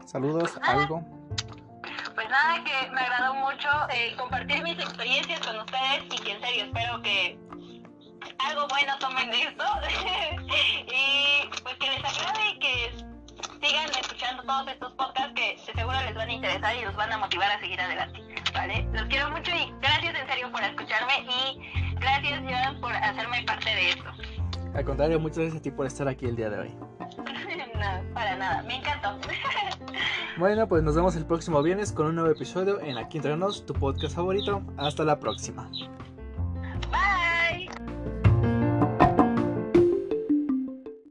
Saludos, 0.06 0.58
algo. 0.62 1.04
Pues 2.14 2.30
nada, 2.30 2.64
que 2.64 2.92
me 2.92 3.02
agradó 3.02 3.34
mucho 3.36 3.70
eh, 3.94 4.16
compartir 4.18 4.64
mis 4.64 4.80
experiencias 4.80 5.46
con 5.46 5.58
ustedes 5.58 6.04
y 6.06 6.24
que 6.24 6.32
en 6.32 6.42
serio 6.42 6.66
espero 6.66 7.02
que 7.02 7.38
algo 8.40 8.68
bueno 8.68 8.98
tomen 9.00 9.32
de 9.32 9.42
esto 9.42 9.64
y 10.88 11.48
pues 11.64 11.76
que 11.76 11.90
les 11.90 12.04
agrade 12.04 12.50
y 12.50 12.60
que 12.60 12.92
sigan 13.62 13.90
escuchando 14.00 14.44
todos 14.44 14.68
estos 14.68 14.92
podcasts 14.94 15.34
que 15.36 15.58
seguro 15.74 15.98
les 16.02 16.16
van 16.16 16.30
a 16.30 16.34
interesar 16.34 16.76
y 16.76 16.86
los 16.86 16.96
van 16.96 17.12
a 17.12 17.18
motivar 17.18 17.52
a 17.52 17.60
seguir 17.60 17.80
adelante, 17.80 18.22
¿vale? 18.54 18.88
Los 18.94 19.04
quiero 19.04 19.30
mucho 19.32 19.52
y 19.52 19.74
gracias 19.82 20.16
en 20.16 20.28
serio 20.28 20.52
por 20.52 20.64
escucharme 20.64 21.14
y 21.22 21.96
gracias 21.96 22.42
Joan 22.42 22.82
por 22.82 22.94
hacerme 22.94 23.44
parte 23.44 23.70
de 23.70 23.90
esto. 23.90 24.12
Al 24.76 24.84
contrario, 24.84 25.20
muchas 25.20 25.38
gracias 25.38 25.60
a 25.60 25.64
ti 25.64 25.72
por 25.72 25.86
estar 25.86 26.08
aquí 26.08 26.26
el 26.26 26.36
día 26.36 26.50
de 26.50 26.60
hoy. 26.60 26.76
no, 27.76 28.14
para 28.14 28.36
nada, 28.36 28.62
me 28.64 28.76
encantó. 28.76 29.18
bueno, 30.38 30.68
pues 30.68 30.84
nos 30.84 30.96
vemos 30.96 31.16
el 31.16 31.26
próximo 31.26 31.62
viernes 31.64 31.94
con 31.94 32.08
un 32.08 32.16
nuevo 32.16 32.30
episodio 32.30 32.82
en 32.82 32.98
Aquí 32.98 33.18
Entre 33.18 33.38
Nos, 33.38 33.66
tu 33.66 33.74
podcast 33.74 34.16
favorito. 34.16 34.62
Hasta 34.78 35.06
la 35.06 35.18
próxima. 35.18 35.70